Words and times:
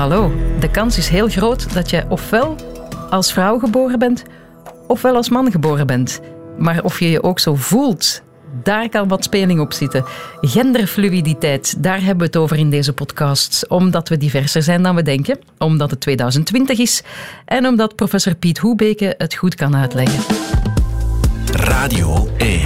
Hallo, 0.00 0.32
de 0.60 0.70
kans 0.70 0.98
is 0.98 1.08
heel 1.08 1.28
groot 1.28 1.72
dat 1.72 1.90
je 1.90 2.04
ofwel 2.08 2.56
als 3.10 3.32
vrouw 3.32 3.58
geboren 3.58 3.98
bent, 3.98 4.22
ofwel 4.86 5.14
als 5.14 5.28
man 5.28 5.50
geboren 5.50 5.86
bent. 5.86 6.20
Maar 6.58 6.82
of 6.82 6.98
je 6.98 7.10
je 7.10 7.22
ook 7.22 7.38
zo 7.38 7.54
voelt, 7.54 8.22
daar 8.62 8.88
kan 8.88 9.08
wat 9.08 9.24
speling 9.24 9.60
op 9.60 9.72
zitten. 9.72 10.04
Genderfluiditeit, 10.40 11.82
daar 11.82 11.98
hebben 11.98 12.18
we 12.18 12.24
het 12.24 12.36
over 12.36 12.56
in 12.56 12.70
deze 12.70 12.92
podcast. 12.92 13.68
Omdat 13.68 14.08
we 14.08 14.16
diverser 14.16 14.62
zijn 14.62 14.82
dan 14.82 14.94
we 14.94 15.02
denken, 15.02 15.38
omdat 15.58 15.90
het 15.90 16.00
2020 16.00 16.78
is 16.78 17.02
en 17.44 17.66
omdat 17.66 17.94
professor 17.94 18.34
Piet 18.34 18.58
Hoebeke 18.58 19.14
het 19.18 19.34
goed 19.34 19.54
kan 19.54 19.76
uitleggen. 19.76 20.34
Radio 21.52 22.28
1. 22.36 22.60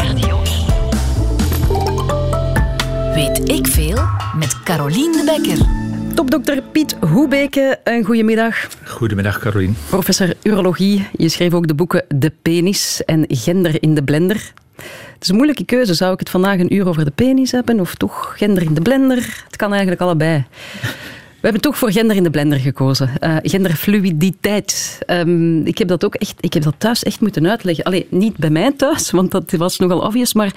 Weet 3.15 3.51
ik 3.51 3.67
veel 3.67 3.99
met 4.39 4.63
Carolien 4.63 5.13
de 5.13 5.23
Bekker. 5.25 5.84
Topdokter 6.15 6.63
Piet 6.63 6.97
Hoebeke, 7.01 7.79
een 7.85 8.05
goedemiddag. 8.05 8.69
Goedemiddag, 8.85 9.39
Carolien. 9.39 9.77
Professor 9.89 10.35
urologie, 10.43 11.09
je 11.13 11.29
schreef 11.29 11.55
ook 11.55 11.67
de 11.67 11.75
boeken 11.75 12.05
De 12.09 12.33
penis 12.43 13.03
en 13.05 13.25
Gender 13.29 13.83
in 13.83 13.95
de 13.95 14.03
blender. 14.03 14.53
Het 14.77 15.23
is 15.23 15.29
een 15.29 15.35
moeilijke 15.35 15.65
keuze. 15.65 15.95
Zou 15.95 16.13
ik 16.13 16.19
het 16.19 16.31
vandaag 16.31 16.59
een 16.59 16.75
uur 16.75 16.89
over 16.89 17.05
de 17.05 17.11
penis 17.11 17.51
hebben 17.51 17.81
of 17.81 17.95
toch 17.95 18.35
gender 18.37 18.63
in 18.63 18.75
de 18.75 18.81
blender? 18.81 19.45
Het 19.47 19.57
kan 19.57 19.71
eigenlijk 19.71 20.01
allebei. 20.01 20.45
We 20.81 21.41
hebben 21.41 21.61
toch 21.61 21.79
voor 21.79 21.93
gender 21.93 22.17
in 22.17 22.23
de 22.23 22.31
blender 22.31 22.59
gekozen. 22.59 23.11
Uh, 23.21 23.37
genderfluiditeit. 23.43 24.99
Um, 25.07 25.67
ik 25.67 25.79
heb 25.79 25.89
dat 25.89 26.05
ook 26.05 26.15
echt, 26.15 26.35
ik 26.41 26.53
heb 26.53 26.63
dat 26.63 26.75
thuis 26.79 27.03
echt 27.03 27.21
moeten 27.21 27.49
uitleggen. 27.49 27.85
Alleen 27.85 28.07
niet 28.09 28.37
bij 28.37 28.51
mij 28.51 28.73
thuis, 28.77 29.11
want 29.11 29.31
dat 29.31 29.53
was 29.53 29.79
nogal 29.79 30.01
obvious, 30.01 30.35
maar 30.35 30.53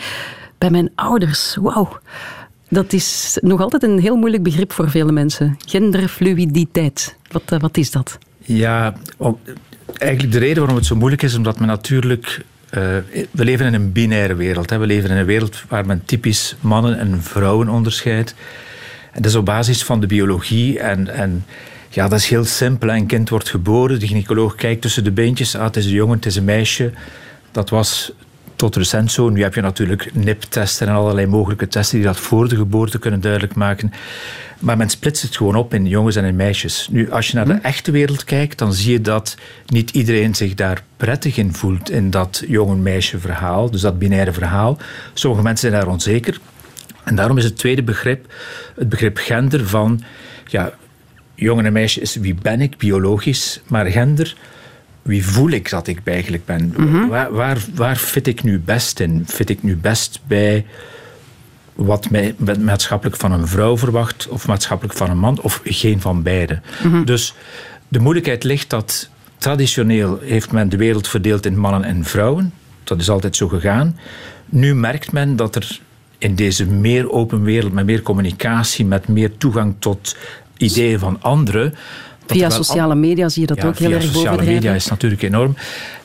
bij 0.58 0.70
mijn 0.70 0.92
ouders. 0.96 1.58
Wauw. 1.62 2.00
Dat 2.70 2.94
is 2.94 3.38
nog 3.42 3.62
altijd 3.62 3.84
een 3.84 4.00
heel 4.00 4.16
moeilijk 4.16 4.44
begrip 4.44 4.74
voor 4.74 4.90
vele 4.90 5.12
mensen. 5.12 5.58
Genderfluiditeit. 5.66 7.16
Wat, 7.32 7.44
uh, 7.54 7.60
wat 7.60 7.78
is 7.78 7.92
dat? 7.92 8.18
Ja, 8.38 8.96
eigenlijk 9.98 10.32
de 10.32 10.40
reden 10.40 10.58
waarom 10.58 10.76
het 10.76 10.86
zo 10.86 10.96
moeilijk 10.96 11.22
is, 11.22 11.36
omdat 11.36 11.60
men 11.60 11.68
natuurlijk 11.68 12.46
uh, 12.70 12.98
we 13.32 13.44
leven 13.44 13.66
in 13.66 13.74
een 13.74 13.92
binaire 13.92 14.36
wereld. 14.36 14.70
Hè. 14.70 14.78
We 14.78 14.86
leven 14.86 15.10
in 15.10 15.18
een 15.18 15.26
wereld 15.26 15.64
waar 15.68 15.86
men 15.86 16.02
typisch 16.06 16.56
mannen 16.60 17.00
en 17.00 17.24
vrouwen 17.24 17.70
onderscheidt. 17.70 18.36
En 19.12 19.22
dat 19.22 19.32
is 19.32 19.38
op 19.38 19.46
basis 19.46 19.84
van 19.84 20.00
de 20.00 20.08
biologie. 20.08 20.80
En, 20.80 21.08
en 21.08 21.46
ja, 21.90 22.08
dat 22.08 22.20
is 22.20 22.28
heel 22.28 22.46
simpel. 22.46 22.90
Een 22.90 23.06
kind 23.06 23.30
wordt 23.30 23.50
geboren, 23.50 24.00
de 24.00 24.08
gynaecoloog 24.08 24.56
kijkt 24.56 24.82
tussen 24.82 25.04
de 25.04 25.12
beentjes. 25.12 25.56
Ah, 25.56 25.64
het 25.64 25.76
is 25.76 25.86
een 25.86 25.92
jongen, 25.92 26.16
het 26.16 26.26
is 26.26 26.36
een 26.36 26.46
meisje. 26.46 26.92
Dat 27.52 27.70
was 27.70 28.12
tot 28.58 28.76
recent 28.76 29.12
zo. 29.12 29.30
Nu 29.30 29.42
heb 29.42 29.54
je 29.54 29.62
natuurlijk 29.62 30.10
NIP-testen 30.14 30.88
en 30.88 30.94
allerlei 30.94 31.28
mogelijke 31.28 31.68
testen 31.68 31.98
die 31.98 32.08
dat 32.08 32.18
voor 32.18 32.48
de 32.48 32.56
geboorte 32.56 33.00
kunnen 33.00 33.22
duidelijk 33.22 33.56
maken. 33.56 33.92
Maar 34.60 34.78
men 34.78 34.90
splitst 34.90 35.24
het 35.24 35.38
gewoon 35.38 35.56
op 35.56 35.74
in 35.74 35.86
jongens 35.86 36.16
en 36.16 36.26
in 36.26 36.36
meisjes. 36.36 36.88
Nu, 36.92 37.12
als 37.12 37.28
je 37.28 37.36
naar 37.36 37.46
de 37.46 37.54
hm? 37.54 37.66
echte 37.66 37.92
wereld 37.92 38.24
kijkt, 38.24 38.58
dan 38.58 38.74
zie 38.74 38.92
je 38.92 39.02
dat 39.02 39.38
niet 39.68 39.92
iedereen 39.92 40.36
zich 40.36 40.54
daar 40.54 40.84
prettig 40.98 41.38
in 41.38 41.54
voelt 41.54 41.90
in 41.90 42.10
dat 42.10 42.44
jongen-meisje 42.48 43.20
verhaal, 43.20 43.72
dus 43.72 43.82
dat 43.82 44.00
binaire 44.00 44.34
verhaal. 44.34 44.78
Sommige 45.14 45.44
mensen 45.44 45.70
zijn 45.70 45.82
daar 45.82 45.92
onzeker. 45.94 46.40
En 47.04 47.16
daarom 47.16 47.38
is 47.38 47.44
het 47.44 47.58
tweede 47.58 47.84
begrip, 47.84 48.34
het 48.76 48.90
begrip 48.90 49.18
gender 49.18 49.68
van, 49.68 50.02
ja, 50.46 50.74
jongen 51.36 51.66
en 51.66 51.74
meisje 51.74 52.02
is 52.02 52.16
wie 52.16 52.36
ben 52.42 52.62
ik, 52.62 52.78
biologisch, 52.78 53.62
maar 53.68 53.86
gender, 53.86 54.36
wie 55.08 55.26
voel 55.26 55.50
ik 55.50 55.70
dat 55.70 55.88
ik 55.88 56.00
eigenlijk 56.04 56.46
ben? 56.46 56.74
Mhm. 56.78 57.08
waar, 57.08 57.32
waar, 57.32 57.66
waar 57.76 57.96
fit 57.96 58.28
ik 58.28 58.44
nu 58.44 58.60
best 58.60 59.00
in? 59.00 59.24
Fit 59.28 59.50
ik 59.50 59.64
nu 59.64 59.76
best 59.76 60.20
bij 60.28 60.66
wat 61.76 62.10
mij 62.10 62.36
maatschappelijk 62.60 63.18
van 63.18 63.32
een 63.32 63.48
vrouw 63.48 63.78
verwacht, 63.78 64.28
of 64.28 64.48
maatschappelijk 64.48 64.98
van 64.98 65.10
een 65.10 65.18
man, 65.18 65.42
of 65.42 65.62
geen 65.64 66.02
van 66.02 66.24
beide. 66.24 66.62
Mhm. 66.84 67.04
Dus 67.04 67.34
de 67.88 68.00
moeilijkheid 68.00 68.44
ligt 68.44 68.70
dat 68.70 69.10
traditioneel 69.38 70.20
heeft 70.22 70.52
men 70.52 70.70
de 70.70 70.78
wereld 70.78 71.08
verdeeld 71.08 71.46
in 71.46 71.58
mannen 71.58 71.84
en 71.84 72.04
vrouwen. 72.04 72.54
Dat 72.84 73.00
is 73.00 73.10
altijd 73.10 73.36
zo 73.36 73.48
gegaan. 73.48 74.00
Nu 74.46 74.76
merkt 74.76 75.12
men 75.12 75.36
dat 75.36 75.56
er 75.56 75.80
in 76.18 76.36
deze 76.36 76.66
meer 76.66 77.12
open 77.12 77.44
wereld, 77.44 77.74
met 77.74 77.86
meer 77.86 78.02
communicatie, 78.02 78.86
met 78.86 79.08
meer 79.08 79.38
toegang 79.38 79.76
tot 79.80 80.16
ideeën 80.58 81.00
van 81.00 81.22
anderen. 81.22 81.74
Via 82.28 82.50
sociale 82.50 82.96
media 82.96 83.30
zie 83.30 83.42
je 83.42 83.48
dat 83.48 83.66
ook 83.66 83.78
heel 83.78 83.92
erg 83.92 84.06
bovendrijven. 84.06 84.40
Sociale 84.40 84.54
media 84.54 84.74
is 84.74 84.88
natuurlijk 84.88 85.22
enorm. 85.22 85.56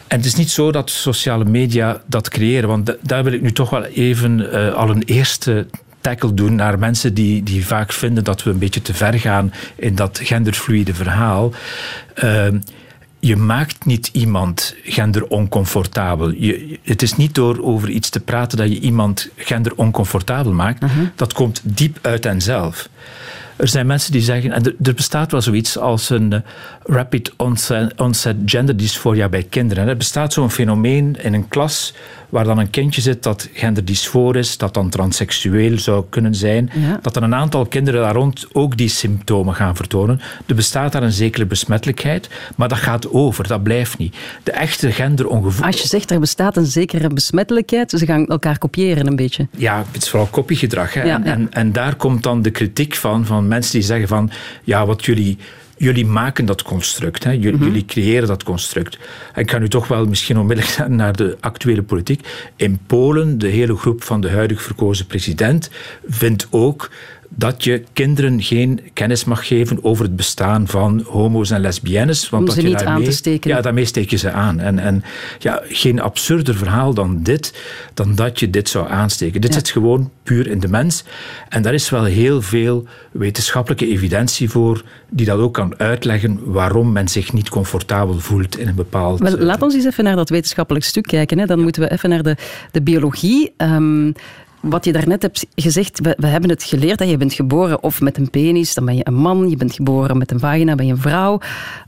En 0.07 0.17
het 0.17 0.27
is 0.27 0.35
niet 0.35 0.51
zo 0.51 0.73
dat 0.73 0.91
sociale 0.91 1.45
media 1.45 2.03
dat 2.07 2.29
creëren, 2.29 2.69
want 2.69 2.97
daar 3.01 3.25
wil 3.25 3.33
ik 3.33 3.43
nu 3.43 3.53
toch 3.53 3.71
wel 3.71 3.85
even 3.85 4.41
uh, 4.41 4.75
al 4.75 4.91
een 4.91 5.03
eerste 5.03 5.67
tackle 6.01 6.35
doen 6.35 6.55
naar 6.55 6.79
mensen 6.79 7.15
die, 7.15 7.43
die 7.43 7.67
vaak 7.67 7.93
vinden 7.93 8.25
dat 8.25 8.43
we 8.43 8.51
een 8.51 8.59
beetje 8.59 8.83
te 8.83 8.95
ver 8.95 9.19
gaan 9.19 9.53
in 9.77 9.95
dat 9.95 10.21
genderfluide 10.23 10.95
verhaal. 10.95 11.53
Uh, 12.25 12.47
je 13.19 13.37
maakt 13.37 13.85
niet 13.85 14.11
iemand 14.13 14.75
genderoncomfortabel. 14.83 16.31
Je, 16.31 16.79
het 16.83 17.03
is 17.03 17.17
niet 17.17 17.35
door 17.35 17.63
over 17.63 17.89
iets 17.89 18.09
te 18.09 18.21
praten 18.21 18.59
dat 18.59 18.69
je 18.69 18.81
iemand 18.81 19.29
genderoncomfortabel 19.37 20.53
maakt. 20.53 20.83
Uh 20.83 20.89
mhm. 20.89 20.99
-huh. 20.99 21.09
Dat 21.17 21.33
komt 21.33 21.61
diep 21.65 21.99
uit 22.01 22.25
henzelf. 22.25 22.89
Er 23.57 23.69
zijn 23.69 23.87
mensen 23.87 24.13
die 24.13 24.21
zeggen, 24.21 24.53
en 24.53 24.65
er, 24.83 24.95
bestaat 24.95 25.31
wel 25.31 25.43
zoiets 25.43 25.79
als 25.79 26.11
een 26.11 26.33
eh, 26.33 26.41
rapid 26.83 27.33
onset, 27.37 28.01
onset 28.01 28.37
gender 28.45 28.77
dysphoria 28.77 29.29
bij 29.29 29.43
kinderen. 29.43 29.89
Er 29.89 29.97
bestaat 29.97 30.33
zo'n 30.33 30.51
fenomeen 30.51 31.17
in 31.23 31.35
een 31.35 31.49
klas 31.49 31.95
waar 32.33 32.45
dan 32.45 32.59
een 32.59 32.71
kindje 32.71 33.01
zit 33.01 33.23
dat 33.23 33.49
genderdysfoor 33.53 34.37
is, 34.37 34.57
dat 34.59 34.75
dan 34.75 34.89
transseksueel 34.89 35.79
zou 35.79 36.05
kunnen 36.09 36.35
zijn, 36.35 36.71
dat 37.03 37.17
er 37.17 37.23
een 37.23 37.35
aantal 37.35 37.67
kinderen 37.67 38.01
daar 38.01 38.15
rond 38.15 38.47
ook 38.53 38.77
die 38.77 38.89
symptomen 38.89 39.55
gaan 39.55 39.77
vertonen. 39.77 40.21
Er 40.47 40.55
bestaat 40.55 40.93
daar 40.93 41.03
een 41.03 41.13
zekere 41.13 41.47
besmettelijkheid, 41.47 42.29
maar 42.57 42.69
dat 42.69 42.79
gaat 42.79 43.11
over, 43.11 43.49
dat 43.49 43.63
blijft 43.63 43.99
niet. 43.99 44.17
De 44.43 44.51
echte 44.53 44.93
genderongevoel... 44.93 45.67
Als 45.67 45.81
je 45.81 45.89
zegt 45.89 46.11
er 46.11 46.21
bestaat 46.21 46.57
een 46.57 46.67
zekere 46.67 47.09
besmettelijkheid, 47.09 47.91
ze 47.91 48.07
gaan 48.07 48.27
elkaar 48.27 48.59
kopiëren 48.59 49.07
een 49.07 49.17
beetje. 49.17 49.49
Ja, 49.57 49.85
het 49.93 50.03
is 50.03 50.09
vooral 50.09 50.29
kopiegedrag. 50.29 50.95
Hè? 50.95 51.01
en, 51.01 51.25
en, 51.25 51.53
en 51.53 51.73
daar 51.73 51.95
komt 51.95 52.23
dan 52.23 52.43
de 52.43 52.51
kritiek 52.51 52.95
van, 52.95 53.27
van 53.27 53.49
mensen 53.49 53.73
die 53.73 53.83
zeggen 53.83 54.09
van, 54.09 54.31
ja, 54.65 54.87
wat 54.87 55.05
jullie 55.05 55.39
jullie 55.83 56.07
maken 56.07 56.45
dat 56.45 56.63
construct. 56.63 57.25
Hè. 57.25 57.33
Mhm. 57.33 57.41
Jullie, 57.41 57.85
creëren 57.85 58.29
dat 58.29 58.43
construct. 58.43 58.99
Ik 59.35 59.51
ga 59.51 59.59
nu 59.59 59.69
toch 59.69 59.89
wel 59.89 60.07
misschien 60.07 60.39
onmiddellijk 60.39 60.89
naar 61.03 61.17
de 61.17 61.37
actuele 61.41 61.83
politiek. 61.83 62.29
In 62.57 62.79
Polen, 62.87 63.39
de 63.39 63.49
hele 63.49 63.77
groep 63.77 64.03
van 64.03 64.21
de 64.21 64.31
huidig 64.31 64.63
verkozen 64.63 65.07
president 65.07 65.71
vindt 66.07 66.47
ook 66.51 66.91
dat 67.35 67.65
je 67.65 67.85
kinderen 67.93 68.43
geen 68.43 68.81
kennis 68.93 69.25
mag 69.25 69.47
geven 69.47 69.85
over 69.85 70.05
het 70.05 70.17
bestaan 70.17 70.69
van 70.69 71.05
homo's 71.07 71.51
en 71.51 71.61
lesbiennes. 71.61 72.29
Want 72.29 72.49
Om 72.49 72.55
ze 72.55 72.55
dat 72.55 72.71
je 72.71 72.77
niet 72.77 72.87
aan 72.87 73.05
te 73.05 73.11
steken. 73.11 73.51
Ja, 73.51 73.61
daarmee 73.61 73.85
steek 73.85 74.11
je 74.11 74.17
ze 74.17 74.31
aan. 74.31 74.61
En, 74.61 74.79
en 74.79 75.05
ja, 75.39 75.63
geen 75.69 76.01
absurder 76.01 76.55
verhaal 76.55 76.95
dan 76.95 77.23
dit, 77.23 77.55
dan 77.95 78.15
dat 78.15 78.41
je 78.41 78.51
dit 78.51 78.69
zou 78.69 78.89
aansteken. 78.89 79.41
Dit 79.41 79.55
zit 79.55 79.71
gewoon 79.71 80.11
puur 80.23 80.47
in 80.47 80.61
de 80.61 80.69
mens. 80.69 81.05
En 81.49 81.63
daar 81.63 81.75
is 81.75 81.91
wel 81.91 82.05
heel 82.05 82.43
veel 82.43 82.87
wetenschappelijke 83.13 83.87
evidentie 83.89 84.51
voor 84.51 84.85
die 85.11 85.27
dat 85.27 85.39
ook 85.39 85.55
kan 85.55 85.79
uitleggen 85.79 86.41
waarom 86.45 86.93
men 86.93 87.09
zich 87.09 87.33
niet 87.33 87.49
comfortabel 87.49 88.19
voelt 88.19 88.59
in 88.59 88.69
een 88.69 88.75
bepaald... 88.75 89.21
Wel, 89.21 89.39
laat 89.39 89.63
ons 89.63 89.75
eens 89.75 89.85
even 89.85 90.05
naar 90.05 90.17
dat 90.17 90.29
wetenschappelijk 90.29 90.85
stuk 90.85 91.07
kijken. 91.07 91.39
Hè. 91.39 91.47
Dan 91.47 91.61
moeten 91.61 91.83
we 91.83 91.93
even 91.93 92.09
naar 92.09 92.23
de, 92.23 92.37
de 92.71 92.83
biologie. 92.83 93.53
Um, 93.57 94.15
wat 94.63 94.85
je 94.85 94.93
daarnet 94.93 95.23
hebt 95.23 95.47
gezegd, 95.55 96.01
we, 96.01 96.15
we, 96.19 96.27
hebben 96.27 96.51
het 96.51 96.63
geleerd. 96.63 96.99
dat 96.99 97.09
Je 97.09 97.17
bent 97.17 97.33
geboren 97.33 97.83
of 97.83 98.01
met 98.01 98.19
een 98.19 98.31
penis, 98.31 98.75
dan 98.75 98.85
ben 98.85 98.97
je 98.97 99.07
een 99.07 99.15
man. 99.15 99.51
Je 99.51 99.57
bent 99.57 99.75
geboren 99.75 100.19
met 100.19 100.31
een 100.31 100.39
vagina, 100.39 100.75
ben 100.75 100.87
je 100.87 100.93
een 100.93 100.99
vrouw. 100.99 101.41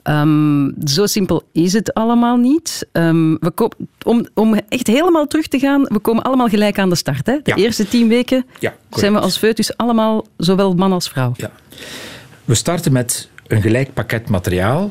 Um, 0.03 0.75
zo 0.85 1.07
simpel 1.07 1.43
is 1.53 1.73
het 1.73 1.95
allemaal 1.95 2.37
niet. 2.37 2.89
Um, 2.93 3.39
we 3.41 3.71
om, 4.05 4.27
om 4.35 4.55
echt 4.69 4.87
helemaal 4.87 5.27
terug 5.27 5.49
te 5.49 5.59
gaan, 5.59 5.83
we 5.83 5.99
komen 5.99 6.23
allemaal 6.23 6.49
gelijk 6.49 6.79
aan 6.79 6.89
de 6.89 6.95
start. 6.95 7.27
Hè? 7.27 7.39
De 7.43 7.55
eerste 7.55 7.89
tien 7.89 8.09
weken 8.09 8.47
ja, 8.59 8.75
zijn 8.91 9.13
we 9.13 9.19
als 9.19 9.39
foetus 9.39 9.77
allemaal 9.77 10.27
zowel 10.37 10.75
man 10.75 10.93
als 10.93 11.09
vrouw. 11.09 11.33
Ja. 11.37 11.51
We 12.45 12.55
starten 12.55 12.93
met 12.93 13.29
een 13.47 13.63
gelijk 13.63 13.95
pakket 13.95 14.29
materiaal. 14.29 14.91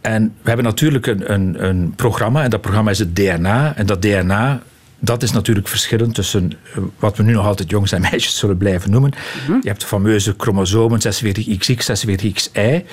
En 0.00 0.34
we 0.42 0.48
hebben 0.48 0.64
natuurlijk 0.64 1.06
een, 1.06 1.32
een, 1.32 1.64
een 1.64 1.92
programma, 1.96 2.42
en 2.42 2.50
dat 2.50 2.60
programma 2.60 2.90
is 2.90 2.98
het 2.98 3.16
DNA. 3.16 3.76
En 3.76 3.86
dat 3.86 4.02
DNA 4.02 4.62
dat 5.04 5.22
is 5.22 5.32
natuurlijk 5.32 5.68
verschillend 5.68 6.14
tussen 6.14 6.52
eh, 6.74 6.82
wat 6.98 7.16
we 7.16 7.22
nu 7.22 7.32
nog 7.32 7.46
altijd 7.46 7.70
jongens 7.70 7.92
en 7.92 8.00
meisjes 8.10 8.38
zullen 8.38 8.56
blijven 8.56 8.90
noemen. 8.90 9.12
Mhm. 9.46 9.58
Je 9.62 9.68
hebt 9.68 9.80
de 9.80 9.86
fameuze 9.86 10.34
chromosomen 10.36 11.00
46XX, 11.00 11.90
46XY. 12.00 12.84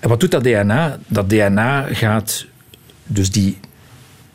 En 0.00 0.08
wat 0.08 0.20
doet 0.20 0.30
dat 0.30 0.44
DNA? 0.44 0.98
Dat 1.06 1.30
DNA 1.30 1.86
gaat 1.94 2.46
dus 3.06 3.30
die, 3.30 3.58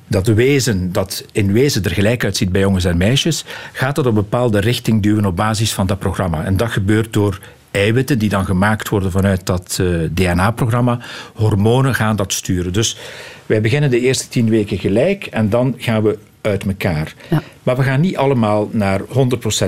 dat 0.08 0.28
wezen 0.28 0.92
dat 0.92 1.26
in 1.32 1.52
wezen 1.52 1.84
er 1.84 1.92
gelijk 1.92 2.24
uitziet 2.24 2.52
bij 2.52 2.62
jongens 2.62 2.86
en 2.86 2.98
meisjes, 2.98 3.46
gaat 3.72 3.96
dat 3.96 4.06
op 4.06 4.16
een 4.16 4.22
bepaalde 4.22 4.60
richting 4.60 5.04
duwen 5.04 5.26
op 5.26 5.36
basis 5.36 5.74
van 5.74 5.88
dat 5.88 6.00
programma. 6.00 6.44
En 6.44 6.58
dat 6.58 6.72
gebeurt 6.72 7.14
door 7.14 7.40
eiwitten 7.72 8.20
die 8.20 8.30
dan 8.30 8.46
gemaakt 8.46 8.90
worden 8.90 9.12
vanuit 9.12 9.46
dat 9.46 9.78
uh, 9.82 10.04
eh, 10.04 10.12
DNA-programma. 10.14 11.00
Hormonen 11.34 11.96
gaan 11.96 12.16
dat 12.16 12.34
sturen. 12.34 12.74
Dus 12.74 12.98
wij 13.46 13.62
beginnen 13.62 13.90
de 13.90 14.00
eerste 14.00 14.28
tien 14.28 14.50
weken 14.50 14.78
gelijk 14.78 15.26
en 15.26 15.50
dan 15.50 15.76
gaan 15.78 16.04
we 16.04 16.18
uit 16.44 16.66
elkaar. 16.66 17.14
Ja. 17.30 17.42
Maar 17.64 17.76
we 17.76 17.84
gaan 17.84 18.02
niet 18.02 18.18
allemaal 18.18 18.70
naar 18.72 19.02
100% 19.02 19.06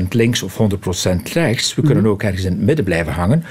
links 0.09 0.43
of 0.43 0.57
100% 0.57 1.31
rechts. 1.33 1.75
We 1.75 1.81
kunnen 1.81 2.03
mhm. 2.03 2.11
ook 2.11 2.23
ergens 2.23 2.43
in 2.43 2.51
het 2.51 2.61
midden 2.61 2.85
blijven 2.85 3.13
hangen. 3.13 3.43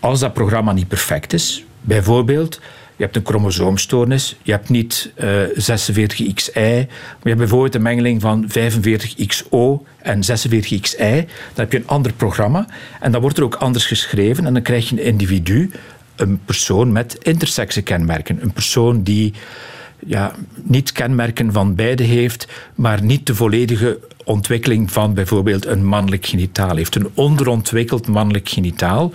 als 0.00 0.20
dat 0.20 0.32
programma 0.32 0.72
niet 0.72 0.88
perfect 0.88 1.32
is, 1.32 1.64
bijvoorbeeld 1.80 2.60
je 2.96 3.04
hebt 3.04 3.16
een 3.16 3.26
chromosoomstoornis. 3.26 4.36
Je 4.42 4.52
hebt 4.52 4.68
niet 4.68 5.12
uh, 5.20 5.42
46XY, 5.42 6.52
maar 6.54 7.22
je 7.22 7.28
hebt 7.28 7.36
bijvoorbeeld 7.36 7.74
een 7.74 7.82
mengeling 7.82 8.20
van 8.20 8.48
45XO 8.48 9.86
en 9.98 10.22
46XY. 10.24 10.98
Dan 10.98 11.26
heb 11.54 11.72
je 11.72 11.78
een 11.78 11.88
ander 11.88 12.12
programma 12.12 12.66
en 13.00 13.12
dan 13.12 13.20
wordt 13.20 13.38
er 13.38 13.44
ook 13.44 13.54
anders 13.54 13.86
geschreven 13.86 14.46
en 14.46 14.52
dan 14.52 14.62
krijg 14.62 14.88
je 14.88 14.96
een 14.96 15.04
individu, 15.04 15.70
een 16.16 16.40
persoon 16.44 16.92
met 16.92 17.18
intersexe 17.22 17.82
kenmerken. 17.82 18.38
Een 18.42 18.52
persoon 18.52 19.02
die 19.02 19.32
ja, 20.06 20.34
niet 20.62 20.92
kenmerken 20.92 21.52
van 21.52 21.74
beide 21.74 22.02
heeft, 22.02 22.48
maar 22.74 23.02
niet 23.02 23.26
de 23.26 23.34
volledige 23.34 24.00
ontwikkeling 24.24 24.92
van 24.92 25.14
bijvoorbeeld 25.14 25.66
een 25.66 25.84
mannelijk 25.84 26.26
genitaal 26.26 26.76
heeft. 26.76 26.94
Een 26.94 27.10
onderontwikkeld 27.14 28.06
mannelijk 28.08 28.48
genitaal 28.48 29.12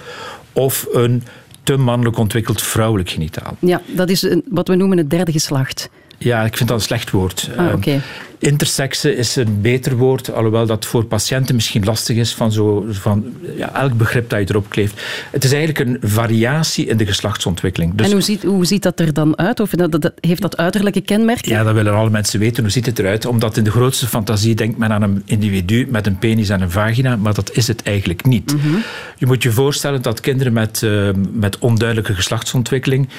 of 0.53 0.87
een 0.91 1.23
te 1.63 1.77
mannelijk 1.77 2.17
ontwikkeld 2.17 2.61
vrouwelijk 2.61 3.09
genitaal. 3.09 3.57
Ja, 3.59 3.81
dat 3.95 4.09
is 4.09 4.21
een, 4.21 4.43
wat 4.49 4.67
we 4.67 4.75
noemen 4.75 4.97
het 4.97 5.09
derde 5.09 5.31
geslacht. 5.31 5.89
Ja, 6.23 6.43
ik 6.43 6.57
vind 6.57 6.69
dat 6.69 6.77
een 6.77 6.83
slecht 6.83 7.11
woord. 7.11 7.49
Ah, 7.57 7.65
ehm, 7.65 7.75
okay. 7.75 8.01
Intersexe 8.39 9.15
is 9.15 9.35
een 9.35 9.61
beter 9.61 9.95
woord, 9.97 10.33
alhoewel 10.33 10.65
dat 10.65 10.85
voor 10.85 11.05
patiënten 11.05 11.55
misschien 11.55 11.83
lastig 11.83 12.17
is 12.17 12.33
van, 12.33 12.51
zo, 12.51 12.85
van 12.89 13.33
ja, 13.55 13.73
elk 13.75 13.97
begrip 13.97 14.29
dat 14.29 14.39
je 14.39 14.45
erop 14.49 14.69
kleeft. 14.69 15.01
Het 15.31 15.43
is 15.43 15.53
eigenlijk 15.53 15.89
een 15.89 16.09
variatie 16.09 16.85
in 16.85 16.97
de 16.97 17.05
geslachtsontwikkeling. 17.05 17.95
Dus, 17.95 18.05
en 18.05 18.11
hoe 18.11 18.21
ziet, 18.21 18.43
hoe 18.43 18.65
ziet 18.65 18.83
dat 18.83 18.99
er 18.99 19.13
dan 19.13 19.37
uit? 19.37 19.59
Of 19.59 19.69
dat, 19.69 19.91
dat, 19.91 20.11
heeft 20.19 20.41
dat 20.41 20.57
uiterlijke 20.57 21.01
kenmerken? 21.01 21.51
Ja, 21.51 21.63
dat 21.63 21.73
willen 21.73 21.93
alle 21.93 22.09
mensen 22.09 22.39
weten. 22.39 22.63
Hoe 22.63 22.71
ziet 22.71 22.85
het 22.85 22.99
eruit? 22.99 23.25
Omdat 23.25 23.57
in 23.57 23.63
de 23.63 23.71
grootste 23.71 24.07
fantasie 24.07 24.55
denkt 24.55 24.77
men 24.77 24.91
aan 24.91 25.01
een 25.01 25.21
individu 25.25 25.87
met 25.89 26.07
een 26.07 26.17
penis 26.17 26.49
en 26.49 26.61
een 26.61 26.71
vagina, 26.71 27.15
maar 27.15 27.33
dat 27.33 27.51
is 27.53 27.67
het 27.67 27.83
eigenlijk 27.83 28.25
niet. 28.25 28.53
Mhm. 28.53 28.75
Je 29.17 29.25
moet 29.25 29.43
je 29.43 29.51
voorstellen 29.51 30.01
dat 30.01 30.19
kinderen 30.19 30.53
met, 30.53 30.81
uh, 30.83 31.09
met 31.31 31.59
onduidelijke 31.59 32.13
geslachtsontwikkeling 32.13 33.09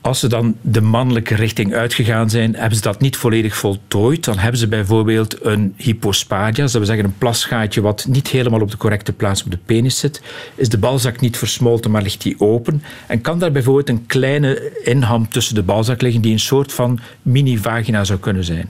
als 0.00 0.20
ze 0.20 0.28
dan 0.28 0.56
de 0.60 0.80
mannelijke 0.80 1.34
richting 1.34 1.74
uitgegaan 1.74 2.30
zijn, 2.30 2.54
hebben 2.54 2.76
ze 2.76 2.82
dat 2.82 3.00
niet 3.00 3.16
volledig 3.16 3.56
voltooid. 3.56 4.24
Dan 4.24 4.38
hebben 4.38 4.60
ze 4.60 4.68
bijvoorbeeld 4.68 5.44
een 5.44 5.74
hypospadia, 5.76 6.62
dat 6.62 6.72
wil 6.72 6.84
zeggen 6.84 7.04
een 7.04 7.18
plasgaatje 7.18 7.80
wat 7.80 8.06
niet 8.08 8.28
helemaal 8.28 8.60
op 8.60 8.70
de 8.70 8.76
correcte 8.76 9.12
plaats 9.12 9.44
op 9.44 9.50
de 9.50 9.58
penis 9.64 9.98
zit. 9.98 10.22
Is 10.54 10.68
de 10.68 10.78
balzak 10.78 11.20
niet 11.20 11.36
versmolten, 11.36 11.90
maar 11.90 12.02
ligt 12.02 12.22
die 12.22 12.40
open. 12.40 12.82
En 13.06 13.20
kan 13.20 13.38
daar 13.38 13.52
bijvoorbeeld 13.52 13.88
een 13.88 14.06
kleine 14.06 14.72
inham 14.84 15.28
tussen 15.28 15.54
de 15.54 15.62
balzak 15.62 16.00
liggen 16.02 16.22
die 16.22 16.32
een 16.32 16.38
soort 16.38 16.72
van 16.72 17.00
mini-vagina 17.22 18.04
zou 18.04 18.18
kunnen 18.18 18.44
zijn. 18.44 18.66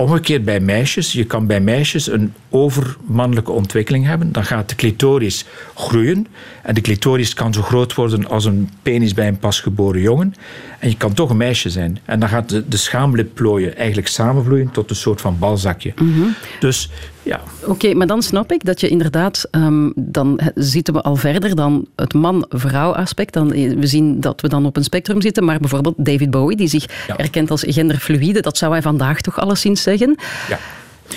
Omgekeerd 0.00 0.44
bij 0.44 0.60
meisjes. 0.60 1.12
Je 1.12 1.24
kan 1.24 1.46
bij 1.46 1.60
meisjes 1.60 2.10
een 2.10 2.32
overmannelijke 2.50 3.52
ontwikkeling 3.52 4.06
hebben. 4.06 4.32
Dan 4.32 4.44
gaat 4.44 4.68
de 4.68 4.74
clitoris 4.74 5.44
groeien. 5.74 6.26
En 6.62 6.74
de 6.74 6.80
clitoris 6.80 7.34
kan 7.34 7.52
zo 7.52 7.62
groot 7.62 7.94
worden 7.94 8.28
als 8.28 8.44
een 8.44 8.70
penis 8.82 9.14
bij 9.14 9.28
een 9.28 9.38
pasgeboren 9.38 10.00
jongen. 10.00 10.34
En 10.78 10.88
je 10.88 10.96
kan 10.96 11.12
toch 11.14 11.30
een 11.30 11.36
meisje 11.36 11.70
zijn. 11.70 11.98
En 12.04 12.20
dan 12.20 12.28
gaat 12.28 12.48
de, 12.48 12.68
de 12.68 12.76
schaamlipplooien 12.76 13.76
eigenlijk 13.76 14.08
samenvloeien 14.08 14.70
tot 14.70 14.90
een 14.90 14.96
soort 14.96 15.20
van 15.20 15.38
balzakje. 15.38 15.94
Dus 16.60 16.90
ja. 17.28 17.40
Oké, 17.64 17.94
maar 17.94 18.06
dan 18.06 18.22
snap 18.22 18.52
ik 18.52 18.64
dat 18.64 18.80
je 18.80 18.88
inderdaad, 18.88 19.48
um, 19.50 19.92
dan 19.96 20.40
zitten 20.54 20.94
we 20.94 21.00
al 21.00 21.16
verder 21.16 21.54
dan 21.54 21.86
het 21.96 22.14
man-vrouw 22.14 22.94
aspect. 22.94 23.32
Dan, 23.32 23.52
eh, 23.52 23.72
we 23.74 23.86
zien 23.86 24.20
dat 24.20 24.40
we 24.40 24.48
dan 24.48 24.66
op 24.66 24.76
een 24.76 24.84
spectrum 24.84 25.20
zitten, 25.20 25.44
maar 25.44 25.58
bijvoorbeeld 25.58 25.94
David 25.96 26.30
Bowie, 26.30 26.56
die 26.56 26.68
zich 26.68 26.86
erkent 27.16 27.50
als 27.50 27.64
genderfluïde, 27.66 28.40
dat 28.40 28.56
zou 28.56 28.72
hij 28.72 28.82
vandaag 28.82 29.20
toch 29.20 29.40
alleszins 29.40 29.82
zeggen. 29.82 30.16
Ja. 30.48 30.58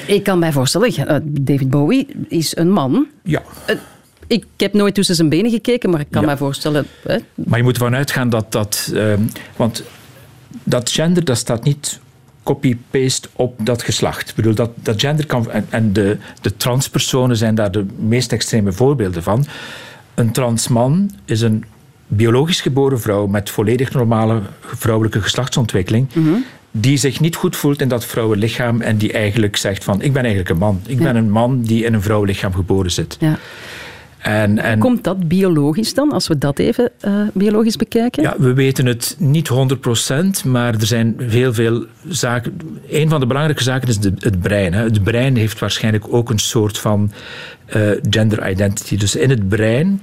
Ik 0.05 0.23
kan 0.23 0.39
mij 0.39 0.51
voorstellen, 0.51 0.93
eh, 0.93 1.15
David 1.23 1.69
Bowie 1.69 2.07
is 2.27 2.55
een 2.55 2.71
man. 2.71 3.07
Ja. 3.23 3.41
Uh, 3.69 3.75
ik 4.27 4.45
heb 4.57 4.73
nooit 4.73 4.95
tussen 4.95 5.15
zijn 5.15 5.29
benen 5.29 5.51
gekeken, 5.51 5.89
maar 5.89 5.99
ik 5.99 6.07
kan 6.09 6.21
ja. 6.21 6.27
me 6.27 6.37
voorstellen. 6.37 6.85
Hè? 7.07 7.17
Maar 7.33 7.57
je 7.57 7.63
moet 7.63 7.75
ervan 7.75 7.95
uitgaan 7.95 8.29
dat 8.29 8.51
dat. 8.51 8.91
Uh, 8.93 9.13
want 9.55 9.83
dat 10.63 10.89
gender 10.89 11.25
dat 11.25 11.37
staat 11.37 11.63
niet 11.63 11.99
copy-paste 12.43 13.29
op 13.33 13.65
dat 13.65 13.83
geslacht. 13.83 14.29
Ik 14.29 14.35
bedoel, 14.35 14.53
dat, 14.55 14.71
dat 14.75 15.01
gender 15.01 15.25
kan. 15.25 15.51
En, 15.51 15.65
en 15.69 15.93
de, 15.93 16.17
de 16.41 16.57
transpersonen 16.57 17.37
zijn 17.37 17.55
daar 17.55 17.71
de 17.71 17.85
meest 17.99 18.31
extreme 18.31 18.71
voorbeelden 18.71 19.23
van. 19.23 19.45
Een 20.15 20.31
transman 20.31 21.11
is 21.25 21.41
een 21.41 21.63
biologisch 22.07 22.61
geboren 22.61 22.99
vrouw 23.01 23.27
met 23.27 23.49
volledig 23.49 23.93
normale 23.93 24.41
vrouwelijke 24.65 25.21
geslachtsontwikkeling. 25.21 26.07
Mm 26.13 26.25
-hmm. 26.25 26.45
Die 26.71 26.97
zich 26.97 27.19
niet 27.19 27.35
goed 27.35 27.55
voelt 27.55 27.81
in 27.81 27.87
dat 27.87 28.05
vrouwenlichaam 28.05 28.81
en 28.81 28.97
die 28.97 29.11
eigenlijk 29.11 29.55
zegt 29.55 29.83
van 29.83 30.01
ik 30.01 30.13
ben 30.13 30.21
eigenlijk 30.21 30.49
een 30.49 30.57
man. 30.57 30.81
Ik 30.85 30.97
Ja. 30.97 31.03
ben 31.03 31.15
een 31.15 31.31
man 31.31 31.61
die 31.61 31.83
in 31.83 31.93
een 31.93 32.01
vrouwenlichaam 32.01 32.53
geboren 32.53 32.91
zit. 32.91 33.17
Ja. 33.19 33.37
En, 34.21 34.57
en 34.57 34.79
Komt 34.79 35.03
dat 35.03 35.27
biologisch 35.27 35.93
dan, 35.93 36.11
als 36.11 36.27
we 36.27 36.37
dat 36.37 36.59
even 36.59 36.91
uh, 37.05 37.21
biologisch 37.33 37.75
bekijken? 37.75 38.23
Ja, 38.23 38.35
we 38.37 38.53
weten 38.53 38.85
het 38.85 39.15
niet 39.19 39.49
100%, 40.43 40.45
maar 40.45 40.73
er 40.73 40.85
zijn 40.85 41.15
heel 41.19 41.53
veel 41.53 41.85
zaken. 42.07 42.57
Een 42.89 43.09
van 43.09 43.19
de 43.19 43.25
belangrijke 43.25 43.63
zaken 43.63 43.87
is 43.87 43.99
de, 43.99 44.13
het 44.19 44.41
brein. 44.41 44.73
Hè. 44.73 44.83
Het 44.83 45.03
brein 45.03 45.35
heeft 45.35 45.59
waarschijnlijk 45.59 46.05
ook 46.13 46.29
een 46.29 46.39
soort 46.39 46.77
van 46.77 47.11
uh, 47.75 47.91
gender 48.09 48.49
identity. 48.49 48.97
Dus 48.97 49.15
in 49.15 49.29
het 49.29 49.49
brein. 49.49 50.01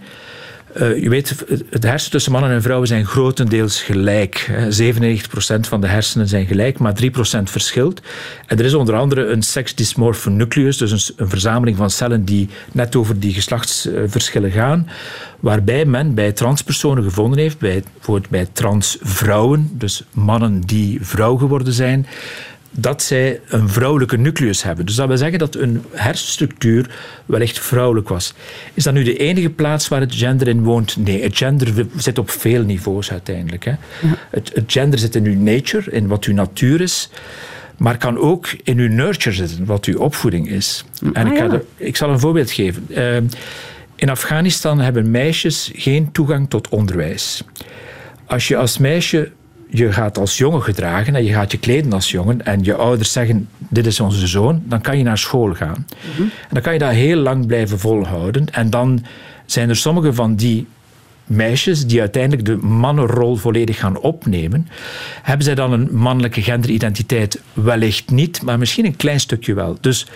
Je 0.75 1.09
weet, 1.09 1.45
het 1.71 1.83
hersen 1.83 2.11
tussen 2.11 2.33
mannen 2.33 2.51
en 2.51 2.63
vrouwen 2.63 2.89
zijn 2.89 3.07
grotendeels 3.07 3.83
gelijk. 3.83 4.51
Hè. 4.51 4.93
97% 4.93 5.61
van 5.61 5.81
de 5.81 5.87
hersenen 5.87 6.29
zijn 6.29 6.47
gelijk, 6.47 6.79
maar 6.79 6.95
3% 7.03 7.09
verschilt. 7.43 8.01
En 8.47 8.59
er 8.59 8.65
is 8.65 8.75
onder 8.75 8.95
andere 8.95 9.27
een 9.27 9.43
sex-dysmorph 9.43 10.27
nucleus, 10.27 10.77
dus 10.77 10.91
een, 10.91 11.15
een, 11.17 11.29
verzameling 11.29 11.77
van 11.77 11.91
cellen 11.91 12.25
die 12.25 12.49
net 12.73 12.97
over 12.97 13.21
die 13.21 13.33
geslachtsverschillen 13.33 14.51
gaan, 14.51 14.89
waarbij 15.41 15.85
men 15.85 16.15
bij 16.15 16.33
transpersonen 16.33 17.05
gevonden 17.05 17.39
heeft, 17.39 17.59
bij, 17.59 17.83
bijvoorbeeld 17.95 18.31
bij 18.31 18.49
transvrouwen, 18.53 19.71
dus 19.73 20.05
mannen 20.13 20.61
die 20.61 20.99
vrouw 21.03 21.37
geworden 21.37 21.73
zijn, 21.73 22.07
dat 22.71 23.03
zij 23.03 23.41
een 23.49 23.69
vrouwelijke 23.69 24.17
nucleus 24.17 24.63
hebben. 24.63 24.87
Dus 24.87 24.95
dat 24.95 25.09
wil 25.09 25.17
zeggen 25.17 25.39
dat 25.39 25.55
een 25.55 25.85
hersenstructuur 25.91 26.91
wellicht 27.27 27.59
vrouwelijk 27.59 28.09
was. 28.09 28.35
Is 28.75 28.85
dat 28.85 28.95
nu 28.95 29.03
de 29.03 29.17
enige 29.17 29.51
plaats 29.51 29.89
waar 29.89 30.01
het 30.01 30.15
gender 30.15 30.49
in 30.49 30.63
woont? 30.63 30.97
Nee, 30.97 31.23
het 31.23 31.37
gender 31.37 31.87
zit 31.97 32.19
op 32.19 32.31
veel 32.31 32.63
niveaus 32.63 33.11
uiteindelijk. 33.11 33.65
Hè. 33.65 33.71
Ja. 33.71 33.79
Het, 34.31 34.51
het, 34.55 34.73
gender 34.73 34.99
zit 34.99 35.15
in 35.15 35.25
uw 35.25 35.39
nature, 35.39 35.91
in 35.91 36.07
wat 36.07 36.25
uw 36.25 36.35
natuur 36.35 36.81
is, 36.81 37.11
maar 37.77 37.99
kan 37.99 38.19
ook 38.19 38.49
in 38.63 38.79
uw 38.79 38.89
nurture 38.89 39.37
zitten, 39.37 39.65
wat 39.65 39.85
uw 39.85 39.99
opvoeding 39.99 40.49
is. 40.51 40.85
Ah, 41.03 41.11
en 41.13 41.27
ik, 41.27 41.37
ja. 41.37 41.49
de, 41.49 41.65
ik, 41.77 41.97
zal 41.97 42.11
een 42.11 42.21
voorbeeld 42.21 42.51
geven. 42.51 42.87
Uh, 42.89 43.17
in 43.95 44.11
Afghanistan 44.11 44.81
hebben 44.81 45.11
meisjes 45.11 45.71
geen 45.75 46.13
toegang 46.13 46.51
tot 46.51 46.69
onderwijs. 46.69 47.45
Als 48.27 48.49
je 48.49 48.57
als 48.57 48.79
meisje 48.79 49.31
je 49.71 49.93
gaat 49.93 50.19
als 50.19 50.39
jongen 50.39 50.63
gedragen 50.63 51.15
en 51.15 51.25
je 51.25 51.33
gaat 51.33 51.53
je 51.53 51.59
kleden 51.59 51.93
als 51.93 52.11
jongen 52.11 52.47
en 52.47 52.65
je 52.65 52.75
ouders 52.75 53.13
zeggen 53.13 53.49
dit 53.59 53.87
is 53.87 54.01
onze 54.01 54.27
zoon, 54.27 54.63
dan 54.65 54.81
kan 54.81 54.99
je 54.99 55.05
naar 55.05 55.19
school 55.19 55.55
gaan. 55.55 55.87
En 56.19 56.31
dan 56.51 56.63
kan 56.63 56.73
je 56.73 56.79
dat 56.79 56.91
heel 56.91 57.17
lang 57.17 57.47
blijven 57.47 57.79
volhouden 57.79 58.53
en 58.53 58.71
dan 58.71 59.05
zijn 59.47 59.69
er 59.69 59.77
sommige 59.77 60.13
van 60.13 60.35
die 60.35 60.67
meisjes 61.29 61.87
die 61.87 62.01
uiteindelijk 62.01 62.45
de 62.45 62.57
mannenrol 62.57 63.37
volledig 63.37 63.79
gaan 63.79 63.99
opnemen, 63.99 64.69
hebben 65.23 65.45
zij 65.45 65.55
dan 65.55 65.73
een 65.73 65.89
mannelijke 65.93 66.43
genderidentiteit? 66.43 67.41
Wellicht 67.53 68.11
niet, 68.11 68.43
maar 68.43 68.59
misschien 68.59 68.85
een 68.85 68.97
klein 68.97 69.21
stukje 69.21 69.55
wel. 69.55 69.77
Dus 69.81 70.07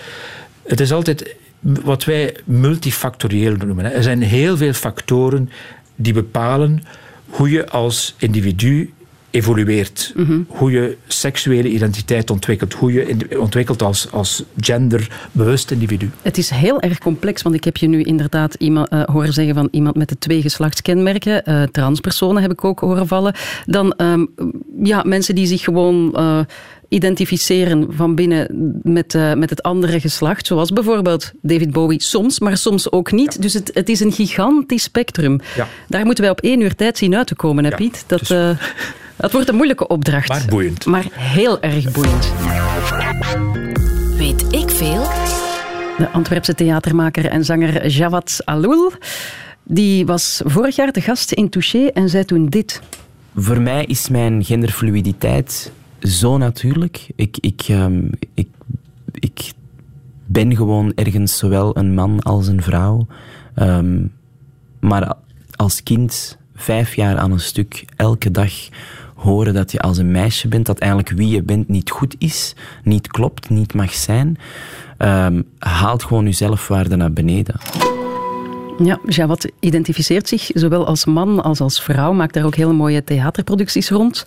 het 0.62 0.80
is 0.80 0.92
altijd 0.92 1.36
wat 1.60 2.04
wij 2.04 2.36
multifactorieel 2.44 3.56
noemen. 3.56 3.92
Er 3.92 4.02
zijn 4.02 4.22
heel 4.22 4.56
veel 4.56 4.72
factoren 4.72 5.50
die 5.96 6.12
bepalen 6.12 6.82
hoe 7.28 7.50
je 7.50 7.68
als 7.68 8.14
individu 8.18 8.92
evolueert. 9.32 10.12
Mm 10.16 10.24
-hmm. 10.24 10.46
Hoe 10.48 10.70
je 10.70 10.96
seksuele 11.06 11.68
identiteit 11.68 12.30
ontwikkelt. 12.30 12.72
Hoe 12.72 12.92
je 12.92 13.38
ontwikkelt 13.38 13.82
als, 13.82 14.10
als 14.10 14.44
genderbewust 14.56 15.70
individu. 15.70 16.10
Het 16.22 16.38
is 16.38 16.50
heel 16.50 16.80
erg 16.80 16.98
complex, 16.98 17.42
want 17.42 17.54
ik 17.54 17.64
heb 17.64 17.76
je 17.76 17.86
nu 17.86 18.02
inderdaad 18.02 18.54
iemand, 18.54 18.92
uh, 18.92 19.02
horen 19.02 19.32
zeggen 19.32 19.54
van 19.54 19.68
iemand 19.70 19.96
met 19.96 20.08
de 20.08 20.18
twee 20.18 20.42
geslachtskenmerken. 20.42 21.42
Uh, 21.44 21.62
transpersonen 21.62 22.42
heb 22.42 22.52
ik 22.52 22.64
ook 22.64 22.80
horen 22.80 23.06
vallen. 23.06 23.34
Dan 23.64 23.94
um, 23.96 24.28
ja, 24.82 25.02
mensen 25.06 25.34
die 25.34 25.46
zich 25.46 25.62
gewoon... 25.62 26.14
Uh, 26.16 26.40
identificeren 26.92 27.86
van 27.90 28.14
binnen 28.14 28.46
met, 28.82 29.14
uh, 29.14 29.34
met 29.34 29.50
het 29.50 29.62
andere 29.62 30.00
geslacht. 30.00 30.46
Zoals 30.46 30.70
bijvoorbeeld 30.70 31.32
David 31.42 31.72
Bowie 31.72 32.02
soms, 32.02 32.40
maar 32.40 32.56
soms 32.56 32.92
ook 32.92 33.12
niet. 33.12 33.34
Ja. 33.34 33.40
Dus 33.40 33.54
het, 33.54 33.70
het, 33.74 33.88
is 33.88 34.00
een 34.00 34.12
gigantisch 34.12 34.82
spectrum. 34.82 35.40
Ja. 35.56 35.68
Daar 35.88 36.04
moeten 36.04 36.24
wij 36.24 36.32
op 36.32 36.40
één 36.40 36.60
uur 36.60 36.74
tijd 36.74 36.98
zien 36.98 37.16
uit 37.16 37.26
te 37.26 37.34
komen, 37.34 37.64
hè 37.64 37.70
ja. 37.70 37.76
Piet? 37.76 38.04
Dat, 38.06 38.18
dus... 38.18 38.30
uh, 38.30 38.50
dat 39.22 39.32
wordt 39.32 39.48
een 39.48 39.54
moeilijke 39.54 39.86
opdracht. 39.86 40.28
Maar 40.28 40.44
boeiend. 40.48 40.86
Maar 40.86 41.06
heel 41.12 41.60
erg 41.60 41.92
boeiend. 41.92 42.32
Weet 44.16 44.54
ik 44.54 44.70
veel? 44.70 45.02
De 45.98 46.08
Antwerpse 46.12 46.54
theatermaker 46.54 47.26
en 47.26 47.44
zanger 47.44 47.86
Jawad 47.86 48.42
Aloul 48.44 48.92
die 49.62 50.06
was 50.06 50.42
vorig 50.44 50.76
jaar 50.76 50.92
de 50.92 51.00
gast 51.00 51.32
in 51.32 51.48
Touché 51.48 51.86
en 51.86 52.08
zei 52.08 52.24
toen 52.24 52.46
dit. 52.46 52.82
Voor 53.36 53.60
mij 53.60 53.84
is 53.84 54.08
mijn 54.08 54.44
genderfluiditeit 54.44 55.72
zo 56.00 56.38
natuurlijk. 56.38 57.06
Ik, 57.16 57.36
ik, 57.40 57.66
um, 57.70 58.10
ik, 58.34 58.48
ik 59.12 59.52
ben 60.26 60.56
gewoon 60.56 60.92
ergens 60.94 61.38
zowel 61.38 61.76
een 61.76 61.94
man 61.94 62.20
als 62.20 62.46
een 62.46 62.62
vrouw. 62.62 63.06
Um, 63.56 64.12
maar 64.80 65.14
als 65.56 65.82
kind 65.82 66.38
vijf 66.54 66.94
jaar 66.94 67.16
aan 67.16 67.32
een 67.32 67.40
stuk 67.40 67.84
elke 67.96 68.30
dag 68.30 68.52
horen 69.22 69.54
dat 69.54 69.72
je 69.72 69.78
als 69.78 69.98
een 69.98 70.10
meisje 70.10 70.48
bent, 70.48 70.66
dat 70.66 70.78
eigenlijk 70.78 71.12
wie 71.16 71.28
je 71.28 71.42
bent 71.42 71.68
niet 71.68 71.90
goed 71.90 72.14
is, 72.18 72.54
niet 72.82 73.08
klopt, 73.08 73.50
niet 73.50 73.74
mag 73.74 73.94
zijn, 73.94 74.38
um, 74.98 75.44
haalt 75.58 76.04
gewoon 76.04 76.24
je 76.24 76.32
zelfwaarde 76.32 76.96
naar 76.96 77.12
beneden. 77.12 77.54
Ja, 78.78 78.98
Jawad 79.06 79.50
identificeert 79.60 80.28
zich 80.28 80.50
zowel 80.54 80.86
als 80.86 81.04
man 81.04 81.42
als 81.42 81.60
als 81.60 81.82
vrouw, 81.82 82.12
maakt 82.12 82.34
daar 82.34 82.44
ook 82.44 82.54
hele 82.54 82.72
mooie 82.72 83.04
theaterproducties 83.04 83.90
rond. 83.90 84.24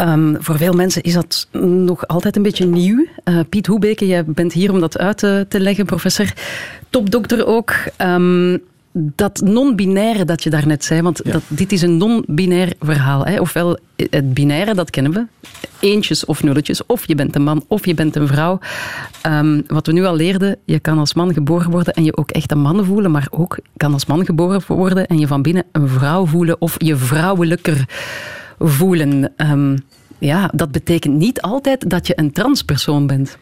Um, 0.00 0.36
voor 0.40 0.56
veel 0.56 0.72
mensen 0.72 1.02
is 1.02 1.12
dat 1.12 1.48
nog 1.52 2.06
altijd 2.06 2.36
een 2.36 2.42
beetje 2.42 2.66
nieuw. 2.66 3.06
Uh, 3.24 3.40
Piet 3.48 3.66
Hoebeke, 3.66 4.06
jij 4.06 4.24
bent 4.24 4.52
hier 4.52 4.72
om 4.72 4.80
dat 4.80 4.98
uit 4.98 5.18
te, 5.18 5.46
te 5.48 5.60
leggen, 5.60 5.86
professor. 5.86 6.32
Topdokter 6.90 7.46
ook. 7.46 7.74
Um, 7.98 8.62
dat 8.92 9.40
non-binaire 9.44 10.24
dat 10.24 10.42
je 10.42 10.50
daarnet 10.50 10.84
zei, 10.84 11.02
want 11.02 11.32
dat, 11.32 11.42
dit 11.48 11.72
is 11.72 11.82
een 11.82 11.96
non-binair 11.96 12.72
verhaal. 12.80 13.24
Hè? 13.24 13.40
Ofwel, 13.40 13.78
het 13.96 14.34
binaire, 14.34 14.74
dat 14.74 14.90
kennen 14.90 15.12
we. 15.12 15.26
Eentjes 15.80 16.24
of 16.24 16.42
nulletjes. 16.42 16.86
Of 16.86 17.08
je 17.08 17.14
bent 17.14 17.34
een 17.34 17.42
man, 17.42 17.64
of 17.66 17.86
je 17.86 17.94
bent 17.94 18.16
een 18.16 18.26
vrouw. 18.26 18.58
Um, 19.26 19.62
wat 19.66 19.86
we 19.86 19.92
nu 19.92 20.04
al 20.04 20.16
leerden, 20.16 20.56
je 20.64 20.78
kan 20.78 20.98
als 20.98 21.14
man 21.14 21.32
geboren 21.32 21.70
worden 21.70 21.94
en 21.94 22.04
je 22.04 22.16
ook 22.16 22.30
echt 22.30 22.50
een 22.50 22.60
man 22.60 22.84
voelen, 22.84 23.10
maar 23.10 23.26
ook 23.30 23.58
kan 23.76 23.92
als 23.92 24.06
man 24.06 24.24
geboren 24.24 24.62
worden 24.66 25.06
en 25.06 25.18
je 25.18 25.26
van 25.26 25.42
binnen 25.42 25.64
een 25.72 25.88
vrouw 25.88 26.26
voelen 26.26 26.60
of 26.60 26.74
je 26.78 26.96
vrouwelijker 26.96 27.84
voelen. 28.58 29.32
Um, 29.36 29.78
ja, 30.18 30.50
dat 30.54 30.72
betekent 30.72 31.14
niet 31.14 31.40
altijd 31.40 31.90
dat 31.90 32.06
je 32.06 32.18
een 32.18 32.32
transpersoon 32.32 33.06
bent. 33.06 33.38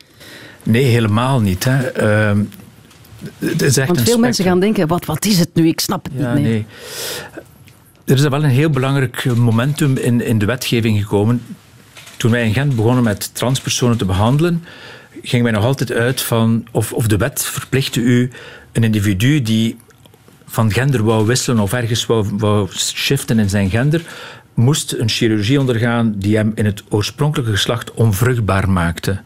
Nee, 0.62 0.84
helemaal 0.84 1.40
niet. 1.40 1.64
Hè. 1.64 2.02
Uh, 2.34 2.40
want 3.86 4.00
veel 4.00 4.18
mensen 4.18 4.44
gaan 4.44 4.60
denken, 4.60 4.86
wat, 4.86 5.04
wat 5.04 5.24
is 5.24 5.38
het 5.38 5.50
nu? 5.54 5.68
Ik 5.68 5.80
snap 5.80 6.04
het 6.04 6.12
ja, 6.16 6.34
niet 6.34 6.42
meer. 6.42 6.52
Nee. 6.52 6.66
Er 8.04 8.14
is 8.14 8.22
wel 8.22 8.44
een 8.44 8.50
heel 8.50 8.70
belangrijk 8.70 9.24
momentum 9.36 9.96
in, 9.96 10.20
in 10.20 10.38
de 10.38 10.46
wetgeving 10.46 10.98
gekomen. 10.98 11.42
Toen 12.16 12.30
wij 12.30 12.44
in 12.44 12.52
Gent 12.52 12.76
begonnen 12.76 13.04
met 13.04 13.34
transpersonen 13.34 13.96
te 13.96 14.04
behandelen, 14.04 14.64
gingen 15.22 15.44
wij 15.44 15.54
nog 15.54 15.64
altijd 15.64 15.92
uit 15.92 16.20
van 16.20 16.66
of, 16.70 16.92
of 16.92 17.06
de 17.06 17.16
wet 17.16 17.44
verplichtte 17.44 18.00
u 18.00 18.30
een 18.72 18.84
individu 18.84 19.42
die 19.42 19.76
van 20.46 20.72
gender 20.72 21.04
wou 21.04 21.26
wisselen 21.26 21.62
of 21.62 21.72
ergens 21.72 22.06
wou, 22.06 22.26
wou 22.32 22.68
shiften 22.72 23.38
in 23.38 23.48
zijn 23.48 23.70
gender, 23.70 24.02
moest 24.54 24.92
een 24.92 25.08
chirurgie 25.08 25.60
ondergaan 25.60 26.14
die 26.16 26.36
hem 26.36 26.52
in 26.54 26.64
het 26.64 26.82
oorspronkelijke 26.88 27.52
geslacht 27.52 27.94
onvruchtbaar 27.94 28.70
maakte. 28.70 29.20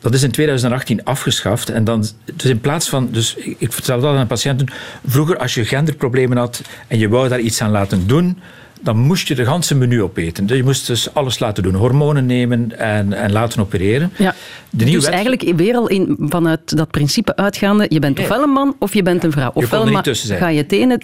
Dat 0.00 0.14
is 0.14 0.22
in 0.22 0.30
2018 0.30 1.04
afgeschaft. 1.04 1.70
En 1.70 1.84
dan, 1.84 2.04
dus 2.34 2.50
in 2.50 2.60
plaats 2.60 2.88
van, 2.88 3.08
dus 3.10 3.36
ik 3.58 3.72
vertel 3.72 4.00
dat 4.00 4.16
aan 4.16 4.26
patiënten, 4.26 4.66
vroeger 5.06 5.38
als 5.38 5.54
je 5.54 5.64
genderproblemen 5.64 6.36
had 6.36 6.62
en 6.86 6.98
je 6.98 7.08
wou 7.08 7.28
daar 7.28 7.40
iets 7.40 7.62
aan 7.62 7.70
laten 7.70 8.06
doen, 8.06 8.38
dan 8.80 8.98
moest 8.98 9.28
je 9.28 9.34
de 9.34 9.44
ganse 9.44 9.74
menu 9.74 10.02
opeten. 10.02 10.46
Dus 10.46 10.56
je 10.56 10.62
moest 10.62 10.86
dus 10.86 11.14
alles 11.14 11.38
laten 11.38 11.62
doen. 11.62 11.74
Hormonen 11.74 12.26
nemen 12.26 12.78
en, 12.78 13.12
en 13.12 13.32
laten 13.32 13.60
opereren. 13.60 14.12
Ja. 14.16 14.34
De 14.70 14.84
dus 14.84 14.94
wet... 14.94 15.12
eigenlijk 15.12 15.52
weer 15.56 15.74
al 15.74 15.88
in, 15.88 16.16
vanuit 16.18 16.76
dat 16.76 16.90
principe 16.90 17.36
uitgaande, 17.36 17.86
je 17.88 17.98
bent 17.98 18.18
ofwel 18.18 18.42
een 18.42 18.50
man 18.50 18.76
of 18.78 18.94
je 18.94 19.02
bent 19.02 19.24
een 19.24 19.32
vrouw. 19.32 19.50
Ofwel 19.54 20.02
ga 20.12 20.48
je 20.48 20.66
tenen 20.66 21.02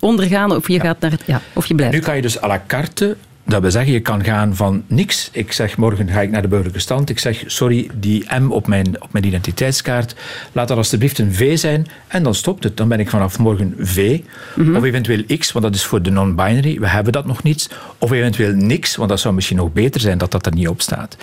ondergaan 0.00 0.54
of 0.54 0.68
je, 0.68 0.80
gaat 0.80 1.00
naar 1.00 1.12
ja, 1.26 1.40
of 1.52 1.66
je 1.66 1.74
blijft. 1.74 1.94
nu 1.94 2.00
kan 2.00 2.16
je 2.16 2.22
dus 2.22 2.42
à 2.42 2.46
la 2.46 2.62
carte 2.66 3.16
dat 3.44 3.62
we 3.62 3.70
zeggen, 3.70 3.92
je 3.92 4.00
kan 4.00 4.24
gaan 4.24 4.56
van 4.56 4.84
niks. 4.86 5.28
Ik 5.32 5.52
zeg, 5.52 5.76
morgen 5.76 6.08
ga 6.08 6.20
ik 6.20 6.30
naar 6.30 6.42
de 6.42 6.48
burgerlijke 6.48 6.80
stand. 6.80 7.10
Ik 7.10 7.18
zeg, 7.18 7.42
sorry, 7.46 7.90
die 7.94 8.24
M 8.38 8.50
op 8.50 8.66
mijn, 8.66 9.02
op 9.02 9.12
mijn 9.12 9.24
identiteitskaart, 9.24 10.14
laat 10.52 10.68
dat 10.68 10.76
alsjeblieft 10.76 11.18
een 11.18 11.34
V 11.34 11.58
zijn. 11.58 11.86
En 12.08 12.22
dan 12.22 12.34
stopt 12.34 12.64
het. 12.64 12.76
Dan 12.76 12.88
ben 12.88 13.00
ik 13.00 13.10
vanaf 13.10 13.38
morgen 13.38 13.74
V. 13.78 14.20
Mhm. 14.56 14.76
Of 14.76 14.84
eventueel 14.84 15.38
X, 15.38 15.52
want 15.52 15.64
dat 15.64 15.74
is 15.74 15.84
voor 15.84 16.02
de 16.02 16.10
non-binary. 16.10 16.80
We 16.80 16.88
hebben 16.88 17.12
dat 17.12 17.26
nog 17.26 17.42
niet. 17.42 17.70
Of 17.98 18.10
eventueel 18.10 18.54
niks, 18.54 18.96
want 18.96 19.08
dat 19.08 19.20
zou 19.20 19.34
misschien 19.34 19.56
nog 19.56 19.72
beter 19.72 20.00
zijn 20.00 20.18
dat 20.18 20.30
dat 20.30 20.46
er 20.46 20.54
niet 20.54 20.68
op 20.68 20.80
staat. 20.80 21.16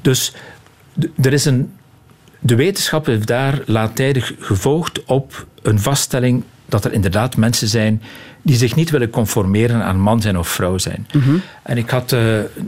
Dus 0.00 0.34
er 1.22 1.32
is 1.32 1.44
een... 1.44 1.72
De 2.38 2.54
wetenschap 2.54 3.06
heeft 3.06 3.26
daar 3.26 3.62
laadtijdig 3.66 4.32
gevolgd 4.38 5.04
op 5.04 5.46
een 5.62 5.80
vaststelling 5.80 6.42
dat 6.66 6.84
er 6.84 6.92
inderdaad 6.92 7.36
mensen 7.36 7.68
zijn 7.68 8.02
die 8.42 8.56
zich 8.56 8.74
niet 8.74 8.90
willen 8.90 9.10
conformeren 9.10 9.84
aan 9.84 10.00
man 10.00 10.20
zijn 10.20 10.38
of 10.38 10.48
vrouw 10.48 10.78
zijn. 10.78 11.06
Mhm. 11.12 11.34
En 11.62 11.76
ik 11.76 11.90
had, 11.90 12.12
uh, 12.12 12.20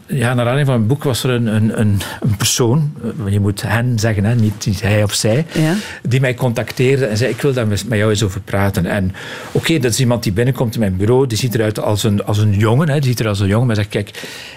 ja, 0.07 0.35
naar 0.35 0.39
aanleiding 0.39 0.67
van 0.67 0.77
mijn 0.77 0.87
boek 0.87 1.05
was 1.05 1.25
er 1.25 1.31
een, 1.31 1.47
een, 1.47 1.81
een, 1.81 2.01
een 2.21 2.37
persoon, 2.37 2.93
eh, 3.27 3.33
je 3.33 3.41
moet 3.41 3.63
hen 3.63 3.99
zeggen, 3.99 4.25
hè, 4.25 4.35
niet, 4.35 4.67
niet 4.67 4.83
hij 4.83 5.03
of 5.03 5.13
zij, 5.13 5.47
ja. 5.53 5.75
die 6.03 6.21
mij 6.21 6.35
contacteerde 6.35 7.07
en 7.07 7.17
zei: 7.17 7.31
Ik 7.31 7.41
wil 7.41 7.53
daar 7.53 7.67
met 7.67 7.85
jou 7.89 8.11
eens 8.11 8.23
over 8.23 8.41
praten. 8.41 8.87
En 8.87 9.13
oké, 9.53 9.79
dat 9.79 9.91
is 9.91 10.01
iemand 10.01 10.23
die 10.23 10.33
binnenkomt 10.33 10.75
in 10.75 10.81
mijn 10.81 10.97
bureau, 10.97 11.27
die 11.27 11.39
ziet 11.39 11.55
eruit 11.55 11.81
als 11.81 12.03
een, 12.03 12.25
als 12.25 12.39
een 12.39 12.53
jongen, 12.53 12.89
hè, 12.89 12.95
die 12.95 13.09
ziet 13.09 13.21
er 13.21 13.29
als 13.29 13.41
een 13.41 13.49
jongen, 13.49 13.67
maar 13.67 13.77
zegt: 13.77 13.89
Kijk, 13.89 14.11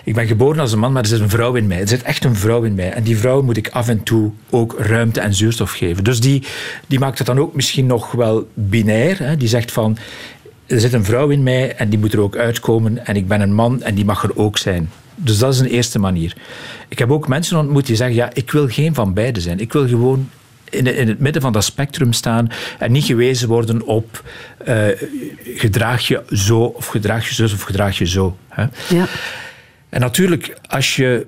ik 0.04 0.14
ben 0.14 0.28
geboren 0.28 0.60
als 0.60 0.72
een 0.72 0.80
man, 0.80 0.92
maar 0.92 1.02
er 1.02 1.08
zit 1.08 1.20
een 1.20 1.30
vrouw 1.30 1.56
in 1.56 1.68
mij. 1.68 1.80
Er 1.80 1.88
zit 1.88 2.04
echt 2.04 2.24
een 2.24 2.36
vrouw 2.36 2.64
in 2.64 2.76
mij. 2.76 2.92
En 2.92 3.04
die 3.04 3.18
vrouw 3.18 3.42
moet 3.42 3.58
ik 3.58 3.70
af 3.70 3.88
en 3.88 4.04
toe 4.04 4.32
ook 4.50 4.76
ruimte 4.80 5.20
en 5.20 5.34
zuurstof 5.34 5.72
geven. 5.72 6.04
Dus 6.04 6.20
die, 6.20 6.44
die 6.88 7.00
maakt 7.00 7.18
het 7.18 7.28
dan 7.28 7.40
ook 7.40 7.56
misschien 7.56 7.86
nog 7.86 8.12
wel 8.12 8.48
binair. 8.54 9.20
Hè, 9.20 9.38
die 9.38 9.48
zegt 9.48 9.72
van 9.72 9.98
er 10.68 10.80
zit 10.80 10.94
een 10.94 11.04
vrouw 11.04 11.30
in 11.30 11.44
mij 11.44 11.76
en 11.76 11.90
die 11.90 12.00
moet 12.00 12.14
er 12.14 12.20
ook 12.20 12.36
uitkomen. 12.36 13.06
En 13.06 13.16
ik 13.16 13.28
ben 13.28 13.42
een 13.42 13.54
man 13.54 13.82
en 13.82 13.96
die 13.96 14.06
mag 14.06 14.24
er 14.24 14.38
ook 14.38 14.58
zijn. 14.58 14.90
Dus 15.16 15.38
dat 15.38 15.54
is 15.54 15.60
een 15.60 15.66
eerste 15.66 16.00
manier. 16.00 16.36
Ik 16.88 17.00
heb 17.00 17.12
ook 17.12 17.28
mensen 17.28 17.58
ontmoet 17.58 17.86
die 17.86 17.96
zeggen: 17.96 18.16
ja, 18.16 18.30
ik 18.34 18.52
wil 18.52 18.68
geen 18.68 18.94
van 18.94 19.14
beide 19.14 19.42
zijn. 19.42 19.60
Ik 19.60 19.74
wil 19.74 19.88
gewoon 19.88 20.30
in, 20.70 20.86
het 21.08 21.20
midden 21.20 21.42
van 21.42 21.54
dat 21.54 21.64
spectrum 21.64 22.14
staan 22.14 22.50
en 22.80 22.92
niet 22.92 23.06
gewezen 23.06 23.48
worden 23.48 23.86
op 23.86 24.24
uh, 24.68 24.86
gedraag 25.56 26.08
je 26.08 26.24
zo 26.30 26.60
of 26.60 26.88
gedraag 26.88 27.28
je 27.28 27.34
zo 27.34 27.44
of 27.44 27.62
gedraag 27.62 27.98
je 27.98 28.08
zo. 28.08 28.38
Hè. 28.50 28.66
Ja. 28.90 29.08
En 29.90 30.00
natuurlijk, 30.00 30.58
als 30.68 30.96
je 30.96 31.28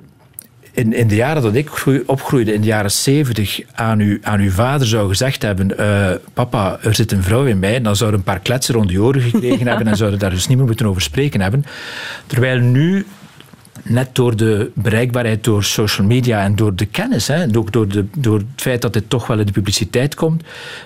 in, 0.80 0.94
in 0.94 1.08
de 1.08 1.16
jaren 1.16 1.42
dat 1.42 1.56
ik 1.56 1.70
opgroeide, 2.06 2.54
in 2.54 2.62
de 2.62 2.68
jaren 2.68 2.92
zeventig, 2.92 3.62
aan, 3.74 4.00
u, 4.00 4.20
aan 4.24 4.40
uw 4.40 4.52
vader 4.52 4.88
zou 4.88 5.08
gezegd 5.08 5.42
hebben: 5.42 5.72
uh, 5.80 6.10
Papa, 6.34 6.78
er 6.82 6.96
zit 6.96 7.12
een 7.12 7.24
vrouw 7.24 7.46
in 7.46 7.60
mij, 7.60 7.82
dan 7.82 7.96
zouden 7.96 8.20
een 8.20 8.26
paar 8.26 8.40
kletsen 8.40 8.74
rond 8.74 8.90
de 8.90 9.02
oren 9.02 9.22
gekregen 9.22 9.68
hebben 9.70 9.88
en 9.88 9.98
zouden 9.98 10.20
daar 10.20 10.30
dus 10.30 10.48
niet 10.48 10.58
meer 10.58 10.66
moeten 10.66 10.86
over 10.86 11.02
spreken 11.02 11.42
hebben. 11.42 11.66
Terwijl 12.28 12.60
nu 12.60 13.06
net 13.84 14.16
door 14.16 14.36
de 14.36 14.72
bereikbaarheid 14.74 15.44
door 15.44 15.64
social 15.64 16.08
media 16.08 16.44
en 16.44 16.56
door 16.56 16.76
de 16.76 16.86
kennis, 16.86 17.28
hè, 17.28 17.46
ook 17.58 17.72
door, 17.72 17.88
de, 17.88 18.06
door 18.18 18.38
het 18.38 18.48
feit 18.56 18.82
dat 18.82 18.94
dit 18.94 19.10
toch 19.10 19.28
wel 19.28 19.40
in 19.40 19.46
de 19.46 19.52
publiciteit 19.52 20.16
komt, 20.16 20.44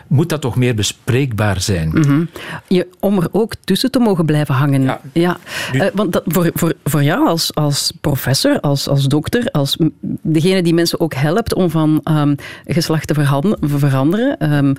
moet 0.07 0.29
dat 0.29 0.41
toch 0.41 0.55
meer 0.55 0.75
bespreekbaar 0.75 1.61
zijn. 1.61 1.89
Mhm. 1.89 2.23
je, 2.67 2.87
om 2.99 3.17
er 3.17 3.27
ook 3.31 3.53
tussen 3.63 3.91
te 3.91 3.99
mogen 3.99 4.25
blijven 4.25 4.55
hangen. 4.55 4.83
Ja. 4.83 4.99
ja. 5.13 5.37
Uh, 5.73 5.85
want 5.93 6.13
dat, 6.13 6.23
voor, 6.25 6.51
voor, 6.53 6.73
voor 6.83 7.03
jou 7.03 7.27
als, 7.27 7.55
als 7.55 7.93
professor, 8.01 8.59
als, 8.59 8.87
als 8.87 9.07
dokter, 9.07 9.51
als 9.51 9.77
degene 10.21 10.63
die 10.63 10.73
mensen 10.73 10.99
ook 10.99 11.13
helpt 11.13 11.53
om 11.53 11.69
van 11.69 12.01
um, 12.03 12.35
geslacht 12.65 13.07
te 13.07 13.13
veranderen. 13.61 14.53
Um, 14.53 14.75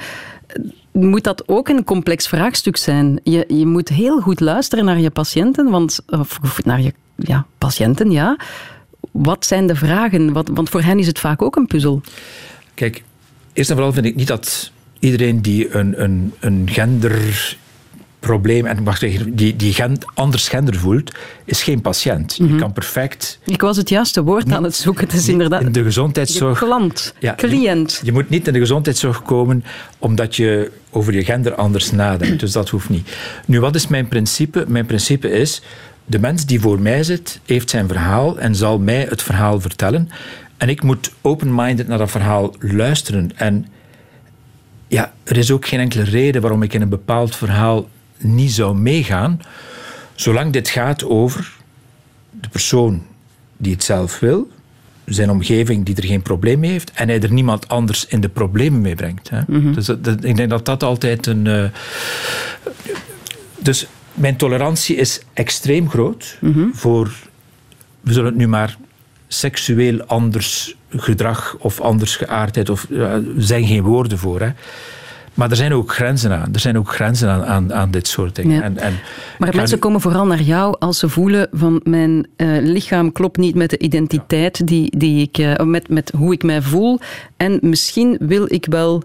moet 0.92 1.24
dat 1.24 1.48
ook 1.48 1.68
een 1.68 1.84
complex 1.84 2.28
vraagstuk 2.28 2.76
zijn. 2.76 3.20
Je, 3.22 3.44
je 3.48 3.66
moet 3.66 3.88
heel 3.88 4.20
goed 4.20 4.40
luisteren 4.40 4.84
naar 4.84 5.00
je 5.00 5.10
patiënten, 5.10 5.70
want, 5.70 6.00
of 6.06 6.64
naar 6.64 6.80
je 6.80 6.92
ja, 7.16 7.46
patiënten, 7.58 8.10
ja. 8.10 8.38
Wat 9.10 9.46
zijn 9.46 9.66
de 9.66 9.76
vragen? 9.76 10.32
Wat, 10.32 10.48
want 10.52 10.68
voor 10.70 10.82
hen 10.82 10.98
is 10.98 11.06
het 11.06 11.18
vaak 11.18 11.42
ook 11.42 11.56
een 11.56 11.66
puzzel. 11.66 12.00
Kijk, 12.74 13.02
eerst 13.52 13.70
en 13.70 13.76
vooral 13.76 13.92
vind 13.92 14.06
ik 14.06 14.16
niet 14.16 14.26
dat 14.26 14.72
iedereen 14.98 15.42
die 15.42 15.74
een, 15.74 16.02
een, 16.02 16.32
een 16.40 16.68
gender 16.70 17.56
probleem 18.24 18.66
en 18.66 18.84
wacht 18.84 19.02
even, 19.02 19.36
die, 19.36 19.56
die 19.56 19.76
anders 20.14 20.48
gender 20.48 20.74
voelt, 20.74 21.12
is 21.44 21.62
geen 21.62 21.80
patiënt. 21.80 22.34
Je 22.36 22.42
mhm. 22.44 22.58
kan 22.58 22.72
perfect. 22.72 23.38
Ik 23.44 23.60
was 23.60 23.76
het 23.76 23.88
juiste 23.88 24.22
woord 24.22 24.52
aan 24.52 24.64
het 24.64 24.74
zoeken. 24.74 25.04
Het 25.04 25.14
is 25.14 25.28
inderdaad. 25.28 25.62
In 25.62 25.72
de 25.72 25.82
gezondheidszorg. 25.82 26.58
klant, 26.58 27.14
ja, 27.18 27.34
cliënt. 27.34 27.96
Je, 28.00 28.06
je, 28.06 28.12
moet 28.12 28.28
niet 28.28 28.46
in 28.46 28.52
de 28.52 28.58
gezondheidszorg 28.58 29.22
komen 29.22 29.64
omdat 29.98 30.36
je 30.36 30.70
over 30.90 31.14
je 31.14 31.24
gender 31.24 31.54
anders 31.54 31.90
nadenkt. 31.90 32.40
Dus 32.40 32.52
dat 32.52 32.68
hoeft 32.68 32.88
niet. 32.88 33.08
Nu, 33.46 33.60
wat 33.60 33.74
is 33.74 33.86
mijn 33.86 34.08
principe? 34.08 34.64
Mijn 34.68 34.86
principe 34.86 35.30
is 35.30 35.62
de 36.06 36.18
mens 36.18 36.46
die 36.46 36.60
voor 36.60 36.80
mij 36.80 37.02
zit, 37.02 37.40
heeft 37.44 37.70
zijn 37.70 37.88
verhaal 37.88 38.38
en 38.38 38.54
zal 38.54 38.78
mij 38.78 39.06
het 39.08 39.22
verhaal 39.22 39.60
vertellen. 39.60 40.08
En 40.56 40.68
ik 40.68 40.82
moet 40.82 41.12
open-minded 41.20 41.88
naar 41.88 41.98
dat 41.98 42.10
verhaal 42.10 42.54
luisteren. 42.58 43.30
En 43.36 43.66
ja, 44.88 45.12
er 45.24 45.36
is 45.36 45.50
ook 45.50 45.66
geen 45.66 45.80
enkele 45.80 46.04
reden 46.04 46.40
waarom 46.40 46.62
ik 46.62 46.72
in 46.74 46.82
een 46.82 46.88
bepaald 46.88 47.36
verhaal 47.36 47.88
niet 48.18 48.52
zou 48.52 48.76
meegaan, 48.76 49.40
zolang 50.14 50.52
dit 50.52 50.68
gaat 50.68 51.04
over 51.04 51.52
de 52.30 52.48
persoon 52.48 53.02
die 53.56 53.72
het 53.72 53.84
zelf 53.84 54.18
wil, 54.18 54.50
zijn 55.04 55.30
omgeving 55.30 55.84
die 55.84 55.96
er 55.96 56.04
geen 56.04 56.22
probleem 56.22 56.60
mee 56.60 56.70
heeft 56.70 56.90
en 56.90 57.08
hij 57.08 57.20
er 57.20 57.32
niemand 57.32 57.68
anders 57.68 58.06
in 58.06 58.20
de 58.20 58.28
problemen 58.28 58.80
mee 58.80 58.94
brengt. 58.94 59.30
Hè. 59.30 59.40
Mhm. 59.46 59.72
Dus 59.72 59.88
ik 59.88 60.36
denk 60.36 60.50
dat 60.50 60.64
dat 60.64 60.82
altijd 60.82 61.26
een. 61.26 61.46
Uh, 61.46 61.64
dus 63.58 63.86
mijn 64.14 64.36
tolerantie 64.36 64.96
is 64.96 65.20
extreem 65.32 65.88
groot 65.88 66.38
mhm. 66.40 66.66
voor, 66.72 67.12
we 68.00 68.12
zullen 68.12 68.28
het 68.28 68.38
nu 68.38 68.48
maar 68.48 68.76
seksueel 69.28 70.02
anders 70.02 70.76
gedrag 70.88 71.56
of 71.58 71.80
anders 71.80 72.16
geaardheid, 72.16 72.68
of, 72.68 72.86
er 72.90 73.22
zijn 73.36 73.66
geen 73.66 73.82
woorden 73.82 74.18
voor. 74.18 74.40
Hè. 74.40 74.50
Maar 75.34 75.50
er 75.50 75.56
zijn 75.56 75.74
ook 75.74 75.92
grenzen 75.92 76.32
aan. 76.32 76.48
Er 76.52 76.60
zijn 76.60 76.78
ook 76.78 76.94
grenzen 76.94 77.28
aan, 77.28 77.44
aan, 77.44 77.74
aan 77.74 77.90
dit 77.90 78.08
soort 78.08 78.36
dingen. 78.36 78.56
Ja. 78.56 78.62
En, 78.62 78.78
en 78.78 78.98
Maar 79.38 79.54
mensen 79.54 79.74
nu- 79.74 79.80
komen 79.80 80.00
vooral 80.00 80.26
naar 80.26 80.42
jou 80.42 80.76
als 80.78 80.98
ze 80.98 81.08
voelen 81.08 81.48
van 81.52 81.80
mijn 81.84 82.26
eh, 82.36 82.48
lichaam 82.60 83.12
klopt 83.12 83.36
niet 83.36 83.54
met 83.54 83.70
de 83.70 83.78
identiteit 83.78 84.66
die, 84.66 84.98
die 84.98 85.22
ik, 85.22 85.38
eh, 85.38 85.66
met, 85.66 85.88
met 85.88 86.12
hoe 86.16 86.32
ik 86.32 86.42
mij 86.42 86.62
voel. 86.62 87.00
En 87.36 87.58
misschien 87.60 88.16
wil 88.20 88.44
ik 88.52 88.66
wel 88.70 89.02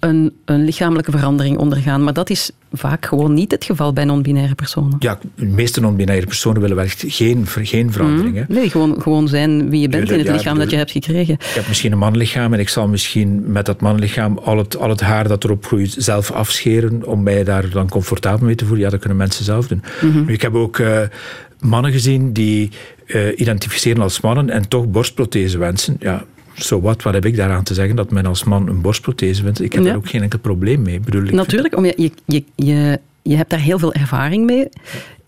een, 0.00 0.32
een 0.44 0.64
lichamelijke 0.64 1.10
verandering 1.10 1.58
ondergaan. 1.58 2.04
Maar 2.04 2.12
dat 2.12 2.30
is 2.30 2.50
vaak 2.72 3.06
gewoon 3.06 3.34
niet 3.34 3.50
het 3.50 3.64
geval 3.64 3.92
bij 3.92 4.04
non-binaire 4.04 4.54
personen. 4.54 4.96
Ja, 4.98 5.18
de 5.34 5.44
meeste 5.44 5.80
non-binaire 5.80 6.26
personen 6.26 6.60
willen 6.60 6.76
wel 6.76 6.84
echt 6.84 7.04
geen, 7.06 7.46
geen 7.46 7.92
verandering. 7.92 8.36
hè. 8.36 8.42
Nee, 8.48 8.70
gewoon, 8.70 9.02
gewoon 9.02 9.28
zijn 9.28 9.70
wie 9.70 9.80
je 9.80 9.88
bent 9.88 10.10
in 10.10 10.18
het 10.18 10.28
lichaam 10.28 10.58
dat 10.58 10.70
je 10.70 10.76
hebt 10.76 10.90
gekregen. 10.90 11.34
Ik 11.34 11.40
heb 11.54 11.68
misschien 11.68 11.92
een 11.92 11.98
mannenlichaam 11.98 12.52
en 12.52 12.60
ik 12.60 12.68
zal 12.68 12.88
misschien 12.88 13.52
met 13.52 13.66
dat 13.66 13.80
mannenlichaam 13.80 14.38
al 14.38 14.58
het, 14.58 14.76
al 14.76 14.88
het 14.88 15.00
haar 15.00 15.28
dat 15.28 15.44
erop 15.44 15.66
groeit 15.66 15.94
zelf 15.98 16.30
afscheren 16.30 17.06
om 17.06 17.22
mij 17.22 17.44
daar 17.44 17.68
dan 17.70 17.88
comfortabel 17.88 18.46
mee 18.46 18.54
te 18.54 18.64
voelen. 18.64 18.84
Ja, 18.84 18.90
dat 18.90 19.00
kunnen 19.00 19.18
mensen 19.18 19.44
zelf 19.44 19.68
doen. 19.68 19.82
Maar 20.00 20.32
ik 20.32 20.42
heb 20.42 20.54
ook 20.54 20.78
eh, 20.78 21.00
mannen 21.60 21.92
gezien 21.92 22.32
die 22.32 22.70
eh, 23.06 23.38
identificeren 23.38 24.02
als 24.02 24.20
mannen 24.20 24.50
en 24.50 24.68
toch 24.68 24.88
borstprothese 24.88 25.58
wensen. 25.58 25.96
Ja, 26.00 26.24
zo 26.54 26.80
wat, 26.80 27.02
wat 27.02 27.14
heb 27.14 27.24
ik 27.24 27.36
daaraan 27.36 27.62
te 27.62 27.74
zeggen 27.74 27.96
dat 27.96 28.10
men 28.10 28.26
als 28.26 28.44
man 28.44 28.68
een 28.68 28.80
borstprothese 28.80 29.42
wenst? 29.42 29.60
Ik 29.60 29.72
heb 29.72 29.82
Ja. 29.82 29.88
daar 29.88 29.96
ook 29.96 30.08
geen 30.08 30.22
enkel 30.22 30.38
probleem 30.38 30.82
mee. 30.82 31.00
Bedoel, 31.00 31.22
ik 31.24 31.32
Natuurlijk, 31.32 31.76
om 31.76 31.84
je, 31.84 31.92
je, 31.96 32.12
je, 32.24 32.44
je, 32.54 33.00
je 33.22 33.36
hebt 33.36 33.50
daar 33.50 33.58
heel 33.60 33.78
veel 33.78 33.92
ervaring 33.92 34.46
mee. 34.46 34.68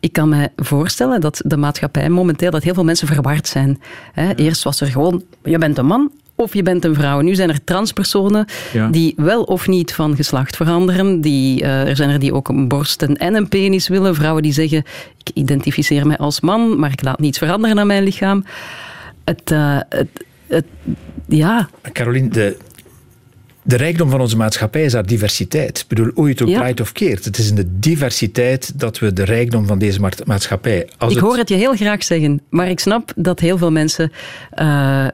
Ik 0.01 0.13
kan 0.13 0.29
me 0.29 0.51
voorstellen 0.57 1.21
dat 1.21 1.43
de 1.47 1.57
maatschappij 1.57 2.09
momenteel, 2.09 2.51
dat 2.51 2.63
heel 2.63 2.75
veel 2.75 2.85
mensen 2.85 3.07
verward 3.09 3.49
zijn. 3.49 3.81
Hè, 4.13 4.35
Eerst 4.35 4.63
was 4.63 4.81
er 4.81 4.87
gewoon, 4.87 5.23
je 5.45 5.59
bent 5.59 5.79
een 5.79 5.87
man 5.87 6.11
of 6.35 6.55
je 6.55 6.63
bent 6.63 6.85
een 6.85 6.95
vrouw. 6.95 7.21
Nu 7.21 7.35
zijn 7.35 7.49
er 7.49 7.65
transpersonen 7.65 8.47
Ja. 8.73 8.89
die 8.89 9.13
wel 9.17 9.43
of 9.43 9.69
niet 9.69 9.95
van 9.95 10.17
geslacht 10.17 10.57
veranderen. 10.57 11.21
Die, 11.21 11.63
eh, 11.63 11.89
er 11.89 11.97
zijn 11.97 12.11
er 12.11 12.19
die 12.19 12.35
ook 12.35 12.49
een 12.49 12.69
borsten 12.69 13.17
en 13.17 13.35
een 13.35 13.49
penis 13.49 13.89
willen. 13.89 14.15
Vrouwen 14.15 14.43
die 14.43 14.53
zeggen, 14.53 14.85
ik 15.25 15.31
identificeer 15.35 16.07
mij 16.07 16.17
als 16.19 16.41
man, 16.41 16.79
maar 16.79 16.93
ik 16.93 17.03
laat 17.03 17.21
niets 17.21 17.39
veranderen 17.39 17.79
aan 17.79 17.87
mijn 17.87 18.03
lichaam. 18.05 18.45
Het, 19.25 19.51
eh, 19.51 19.79
het, 19.89 20.09
het, 20.47 20.65
ja, 21.37 21.69
Caroline, 21.93 22.29
de, 22.29 22.57
de 23.63 23.77
rijkdom 23.77 24.11
van 24.11 24.21
onze 24.21 24.37
maatschappij 24.37 24.85
is 24.85 24.93
haar 24.93 25.07
diversiteit. 25.07 25.79
Ik 25.79 25.85
bedoel, 25.89 26.11
hoe 26.15 26.25
je 26.27 26.33
het 26.33 26.43
ook 26.43 26.49
Ja. 26.49 26.59
draait 26.59 26.81
of 26.81 26.93
keert. 26.93 27.25
Het 27.25 27.39
is 27.39 27.49
in 27.49 27.55
de 27.55 27.79
diversiteit 27.79 28.79
dat 28.81 28.99
we 28.99 29.13
de 29.13 29.25
rijkdom 29.25 29.67
van 29.67 29.79
deze 29.79 30.01
ma- 30.01 30.09
maatschappij... 30.25 30.89
Als 30.99 31.15
ik 31.15 31.21
hoor 31.21 31.37
het 31.37 31.49
je 31.49 31.55
heel 31.55 31.75
graag 31.75 32.05
zeggen, 32.05 32.41
maar 32.49 32.69
ik 32.69 32.81
snap 32.81 33.13
dat 33.17 33.41
heel 33.41 33.59
veel 33.59 33.71
mensen. 33.73 34.13
eh, 34.51 35.07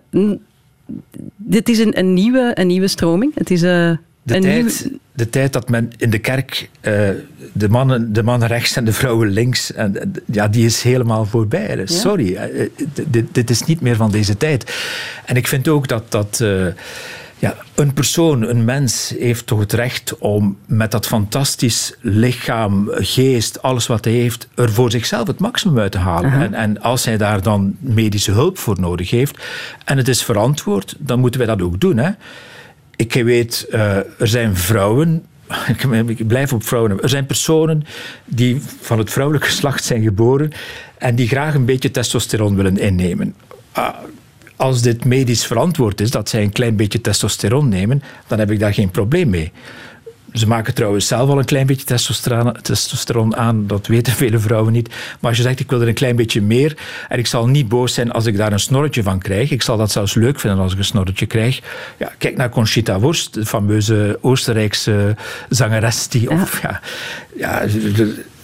dit 1.36 1.68
is 1.68 1.78
een, 1.78 1.98
een, 1.98 2.14
nieuwe, 2.14 2.50
een 2.54 2.66
nieuwe 2.66 2.88
stroming. 2.88 3.32
Het 3.34 3.50
is 3.50 3.62
eh, 3.62 3.90
de, 4.28 4.38
tijd, 4.38 4.90
de 5.12 5.30
tijd 5.30 5.52
dat 5.52 5.68
men 5.68 5.90
in 5.96 6.10
de 6.10 6.18
kerk 6.18 6.70
eh, 6.80 7.08
de, 7.52 7.68
mannen, 7.68 8.12
de 8.12 8.22
mannen 8.22 8.48
rechts 8.48 8.76
en 8.76 8.84
de 8.84 8.92
vrouwen 8.92 9.28
links... 9.28 9.72
En, 9.72 10.12
ja, 10.26 10.48
die 10.48 10.64
is 10.64 10.82
helemaal 10.82 11.24
voorbij. 11.24 11.80
Sorry, 11.84 12.34
eh, 12.34 12.62
eh, 12.62 12.68
dit, 13.06 13.26
dit 13.32 13.50
is 13.50 13.62
niet 13.62 13.80
meer 13.80 13.96
van 13.96 14.10
deze 14.10 14.36
tijd. 14.36 14.76
En 15.24 15.36
ik 15.36 15.46
vind 15.46 15.68
ook 15.68 15.88
dat... 15.88 16.10
dat 16.10 16.42
ja, 17.40 17.56
een 17.74 17.92
persoon, 17.92 18.42
een 18.42 18.64
mens, 18.64 19.14
heeft 19.18 19.46
toch 19.46 19.58
het 19.58 19.72
recht 19.72 20.18
om 20.18 20.58
met 20.66 20.90
dat 20.90 21.06
fantastisch 21.06 21.94
lichaam, 22.00 22.88
geest, 22.92 23.62
alles 23.62 23.86
wat 23.86 24.04
hij 24.04 24.14
heeft, 24.14 24.48
er 24.54 24.72
voor 24.72 24.90
zichzelf 24.90 25.26
het 25.26 25.38
maximum 25.38 25.78
uit 25.78 25.92
te 25.92 25.98
halen. 25.98 26.32
En, 26.32 26.54
en 26.54 26.80
als 26.80 27.04
hij 27.04 27.16
daar 27.16 27.42
dan 27.42 27.76
medische 27.80 28.32
hulp 28.32 28.58
voor 28.58 28.80
nodig 28.80 29.10
heeft, 29.10 29.38
en 29.84 29.96
het 29.96 30.08
is 30.08 30.22
verantwoord, 30.22 30.94
dan 30.98 31.20
moeten 31.20 31.40
wij 31.40 31.48
dat 31.48 31.62
ook 31.62 31.80
doen. 31.80 31.96
Hè? 31.96 32.10
Ik 32.98 33.12
weet, 33.12 33.66
eh, 33.70 33.96
er 33.96 34.28
zijn 34.28 34.56
vrouwen. 34.56 35.24
Ik 36.06 36.26
blijf 36.26 36.52
op 36.52 36.62
vrouwen. 36.62 37.02
Er 37.02 37.08
zijn 37.08 37.26
personen 37.26 37.84
die 38.24 38.60
van 38.80 38.98
het 38.98 39.10
vrouwelijke 39.10 39.48
geslacht 39.48 39.84
zijn 39.84 40.02
geboren 40.02 40.52
en 40.98 41.14
die 41.14 41.28
graag 41.28 41.54
een 41.54 41.64
beetje 41.64 41.90
testosteron 41.90 42.56
willen 42.56 42.78
innemen. 42.78 43.34
Ah, 43.72 43.94
als 44.56 44.82
dit 44.82 45.04
medisch 45.04 45.46
verantwoord 45.46 46.00
is, 46.00 46.10
dat 46.10 46.28
zij 46.28 46.42
een 46.42 46.52
klein 46.52 46.76
beetje 46.76 47.00
testosteron 47.00 47.68
nemen, 47.68 48.02
dan 48.26 48.38
heb 48.38 48.50
ik 48.50 48.58
daar 48.58 48.74
geen 48.74 48.90
probleem 48.90 49.30
mee. 49.30 49.52
Ze 50.32 50.46
maken 50.46 50.74
trouwens 50.74 51.06
zelf 51.06 51.30
al 51.30 51.38
een 51.38 51.44
klein 51.44 51.66
beetje 51.66 51.84
testosteron, 52.62 53.36
aan, 53.36 53.66
dat 53.66 53.86
weten 53.86 54.12
vele 54.12 54.38
vrouwen 54.38 54.72
niet. 54.72 54.88
Maar 54.88 55.30
als 55.30 55.36
je 55.36 55.42
zegt, 55.42 55.60
ik 55.60 55.70
wil 55.70 55.80
er 55.80 55.88
een 55.88 55.94
klein 55.94 56.16
beetje 56.16 56.42
meer, 56.42 56.76
en 57.08 57.18
ik 57.18 57.26
zal 57.26 57.46
niet 57.46 57.68
boos 57.68 57.94
zijn 57.94 58.12
als 58.12 58.26
ik 58.26 58.36
daar 58.36 58.52
een 58.52 58.60
snorretje 58.60 59.02
van 59.02 59.18
krijg, 59.18 59.50
ik 59.50 59.62
zal 59.62 59.76
dat 59.76 59.90
zelfs 59.90 60.14
leuk 60.14 60.40
vinden 60.40 60.60
als 60.60 60.72
ik 60.72 60.78
een 60.78 60.84
snorretje 60.84 61.26
krijg. 61.26 61.60
Ja, 61.98 62.12
kijk 62.18 62.36
naar 62.36 62.50
Conchita 62.50 63.00
Wurst, 63.00 63.34
de 63.34 63.46
fameuze 63.46 64.18
Oostenrijkse 64.20 65.16
zangeres, 65.48 66.08
die... 66.08 66.30
Of, 66.30 66.62
ja, 66.62 66.80
ja, 67.36 67.62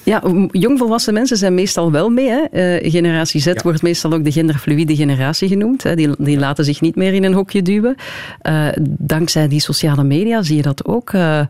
Ja, 0.05 0.23
jongvolwassen 0.51 1.15
mensen 1.15 1.37
zijn 1.37 1.55
meestal 1.55 1.91
wel 1.91 2.11
mee. 2.11 2.29
Hè. 2.29 2.41
Eh, 2.43 2.91
generatie 2.91 3.41
Z 3.41 3.47
Ja. 3.47 3.55
wordt 3.63 3.83
meestal 3.83 4.13
ook 4.13 4.25
de 4.25 4.33
genderfluïde 4.33 4.97
generatie 4.97 5.49
genoemd. 5.49 5.83
Hè. 5.83 5.95
Die, 5.95 6.09
die 6.19 6.39
laten 6.39 6.65
zich 6.65 6.81
niet 6.81 6.97
meer 6.97 7.13
in 7.15 7.25
een 7.25 7.33
hokje 7.33 7.63
duwen. 7.63 7.95
Eh, 8.41 8.67
dankzij 8.89 9.49
die 9.49 9.61
sociale 9.61 10.05
media 10.05 10.43
zie 10.43 10.57
je 10.57 10.63
dat 10.63 10.85
ook. 10.85 11.13
Eh, 11.13 11.41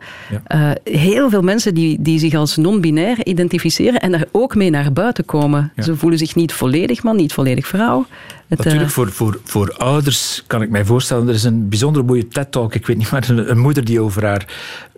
heel 0.84 1.30
veel 1.30 1.42
mensen 1.42 1.74
die, 1.74 1.96
die 2.00 2.18
zich 2.18 2.34
als 2.34 2.56
non-binair 2.56 3.26
identificeren 3.26 4.00
en 4.00 4.12
daar 4.12 4.26
ook 4.30 4.54
mee 4.54 4.70
naar 4.70 4.92
buiten 4.92 5.24
komen. 5.24 5.72
Ja. 5.76 5.82
Ze 5.82 5.96
voelen 5.96 6.18
zich 6.18 6.34
niet 6.34 6.52
volledig 6.52 7.02
man, 7.02 7.16
niet 7.16 7.32
volledig 7.32 7.66
vrouw. 7.66 8.06
Het, 8.48 8.58
eh, 8.58 8.64
Natuurlijk, 8.64 8.92
voor, 8.92 9.12
voor, 9.12 9.40
voor 9.44 9.74
ouders 9.76 10.44
kan 10.46 10.62
ik 10.62 10.70
mij 10.70 10.84
voorstellen, 10.84 11.28
er 11.28 11.34
is 11.34 11.44
een 11.44 11.68
bijzonder 11.68 12.04
mooie 12.04 12.28
TED-talk, 12.28 12.74
ik 12.74 12.86
weet 12.86 12.96
niet, 12.96 13.10
maar 13.12 13.28
een, 13.28 13.50
een 13.50 13.58
moeder 13.58 13.84
die 13.84 14.00
over 14.00 14.24
haar 14.24 14.46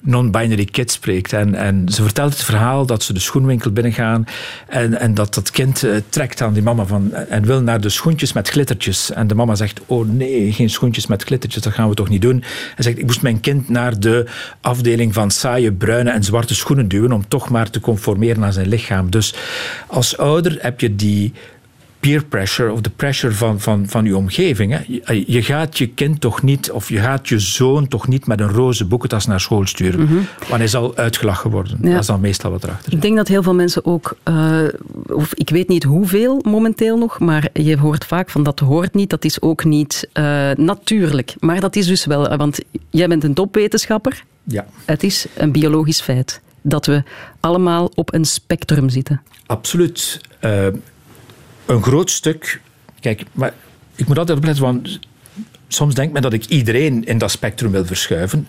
non-binary 0.06 0.64
kind 0.64 0.90
spreekt. 0.90 1.32
En, 1.32 1.54
en 1.54 1.88
ze 1.88 2.02
vertelt 2.02 2.32
het 2.32 2.42
verhaal 2.42 2.86
dat 2.86 3.02
ze 3.02 3.12
de 3.12 3.20
schoenwinkel 3.20 3.70
binnengaan 3.70 4.24
en, 4.68 5.00
en 5.00 5.14
dat 5.14 5.34
dat 5.34 5.50
kind 5.50 5.82
eh, 5.82 5.96
trekt 6.08 6.42
aan 6.42 6.52
die 6.52 6.62
mama 6.62 6.84
van, 6.84 7.14
en 7.14 7.46
wil 7.46 7.62
naar 7.62 7.80
de 7.80 7.88
schoentjes 7.88 8.32
met 8.32 8.48
glittertjes. 8.48 9.12
En 9.12 9.26
de 9.26 9.34
mama 9.34 9.54
zegt, 9.54 9.80
oh 9.86 10.08
nee, 10.08 10.52
geen 10.52 10.70
schoentjes 10.70 11.06
met 11.06 11.22
glittertjes, 11.22 11.62
dat 11.62 11.72
gaan 11.72 11.88
we 11.88 11.94
toch 11.94 12.08
niet 12.08 12.22
doen. 12.22 12.42
Hij 12.74 12.84
zegt, 12.84 12.98
ik 12.98 13.06
moest 13.06 13.22
mijn 13.22 13.40
kind 13.40 13.68
naar 13.68 14.00
de 14.00 14.26
afdeling 14.60 15.14
van 15.14 15.30
saaie, 15.30 15.72
bruine 15.72 16.10
en 16.10 16.22
zwarte 16.22 16.54
schoenen 16.54 16.88
duwen 16.88 17.12
om 17.12 17.28
toch 17.28 17.50
maar 17.50 17.70
te 17.70 17.80
conformeren 17.80 18.44
aan 18.44 18.52
zijn 18.52 18.68
lichaam. 18.68 19.10
Dus 19.10 19.34
als 19.86 20.18
ouder 20.18 20.58
heb 20.60 20.80
je 20.80 20.96
die 20.96 21.32
peer 22.06 22.24
pressure 22.24 22.72
of 22.72 22.80
de 22.80 22.90
pressure 22.90 23.34
van, 23.34 23.60
van, 23.60 23.88
van 23.88 24.04
je 24.04 24.16
omgeving. 24.16 24.72
Hè. 24.72 25.12
Je, 25.12 25.24
je 25.26 25.42
gaat 25.42 25.78
je 25.78 25.86
kind 25.86 26.20
toch 26.20 26.42
niet, 26.42 26.70
of 26.70 26.88
je 26.88 26.98
gaat 26.98 27.28
je 27.28 27.38
zoon 27.38 27.88
toch 27.88 28.08
niet 28.08 28.26
met 28.26 28.40
een 28.40 28.48
roze 28.48 28.84
boekentas 28.84 29.26
naar 29.26 29.40
school 29.40 29.66
sturen. 29.66 30.08
Want 30.38 30.56
hij 30.56 30.66
zal 30.66 30.96
uitgelachen 30.96 31.50
worden. 31.50 31.78
Ja. 31.82 31.90
Dat 31.90 32.00
is 32.00 32.06
dan 32.06 32.20
meestal 32.20 32.50
wat 32.50 32.64
erachter 32.64 32.92
Ik 32.92 33.02
denk 33.02 33.16
dat 33.16 33.28
heel 33.28 33.42
veel 33.42 33.54
mensen 33.54 33.84
ook, 33.84 34.16
eh, 34.22 34.58
of 35.06 35.34
ik 35.34 35.50
weet 35.50 35.68
niet 35.68 35.82
hoeveel 35.84 36.40
momenteel 36.42 36.98
nog, 36.98 37.18
maar 37.18 37.48
je 37.52 37.78
hoort 37.78 38.04
vaak 38.04 38.30
van 38.30 38.42
dat 38.42 38.58
hoort 38.58 38.94
niet, 38.94 39.10
dat 39.10 39.24
is 39.24 39.40
ook 39.40 39.64
niet 39.64 40.08
eh, 40.12 40.50
natuurlijk. 40.56 41.34
Maar 41.38 41.60
dat 41.60 41.76
is 41.76 41.86
dus 41.86 42.04
wel, 42.04 42.28
eh, 42.28 42.38
want 42.38 42.58
jij 42.90 43.08
bent 43.08 43.24
een 43.24 43.34
topwetenschapper, 43.34 44.24
Ja, 44.44 44.66
het 44.84 45.02
is 45.02 45.26
een 45.36 45.52
biologisch 45.52 46.00
feit 46.00 46.40
dat 46.62 46.86
we 46.86 47.02
allemaal 47.40 47.90
op 47.94 48.14
een 48.14 48.24
spectrum 48.24 48.88
zitten. 48.88 49.22
absoluut. 49.46 50.20
Eh, 50.40 50.66
een 51.66 51.82
groot 51.82 52.10
stuk. 52.10 52.60
Kijk, 53.00 53.22
maar 53.32 53.52
ik 53.94 54.06
moet 54.06 54.18
altijd 54.18 54.38
opletten, 54.38 54.64
want 54.64 54.98
soms 55.68 55.94
denkt 55.94 56.12
men 56.12 56.22
dat 56.22 56.32
ik 56.32 56.44
iedereen 56.44 57.04
in 57.04 57.18
dat 57.18 57.30
spectrum 57.30 57.70
wil 57.70 57.84
verschuiven. 57.84 58.48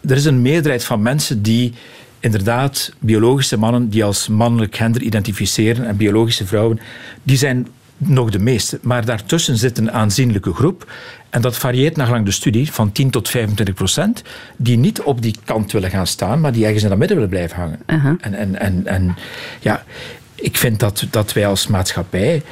Er 0.00 0.16
is 0.16 0.24
een 0.24 0.42
meerderheid 0.42 0.84
van 0.84 1.02
mensen 1.02 1.42
die 1.42 1.72
inderdaad 2.20 2.92
biologische 2.98 3.58
mannen 3.58 3.88
die 3.88 4.04
als 4.04 4.28
mannelijk 4.28 4.76
gender 4.76 5.02
identificeren 5.02 5.86
en 5.86 5.96
biologische 5.96 6.46
vrouwen, 6.46 6.80
die 7.22 7.36
zijn 7.36 7.66
nog 7.96 8.30
de 8.30 8.38
meeste. 8.38 8.78
Maar 8.82 9.04
daartussen 9.04 9.56
zit 9.56 9.78
een 9.78 9.92
aanzienlijke 9.92 10.52
groep. 10.52 10.92
En 11.30 11.40
dat 11.40 11.56
varieert 11.56 11.96
naar 11.96 12.06
gelang 12.06 12.24
de 12.24 12.30
studie 12.30 12.72
van 12.72 12.92
10 12.92 13.10
tot 13.10 13.28
25 13.28 13.74
procent. 13.74 14.22
Die 14.56 14.76
niet 14.76 15.02
op 15.02 15.22
die 15.22 15.36
kant 15.44 15.72
willen 15.72 15.90
gaan 15.90 16.06
staan, 16.06 16.40
maar 16.40 16.52
die 16.52 16.64
ergens 16.64 16.82
in 16.82 16.90
het 16.90 16.98
midden 16.98 17.16
willen 17.16 17.32
blijven 17.32 17.56
hangen. 17.56 17.78
En, 18.20 18.34
en, 18.34 18.60
en, 18.60 18.86
en 18.86 19.16
ja, 19.60 19.84
ik 20.36 20.56
vind 20.56 20.80
dat, 20.80 21.06
dat 21.10 21.32
wij 21.32 21.46
als 21.46 21.66
maatschappij. 21.66 22.42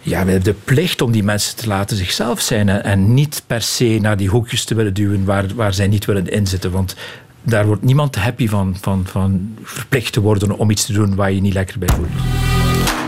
Ja, 0.00 0.24
we 0.24 0.30
hebben 0.30 0.52
de 0.52 0.60
plicht 0.64 1.00
om 1.02 1.12
die 1.12 1.22
mensen 1.24 1.56
te 1.56 1.66
laten 1.66 1.96
zichzelf 1.96 2.40
zijn. 2.40 2.68
En, 2.68 2.84
en 2.84 3.14
niet 3.14 3.42
per 3.46 3.62
se 3.62 3.98
naar 4.00 4.16
die 4.16 4.28
hoekjes 4.28 4.64
te 4.64 4.74
willen 4.74 4.94
duwen 4.94 5.24
waar, 5.24 5.44
waar 5.54 5.74
zij 5.74 5.86
niet 5.86 6.04
willen 6.04 6.28
inzitten. 6.28 6.70
Want 6.70 6.94
daar 7.42 7.66
wordt 7.66 7.82
niemand 7.82 8.16
happy 8.16 8.48
van, 8.48 8.76
van, 8.80 9.06
van 9.10 9.56
verplicht 9.62 10.12
te 10.12 10.20
worden 10.20 10.58
om 10.58 10.70
iets 10.70 10.86
te 10.86 10.92
doen 10.92 11.14
waar 11.14 11.28
je 11.28 11.34
je 11.34 11.42
niet 11.42 11.54
lekker 11.54 11.78
bij 11.78 11.88
voelt. 11.88 12.08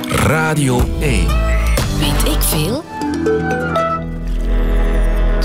Radio 0.09 0.89
1. 1.01 1.27
Weet 1.99 2.35
ik 2.35 2.43
veel? 2.43 2.98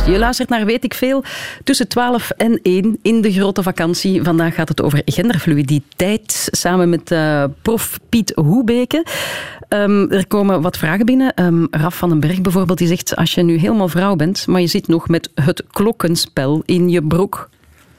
Je 0.05 0.17
luistert 0.17 0.49
naar 0.49 0.65
Weet 0.65 0.83
ik 0.83 0.93
Veel 0.93 1.23
tussen 1.63 1.87
12 1.87 2.29
en 2.29 2.59
1 2.61 2.99
in 3.01 3.21
de 3.21 3.31
grote 3.31 3.63
vakantie. 3.63 4.23
Vandaag 4.23 4.55
gaat 4.55 4.69
het 4.69 4.81
over 4.81 5.01
genderfluiditeit 5.05 6.47
samen 6.51 6.89
met 6.89 7.11
eh, 7.11 7.43
prof 7.61 7.99
Piet 8.09 8.31
Hoebeke. 8.35 9.05
Ehm, 9.67 10.11
er 10.11 10.27
komen 10.27 10.61
wat 10.61 10.77
vragen 10.77 11.05
binnen. 11.05 11.33
Ehm, 11.33 11.65
Raf 11.71 11.97
van 11.97 12.09
den 12.09 12.19
Berg 12.19 12.41
bijvoorbeeld, 12.41 12.77
die 12.77 12.87
zegt 12.87 13.15
als 13.15 13.33
je 13.33 13.41
nu 13.41 13.57
helemaal 13.57 13.87
vrouw 13.87 14.15
bent, 14.15 14.47
maar 14.47 14.61
je 14.61 14.67
zit 14.67 14.87
nog 14.87 15.07
met 15.07 15.29
het 15.35 15.63
klokkenspel 15.71 16.63
in 16.65 16.89
je 16.89 17.03
broek, 17.03 17.49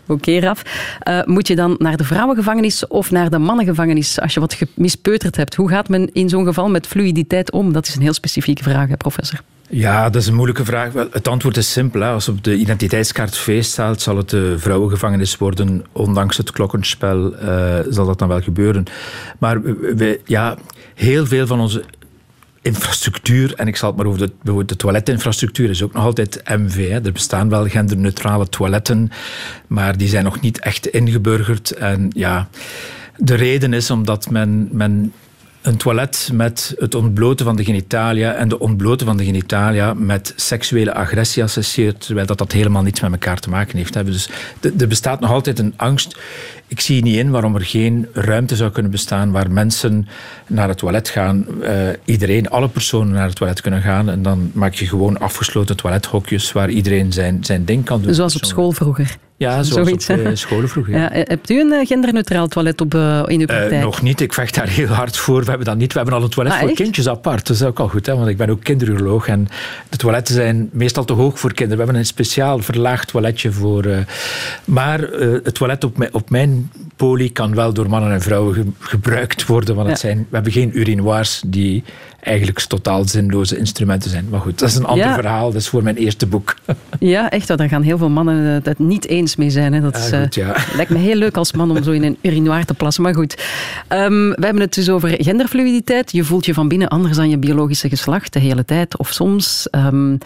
Oké, 0.07 0.39
Raf. 0.39 0.63
Uh, 1.09 1.23
moet 1.25 1.49
je 1.49 1.57
dan 1.57 1.75
naar 1.79 1.97
de 1.97 2.05
vrouwengevangenis 2.05 2.87
of 2.87 3.11
naar 3.11 3.31
de 3.31 3.39
mannengevangenis 3.39 4.21
als 4.21 4.35
je 4.35 4.41
wat 4.41 4.59
mispeuterd 4.75 5.37
hebt? 5.37 5.55
Hoe 5.55 5.69
gaat 5.69 5.89
men 5.89 6.13
in 6.13 6.29
zo'n 6.29 6.45
geval 6.45 6.71
met 6.71 6.87
fluiditeit 6.87 7.53
om? 7.53 7.73
Dat 7.73 7.87
is 7.87 7.95
een 7.95 8.03
heel 8.03 8.13
specifieke 8.13 8.63
vraag, 8.63 8.89
hè, 8.89 8.97
professor. 8.97 9.41
Ja, 9.69 10.11
dat 10.11 10.23
is 10.23 10.29
een 10.29 10.35
moeilijke 10.35 10.65
vraag. 10.65 10.93
Wel, 10.93 11.07
het 11.11 11.29
antwoord 11.29 11.57
is 11.57 11.73
simpel. 11.73 12.01
Hè. 12.01 12.11
Als 12.11 12.29
op 12.29 12.45
de 12.45 12.57
identiteitskaart 12.57 13.37
feest 13.37 13.71
staat, 13.71 14.03
zal 14.03 14.17
het 14.17 14.31
de 14.31 14.59
vrouwengevangenis 14.59 15.37
worden. 15.37 15.85
Ondanks 15.93 16.37
het 16.37 16.51
klokkenspel 16.51 17.35
uh, 17.35 17.79
zal 17.89 18.07
dat 18.07 18.19
dan 18.19 18.29
wel 18.29 18.41
gebeuren. 18.41 18.85
Maar 19.39 19.63
we, 19.63 20.21
ja, 20.25 20.57
heel 20.95 21.27
veel 21.27 21.47
van 21.47 21.61
onze 21.61 21.85
infrastructuur, 22.63 23.55
en 23.55 23.69
ik 23.69 23.77
zal 23.77 23.89
het 23.89 23.97
maar 23.97 24.07
over 24.07 24.31
de, 24.43 24.65
de 24.65 24.77
toiletinfrastructuur, 24.77 25.71
is 25.71 25.83
ook 25.83 25.93
nog 25.93 26.05
altijd 26.05 26.43
MV. 26.45 26.89
Hè. 26.89 27.05
Er 27.05 27.13
bestaan 27.13 27.49
wel 27.49 27.69
genderneutrale 27.69 28.49
toiletten, 28.49 29.11
maar 29.67 29.97
die 29.97 30.09
zijn 30.09 30.25
nog 30.25 30.41
niet 30.41 30.59
echt 30.59 30.87
ingeburgerd. 30.87 31.71
En 31.71 32.11
ja, 32.15 32.49
de 33.17 33.35
reden 33.35 33.73
is 33.73 33.91
omdat 33.91 34.31
men, 34.31 34.69
men 34.73 35.13
een 35.65 35.77
toilet 35.77 36.31
met 36.33 36.75
het 36.79 36.95
ontbloten 36.95 37.47
van 37.47 37.57
de 37.57 37.65
genitalia 37.65 38.35
en 38.35 38.49
de 38.49 38.59
ontbloten 38.59 39.07
van 39.07 39.17
de 39.17 39.25
genitalia 39.25 39.95
met 39.95 40.33
seksuele 40.37 40.95
agressie 40.95 41.43
associeert, 41.43 42.01
terwijl 42.01 42.27
dat, 42.27 42.39
dat 42.39 42.53
helemaal 42.53 42.83
niets 42.83 43.01
met 43.01 43.13
elkaar 43.13 43.41
te 43.41 43.51
maken 43.51 43.77
heeft. 43.77 44.05
Dus 44.05 44.29
er 44.79 44.89
bestaat 44.89 45.21
nog 45.21 45.31
altijd 45.31 45.59
een 45.59 45.75
angst. 45.77 46.17
Ik 46.67 46.81
zie 46.81 47.03
niet 47.03 47.17
in 47.17 47.31
waarom 47.31 47.55
er 47.55 47.65
geen 47.65 48.09
ruimte 48.13 48.57
zou 48.57 48.71
kunnen 48.71 48.91
bestaan 48.91 49.31
waar 49.31 49.51
mensen 49.51 50.09
naar 50.47 50.69
het 50.69 50.79
toilet 50.79 51.09
gaan. 51.09 51.47
Uh, 51.61 51.89
iedereen, 52.05 52.51
alle 52.51 52.69
personen 52.69 53.13
naar 53.13 53.27
het 53.27 53.37
toilet 53.37 53.61
kunnen 53.61 53.83
gaan. 53.83 54.09
En 54.11 54.23
dan 54.23 54.51
maak 54.55 54.75
je 54.75 54.87
gewoon 54.87 55.19
afgesloten 55.19 55.77
toilethokjes 55.77 56.53
waar 56.53 56.71
iedereen 56.71 57.13
zijn, 57.13 57.45
zijn 57.45 57.65
ding 57.65 57.85
kan 57.85 58.03
doen. 58.03 58.15
Zoals 58.15 58.37
op 58.37 58.45
school 58.45 58.73
vroeger. 58.73 59.17
Ja, 59.37 59.63
zoals 59.63 59.89
Zoiets, 59.89 60.11
op 60.11 60.17
uh, 60.17 60.29
scholen 60.33 60.69
vroeger. 60.69 60.93
Ja. 60.93 61.01
Ja, 61.15 61.25
hebt 61.25 61.51
u 61.51 61.61
een 61.61 61.73
eh, 61.73 61.87
genderneutraal 61.87 62.49
toilet 62.49 62.81
op, 62.81 62.95
uh, 62.95 63.23
in 63.27 63.41
uw 63.41 63.47
praktijk? 63.47 63.83
nog 63.83 64.03
niet. 64.03 64.21
Ik 64.21 64.33
vecht 64.33 64.55
daar 64.55 64.69
heel 64.69 64.87
hard 64.87 65.17
voor. 65.17 65.41
We 65.41 65.49
hebben 65.49 65.67
dat 65.67 65.77
niet. 65.77 65.93
We 65.93 65.99
hebben 65.99 66.17
al 66.17 66.23
een 66.23 66.31
toilet 66.31 66.53
ah, 66.53 66.59
voor 66.59 66.73
kindjes 66.73 67.09
apart. 67.09 67.47
Dat 67.47 67.57
is 67.57 67.63
ook 67.63 67.81
al 67.81 67.89
goed, 67.89 68.07
hè? 68.07 68.17
want 68.17 68.29
ik 68.29 68.37
ben 68.37 68.51
ook 68.51 68.63
kinderuroloog. 68.63 69.29
En 69.29 69.49
de 69.89 69.97
toiletten 69.97 70.35
zijn 70.35 70.69
meestal 70.73 71.05
te 71.05 71.13
hoog 71.13 71.39
voor 71.39 71.55
kinderen. 71.55 71.79
We 71.79 71.85
hebben 71.85 72.01
een 72.01 72.07
speciaal 72.07 72.59
verlaagd 72.59 73.09
toiletje 73.09 73.53
voor... 73.53 73.85
maar 74.65 75.01
het 75.01 75.55
toilet 75.55 75.85
op, 75.85 76.09
op 76.13 76.31
mijn 76.31 76.71
poli 76.97 77.33
kan 77.33 77.55
wel 77.55 77.73
door 77.73 77.89
mannen 77.89 78.13
en 78.13 78.23
vrouwen 78.23 78.77
gebruikt 78.79 79.47
worden. 79.47 79.75
Want 79.75 79.89
het 79.89 79.99
zijn, 79.99 80.19
we 80.19 80.35
hebben 80.35 80.53
geen 80.53 80.79
urinoirs 80.79 81.43
die 81.47 81.85
eigenlijk 82.25 82.61
totaal 82.61 83.09
zinloze 83.09 83.59
instrumenten 83.59 84.11
zijn. 84.11 84.27
Maar 84.31 84.41
goed, 84.41 84.59
dat 84.59 84.69
is 84.69 84.75
een 84.75 84.85
ander 84.85 85.13
verhaal. 85.13 85.53
Dat 85.53 85.61
is 85.61 85.69
voor 85.69 85.83
mijn 85.83 85.97
eerste 85.97 86.27
boek. 86.27 86.55
Ja, 86.99 87.31
echt. 87.31 87.47
Daar 87.47 87.69
gaan 87.69 87.83
heel 87.83 87.99
veel 87.99 88.09
mannen 88.09 88.63
het 88.63 88.79
niet 88.79 89.09
eens 89.09 89.37
mee 89.37 89.51
zijn. 89.51 89.73
Hè. 89.73 89.81
Dat 89.81 89.97
is, 89.97 90.09
goed, 90.19 90.35
ja. 90.35 90.57
lijkt 90.77 90.91
me 90.91 90.99
heel 90.99 91.15
leuk 91.15 91.37
als 91.37 91.53
man 91.53 91.71
om 91.71 91.83
zo 91.83 91.91
in 91.91 92.03
een 92.03 92.17
urinoir 92.21 92.65
te 92.65 92.75
plassen. 92.75 93.03
Maar 93.03 93.15
goed, 93.15 93.45
um, 93.89 94.29
we 94.31 94.45
hebben 94.45 94.63
het 94.63 94.75
dus 94.75 94.91
over 94.91 95.15
genderfluiditeit. 95.19 96.13
Je 96.13 96.25
voelt 96.25 96.47
je 96.47 96.55
van 96.55 96.69
binnen 96.69 96.89
anders 96.89 97.17
dan 97.17 97.29
je 97.29 97.39
biologische 97.39 97.89
geslacht 97.89 98.33
de 98.33 98.39
hele 98.39 98.65
tijd. 98.65 98.99
Of 98.99 99.09
soms... 99.13 99.69
Um, 99.71 100.19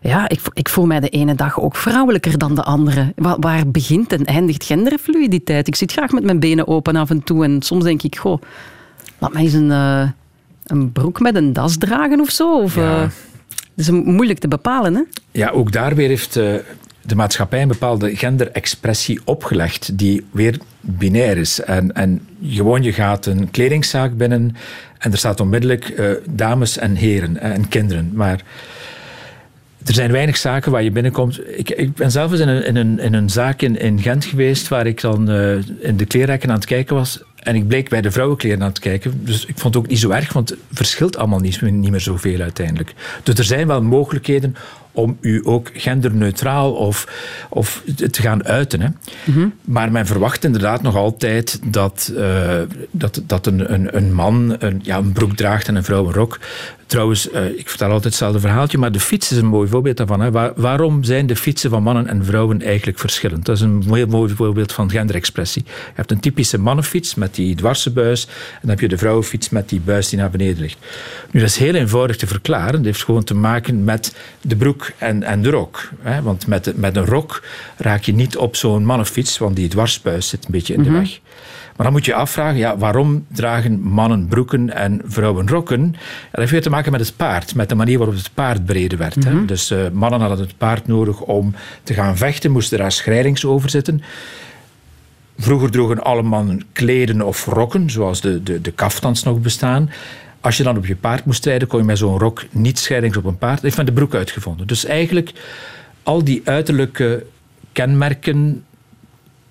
ja, 0.00 0.28
ik, 0.28 0.40
ik, 0.52 0.68
voel 0.68 0.86
mij 0.86 1.00
de 1.00 1.08
ene 1.08 1.34
dag 1.34 1.60
ook 1.60 1.76
vrouwelijker 1.76 2.38
dan 2.38 2.54
de 2.54 2.62
andere. 2.62 3.12
Waar, 3.16 3.36
waar, 3.38 3.70
begint 3.70 4.12
en 4.12 4.24
eindigt 4.24 4.64
genderfluiditeit? 4.64 5.66
Ik 5.66 5.76
zit 5.76 5.92
graag 5.92 6.12
met 6.12 6.24
mijn 6.24 6.40
benen 6.40 6.68
open 6.68 6.96
af 6.96 7.10
en 7.10 7.22
toe 7.22 7.44
en 7.44 7.62
soms 7.62 7.84
denk 7.84 8.02
ik, 8.02 8.16
goh, 8.16 8.42
laat 9.18 9.32
mij 9.32 9.42
eens 9.42 9.52
een, 9.52 9.70
uh, 9.70 10.08
een 10.70 10.92
broek 10.92 11.20
met 11.20 11.34
een 11.34 11.52
das 11.52 11.76
dragen 11.76 12.20
of 12.20 12.30
zo. 12.30 12.62
Of, 12.62 12.74
ja. 12.74 12.82
uh, 12.82 13.00
dat 13.00 13.10
is 13.74 13.90
moeilijk 13.90 14.38
te 14.38 14.48
bepalen, 14.48 14.94
hè? 14.94 15.02
Ja, 15.32 15.50
ook 15.50 15.72
daar 15.72 15.94
weer 15.94 16.08
heeft 16.08 16.36
uh, 16.36 16.54
de 17.02 17.14
maatschappij 17.14 17.62
een 17.62 17.68
bepaalde 17.68 18.16
genderexpressie 18.16 19.20
opgelegd, 19.24 19.98
die 19.98 20.26
weer 20.30 20.58
binair 20.80 21.36
is. 21.36 21.60
En, 21.60 21.92
en 21.92 22.26
gewoon, 22.42 22.82
je 22.82 22.92
gaat 22.92 23.26
een 23.26 23.50
kledingzaak 23.50 24.16
binnen 24.16 24.56
en 24.98 25.12
er 25.12 25.18
staat 25.18 25.40
onmiddellijk 25.40 26.16
dames 26.30 26.78
en 26.78 26.94
heren 26.94 27.40
en 27.40 27.68
kinderen. 27.68 28.10
Maar 28.14 28.42
er 29.88 29.94
zijn 29.94 30.12
weinig 30.12 30.36
zaken 30.36 30.72
waar 30.72 30.82
je 30.82 30.90
binnenkomt. 30.90 31.40
Ik, 31.58 31.70
ik 31.70 31.94
ben 31.94 32.10
zelf 32.10 32.30
eens 32.30 32.40
in 32.40 32.48
een, 32.48 32.64
in 32.64 32.76
een, 32.76 32.98
in 32.98 33.14
een 33.14 33.30
zaak 33.30 33.62
in, 33.62 33.78
in 33.78 34.00
Gent 34.00 34.24
geweest 34.24 34.68
waar 34.68 34.86
ik 34.86 35.00
dan 35.00 35.30
uh, 35.30 35.56
in 35.78 35.96
de 35.96 36.06
kleerrekken 36.06 36.48
aan 36.48 36.54
het 36.54 36.64
kijken 36.64 36.96
was. 36.96 37.22
En 37.48 37.54
ik 37.54 37.68
bleek 37.68 37.88
bij 37.88 38.00
de 38.00 38.10
vrouwenkleren 38.10 38.62
aan 38.62 38.68
het 38.68 38.78
kijken. 38.78 39.24
Dus 39.24 39.44
ik 39.44 39.58
vond 39.58 39.74
het 39.74 39.82
ook 39.82 39.90
niet 39.90 39.98
zo 39.98 40.10
erg, 40.10 40.32
want 40.32 40.48
het 40.48 40.58
verschilt 40.72 41.16
allemaal 41.16 41.38
niet, 41.38 41.60
niet 41.60 41.90
meer 41.90 42.00
zoveel 42.00 42.40
uiteindelijk. 42.40 42.94
Dus 43.22 43.38
er 43.38 43.44
zijn 43.44 43.66
wel 43.66 43.82
mogelijkheden 43.82 44.56
om 44.92 45.16
u 45.20 45.40
ook 45.44 45.70
genderneutraal 45.72 46.72
of, 46.72 47.06
of 47.48 47.82
te 48.10 48.22
gaan 48.22 48.44
uiten. 48.44 48.80
Hè. 48.80 48.88
Mhm. 49.24 49.48
Maar 49.64 49.92
men 49.92 50.06
verwacht 50.06 50.44
inderdaad 50.44 50.82
nog 50.82 50.96
altijd 50.96 51.60
dat, 51.64 52.12
uh, 52.16 52.52
dat, 52.90 53.22
dat 53.26 53.46
een, 53.46 53.72
een, 53.72 53.96
een 53.96 54.12
man 54.12 54.56
een, 54.58 54.80
ja, 54.82 54.96
een 54.96 55.12
broek 55.12 55.36
draagt 55.36 55.68
en 55.68 55.74
een 55.74 55.84
vrouw 55.84 56.06
een 56.06 56.12
rok. 56.12 56.38
Trouwens, 56.86 57.32
uh, 57.32 57.58
ik 57.58 57.68
vertel 57.68 57.86
altijd 57.86 58.04
hetzelfde 58.04 58.40
verhaaltje, 58.40 58.78
maar 58.78 58.92
de 58.92 59.00
fiets 59.00 59.32
is 59.32 59.38
een 59.38 59.46
mooi 59.46 59.68
voorbeeld 59.68 59.96
daarvan. 59.96 60.20
Hè. 60.20 60.30
Waar, 60.30 60.52
waarom 60.56 61.04
zijn 61.04 61.26
de 61.26 61.36
fietsen 61.36 61.70
van 61.70 61.82
mannen 61.82 62.06
en 62.06 62.24
vrouwen 62.24 62.62
eigenlijk 62.62 62.98
verschillend? 62.98 63.44
Dat 63.44 63.56
is 63.56 63.62
een 63.62 63.84
heel 63.90 64.06
mooi 64.06 64.34
voorbeeld 64.34 64.72
van 64.72 64.90
genderexpressie. 64.90 65.62
Je 65.66 65.92
hebt 65.94 66.10
een 66.10 66.20
typische 66.20 66.58
mannenfiets 66.58 67.14
met 67.14 67.34
die 67.34 67.54
dwarse 67.54 67.92
en 67.94 68.16
dan 68.60 68.70
heb 68.70 68.80
je 68.80 68.88
de 68.88 68.98
vrouwenfiets 68.98 69.48
met 69.48 69.68
die 69.68 69.80
buis 69.80 70.08
die 70.08 70.18
naar 70.18 70.30
beneden 70.30 70.60
ligt. 70.60 70.78
Nu, 71.30 71.40
dat 71.40 71.48
is 71.48 71.56
heel 71.56 71.74
eenvoudig 71.74 72.16
te 72.16 72.26
verklaren. 72.26 72.72
Dat 72.72 72.84
heeft 72.84 73.04
gewoon 73.04 73.24
te 73.24 73.34
maken 73.34 73.84
met 73.84 74.14
de 74.40 74.56
broek 74.56 74.77
en, 74.98 75.22
en 75.22 75.42
de 75.42 75.50
rok. 75.50 75.90
Hè. 76.00 76.22
Want 76.22 76.46
met, 76.46 76.76
met 76.76 76.96
een 76.96 77.04
rok 77.04 77.42
raak 77.76 78.02
je 78.02 78.14
niet 78.14 78.36
op 78.36 78.56
zo'n 78.56 78.84
mannenfiets, 78.84 79.38
want 79.38 79.56
die 79.56 79.68
dwarsbuis 79.68 80.28
zit 80.28 80.44
een 80.44 80.50
beetje 80.50 80.74
in 80.74 80.82
de 80.82 80.90
mhm. 80.90 80.98
weg. 80.98 81.20
Maar 81.76 81.86
dan 81.86 81.96
moet 81.96 82.04
je 82.04 82.14
afvragen, 82.14 82.58
ja, 82.58 82.76
waarom 82.76 83.26
dragen 83.32 83.80
mannen 83.80 84.26
broeken 84.26 84.74
en 84.74 85.00
vrouwen 85.04 85.48
rokken? 85.48 85.92
Dat 86.30 86.40
heeft 86.40 86.50
weer 86.50 86.62
te 86.62 86.70
maken 86.70 86.92
met 86.92 87.00
het 87.00 87.16
paard, 87.16 87.54
met 87.54 87.68
de 87.68 87.74
manier 87.74 87.98
waarop 87.98 88.16
het 88.16 88.30
paard 88.34 88.66
breder 88.66 88.98
werd. 88.98 89.24
hè. 89.24 89.32
Mhm. 89.32 89.46
Dus 89.46 89.70
uh, 89.70 89.88
mannen 89.92 90.20
hadden 90.20 90.38
het 90.38 90.56
paard 90.58 90.86
nodig 90.86 91.20
om 91.20 91.54
te 91.82 91.94
gaan 91.94 92.16
vechten, 92.16 92.50
moesten 92.50 92.78
daar 92.78 92.92
schrijlings 92.92 93.44
over 93.44 93.70
zitten. 93.70 94.02
Vroeger 95.38 95.70
droegen 95.70 96.04
alle 96.04 96.22
mannen 96.22 96.62
kleden 96.72 97.22
of 97.22 97.44
rokken, 97.46 97.90
zoals 97.90 98.20
de, 98.20 98.42
de, 98.42 98.60
de 98.60 98.72
kaftans 98.72 99.22
nog 99.22 99.40
bestaan. 99.40 99.90
Als 100.40 100.56
je 100.56 100.62
dan 100.62 100.76
op 100.76 100.86
je 100.86 100.96
paard 100.96 101.24
moest 101.24 101.44
rijden, 101.44 101.68
kon 101.68 101.78
je 101.78 101.84
met 101.84 101.98
zo'n 101.98 102.18
rok 102.18 102.44
niet 102.50 102.78
scheidings 102.78 103.16
op 103.16 103.24
een 103.24 103.38
paard. 103.38 103.62
Heeft 103.62 103.76
men 103.76 103.86
de 103.86 103.92
broek 103.92 104.14
uitgevonden. 104.14 104.66
Dus 104.66 104.84
eigenlijk 104.84 105.32
al 106.02 106.24
die 106.24 106.42
uiterlijke 106.44 107.24
kenmerken 107.72 108.64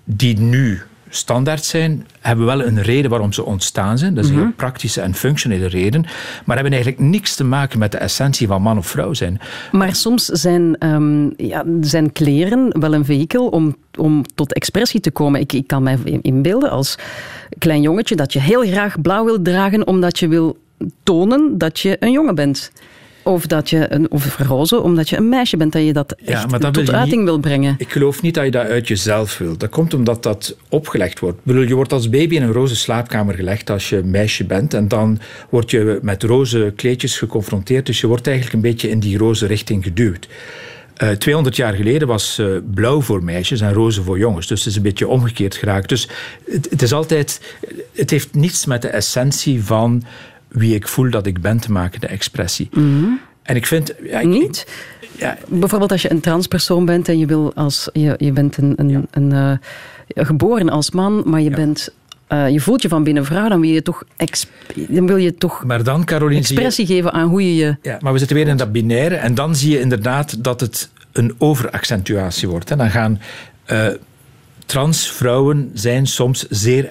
die 0.04 0.38
nu 0.38 0.82
standaard 1.08 1.64
zijn, 1.64 2.06
hebben 2.20 2.46
wel 2.46 2.64
een 2.64 2.82
reden 2.82 3.10
waarom 3.10 3.32
ze 3.32 3.44
ontstaan 3.44 3.98
zijn. 3.98 4.14
Dat 4.14 4.24
is 4.24 4.30
een 4.30 4.36
mhm. 4.36 4.52
praktische 4.56 5.00
en 5.00 5.14
functionele 5.14 5.66
reden. 5.66 6.02
Maar 6.44 6.56
hebben 6.56 6.72
eigenlijk 6.72 7.02
niks 7.02 7.34
te 7.34 7.44
maken 7.44 7.78
met 7.78 7.92
de 7.92 7.98
essentie 7.98 8.46
van 8.46 8.62
man 8.62 8.78
of 8.78 8.86
vrouw 8.86 9.12
zijn. 9.12 9.40
Maar 9.72 9.94
soms 9.94 10.24
zijn, 10.24 10.86
um, 10.86 11.32
ja, 11.36 11.64
zijn 11.80 12.12
kleren 12.12 12.80
wel 12.80 12.94
een 12.94 13.04
vehikel 13.04 13.48
om, 13.48 13.76
om 13.98 14.24
tot 14.34 14.54
expressie 14.54 15.00
te 15.00 15.10
komen. 15.10 15.40
Ik, 15.40 15.52
ik 15.52 15.66
kan 15.66 15.82
mij 15.82 15.98
inbeelden 16.22 16.70
als 16.70 16.98
klein 17.58 17.82
jongetje 17.82 18.16
dat 18.16 18.32
je 18.32 18.40
heel 18.40 18.62
graag 18.62 19.00
blauw 19.00 19.24
wil 19.24 19.42
dragen 19.42 19.86
omdat 19.86 20.18
je 20.18 20.28
wil 20.28 20.56
tonen 21.02 21.58
dat 21.58 21.80
je 21.80 21.96
een 22.00 22.12
jongen 22.12 22.34
bent. 22.34 22.72
Of, 23.22 23.46
dat 23.46 23.70
je 23.70 23.92
een, 23.92 24.10
of 24.10 24.38
roze, 24.38 24.80
omdat 24.80 25.08
je 25.08 25.16
een 25.16 25.28
meisje 25.28 25.56
bent, 25.56 25.72
dat 25.72 25.84
je 25.84 25.92
dat 25.92 26.12
echt 26.12 26.50
ja, 26.50 26.70
tot 26.70 26.92
uiting 26.92 27.24
wil 27.24 27.38
brengen. 27.38 27.74
Ik 27.78 27.92
geloof 27.92 28.22
niet 28.22 28.34
dat 28.34 28.44
je 28.44 28.50
dat 28.50 28.66
uit 28.66 28.88
jezelf 28.88 29.38
wil. 29.38 29.56
Dat 29.56 29.70
komt 29.70 29.94
omdat 29.94 30.22
dat 30.22 30.56
opgelegd 30.68 31.18
wordt. 31.18 31.38
je 31.44 31.74
wordt 31.74 31.92
als 31.92 32.08
baby 32.08 32.34
in 32.34 32.42
een 32.42 32.52
roze 32.52 32.76
slaapkamer 32.76 33.34
gelegd 33.34 33.70
als 33.70 33.88
je 33.88 34.02
meisje 34.04 34.44
bent. 34.44 34.74
En 34.74 34.88
dan 34.88 35.18
word 35.48 35.70
je 35.70 35.98
met 36.02 36.22
roze 36.22 36.72
kleedjes 36.76 37.18
geconfronteerd. 37.18 37.86
Dus 37.86 38.00
je 38.00 38.06
wordt 38.06 38.26
eigenlijk 38.26 38.56
een 38.56 38.70
beetje 38.70 38.88
in 38.88 39.00
die 39.00 39.18
roze 39.18 39.46
richting 39.46 39.84
geduwd. 39.84 40.28
Uh, 41.02 41.10
eh, 41.10 41.16
200 41.16 41.56
jaar 41.56 41.74
geleden 41.74 42.08
was 42.08 42.38
uh, 42.38 42.56
blauw 42.74 43.00
voor 43.00 43.24
meisjes 43.24 43.60
en 43.60 43.72
roze 43.72 44.02
voor 44.02 44.18
jongens. 44.18 44.46
Dus 44.46 44.58
het 44.58 44.68
is 44.68 44.76
een 44.76 44.82
beetje 44.82 45.08
omgekeerd 45.08 45.54
geraakt. 45.54 45.88
Dus 45.88 46.08
het, 46.50 46.70
het, 46.70 46.82
is 46.82 46.92
altijd, 46.92 47.40
het 47.92 48.10
heeft 48.10 48.34
niets 48.34 48.66
met 48.66 48.82
de 48.82 48.88
essentie 48.88 49.64
van 49.64 50.02
wie 50.48 50.74
ik 50.74 50.88
voel 50.88 51.10
dat 51.10 51.26
ik 51.26 51.40
ben 51.40 51.58
te 51.58 51.72
maken, 51.72 52.00
de 52.00 52.06
expressie. 52.06 52.68
Mhm. 52.72 53.04
En 53.42 53.56
ik 53.56 53.66
vind... 53.66 53.94
Ja, 54.02 54.22
Niet? 54.22 54.66
Ja, 55.18 55.38
Bijvoorbeeld 55.48 55.92
als 55.92 56.02
je 56.02 56.10
een 56.10 56.20
transpersoon 56.20 56.84
bent 56.84 57.08
en 57.08 57.18
je, 57.18 57.26
wil 57.26 57.52
als, 57.54 57.88
je, 57.92 58.14
je 58.18 58.32
bent 58.32 58.56
een, 58.56 58.72
een, 58.76 59.06
een 59.10 59.32
uh, 59.32 60.24
geboren 60.24 60.68
als 60.68 60.90
man, 60.90 61.22
maar 61.26 61.40
je 61.40 61.50
bent 61.50 61.92
uh, 62.28 62.48
je 62.48 62.60
voelt 62.60 62.82
je 62.82 62.88
van 62.88 63.04
binnen 63.04 63.24
vrouw, 63.24 63.48
dan 63.48 63.60
wil 63.60 63.70
je 63.70 63.82
toch, 63.82 64.04
dan 64.88 65.06
wil 65.06 65.16
je 65.16 65.34
toch 65.34 65.64
maar 65.64 65.82
dan, 65.84 66.04
Caroline, 66.04 66.40
expressie 66.40 66.86
geven 66.86 67.12
aan 67.12 67.28
hoe 67.28 67.42
je 67.42 67.64
je... 67.64 67.76
Ja, 67.82 67.98
maar 68.00 68.12
we 68.12 68.18
zitten 68.18 68.36
weer 68.36 68.48
in 68.48 68.56
dat 68.56 68.72
binaire 68.72 69.14
en 69.14 69.34
dan 69.34 69.56
zie 69.56 69.70
je 69.70 69.80
inderdaad 69.80 70.44
dat 70.44 70.60
het 70.60 70.90
een 71.12 71.34
overaccentuatie 71.38 72.48
wordt. 72.48 72.70
En 72.70 72.78
dan 72.78 72.90
gaan 72.90 73.20
uh, 73.72 73.86
transvrouwen 74.68 75.70
zijn 75.74 76.06
soms 76.06 76.46
zeer 76.48 76.90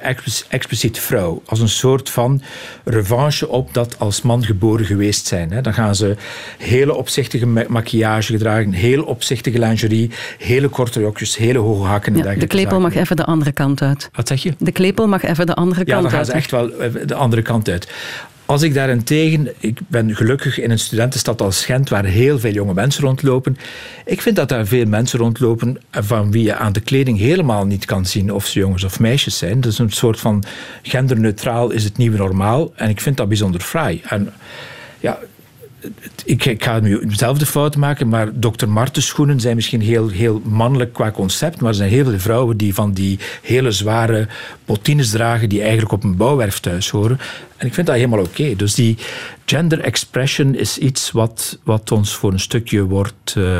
expliciet 0.50 1.00
vrouw. 1.00 1.42
Als 1.46 1.60
een 1.60 1.70
soort 1.70 2.10
van 2.10 2.42
revanche 2.84 3.48
op 3.48 3.74
dat 3.74 4.00
als 4.00 4.22
man 4.22 4.44
geboren 4.44 4.86
geweest 4.86 5.28
zijn. 5.28 5.64
Dan 5.64 5.74
gaan 5.74 5.96
ze 5.96 6.16
hele 6.58 6.96
opzichtige 6.96 7.46
maquillage 7.68 8.32
gedragen, 8.32 8.72
heel 8.72 9.04
opzichtige 9.04 9.60
lingerie, 9.60 10.12
hele 10.38 10.68
korte 10.68 11.02
rokjes, 11.02 11.38
hele 11.38 11.60
hoge 11.60 11.88
hakken. 11.88 12.16
Ja, 12.16 12.34
de 12.34 12.48
klepel 12.48 12.80
mag 12.80 12.96
even 12.96 13.16
de 13.16 13.26
andere 13.26 13.52
kant 13.52 13.82
uit. 13.82 14.10
Wat 14.12 14.28
zeg 14.28 14.44
je? 14.44 14.54
De 14.58 14.72
klepel 14.72 15.08
mag 15.08 15.24
even 15.24 15.46
de 15.46 15.56
andere 15.56 15.86
kant 15.86 15.96
uit. 15.96 16.04
Ja, 16.04 16.10
dan 16.10 16.18
gaan 16.18 16.26
ze 16.26 16.32
echt 16.32 16.52
wel 16.52 16.72
de 17.06 17.16
andere 17.16 17.42
kant 17.42 17.70
uit. 17.70 17.88
Als 18.48 18.62
ik 18.62 18.74
daarentegen, 18.74 19.48
ik 19.60 19.80
ben 19.88 20.16
gelukkig 20.16 20.60
in 20.60 20.72
een 20.72 20.80
studentenstad 20.80 21.42
als 21.42 21.66
Gent, 21.66 21.90
waar 21.90 22.06
heel 22.06 22.40
veel 22.40 22.52
jonge 22.52 22.74
mensen 22.74 23.04
rondlopen. 23.04 23.58
Ik 24.06 24.22
vind 24.22 24.36
dat 24.36 24.50
daar 24.50 24.66
veel 24.66 24.86
mensen 24.86 25.20
rondlopen 25.20 25.78
van 25.92 26.32
wie 26.32 26.44
je 26.44 26.56
aan 26.56 26.74
de 26.74 26.80
kleding 26.80 27.18
helemaal 27.18 27.66
niet 27.66 27.86
kan 27.86 28.06
zien 28.06 28.34
of 28.34 28.46
ze 28.46 28.60
jongens 28.60 28.84
of 28.84 29.00
meisjes 29.00 29.38
zijn. 29.38 29.62
Dus 29.62 29.80
een 29.80 29.92
soort 29.92 30.20
van 30.20 30.44
genderneutraal 30.82 31.72
is 31.72 31.84
het 31.84 31.98
nieuwe 31.98 32.18
normaal. 32.18 32.74
En 32.76 32.90
ik 32.90 33.02
vind 33.02 33.18
dat 33.18 33.28
bijzonder 33.28 33.62
fraai. 33.62 34.02
En 34.06 34.34
ja, 35.00 35.20
ik, 36.26 36.64
ga 36.64 36.80
nu 36.80 37.06
dezelfde 37.06 37.46
fout 37.46 37.76
maken, 37.76 38.08
maar 38.08 38.40
Dr. 38.40 38.68
Martens 38.68 39.06
schoenen 39.06 39.40
zijn 39.40 39.56
misschien 39.56 39.82
heel, 39.82 40.10
heel 40.10 40.42
mannelijk 40.44 40.94
qua 40.94 41.12
concept, 41.12 41.62
maar 41.62 41.70
er 41.70 41.76
zijn 41.76 41.90
heel 41.90 42.06
veel 42.06 42.20
vrouwen 42.20 42.58
die 42.58 42.74
van 42.74 42.94
die 42.94 43.20
hele 43.42 43.72
zware 43.72 44.28
bottines 44.66 45.10
dragen 45.10 45.50
die 45.50 45.62
eigenlijk 45.62 45.92
op 45.92 46.04
een 46.04 46.18
bouwwerf 46.18 46.60
thuis 46.60 46.90
horen. 46.90 47.20
En 47.58 47.68
ik 47.68 47.74
vind 47.74 47.88
dat 47.88 47.96
helemaal 47.96 48.20
oké. 48.20 48.56
Dus 48.56 48.74
die 48.74 48.98
gender 49.46 49.80
expression 49.80 50.56
is 50.56 50.78
iets 50.78 51.12
wat, 51.12 51.60
wat 51.64 51.92
ons 51.92 52.16
voor 52.16 52.32
een 52.32 52.40
stukje 52.40 52.84
wordt 52.84 53.36
uh, 53.38 53.60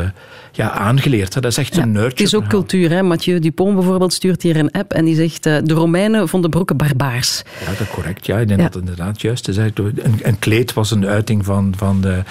ja, 0.52 0.72
aangeleerd. 0.72 1.34
Dat 1.34 1.46
is 1.46 1.58
echt 1.58 1.78
een 1.78 1.92
nerdje. 1.92 2.10
Het 2.10 2.34
is 2.34 2.36
ook 2.36 2.48
cultuur. 2.48 2.90
Hè? 2.90 3.04
Mathieu 3.04 3.40
Dupont 3.40 3.76
bijvoorbeeld 3.76 4.14
stuurt 4.14 4.42
hier 4.42 4.58
een 4.58 4.72
app 4.72 4.94
en 4.94 5.06
die 5.06 5.16
zegt 5.16 5.46
uh, 5.46 5.58
de 5.64 5.74
Romeinen 5.74 6.28
vonden 6.30 6.50
broeken 6.50 6.78
barbaars. 6.78 7.44
Ja, 7.60 7.72
dat 7.72 7.80
is 7.80 7.88
correct. 7.88 8.26
Ja. 8.26 8.38
Ik 8.38 8.48
denk 8.48 8.62
dat 8.62 8.76
inderdaad 8.76 9.22
juist 9.22 9.48
is. 9.48 9.58
Een, 9.58 9.74
een 10.22 10.40
kleed 10.40 10.74
was 10.74 10.92
een 10.92 11.06
uiting 11.06 11.46
van, 11.46 11.74
van 11.78 12.02
de 12.02 12.22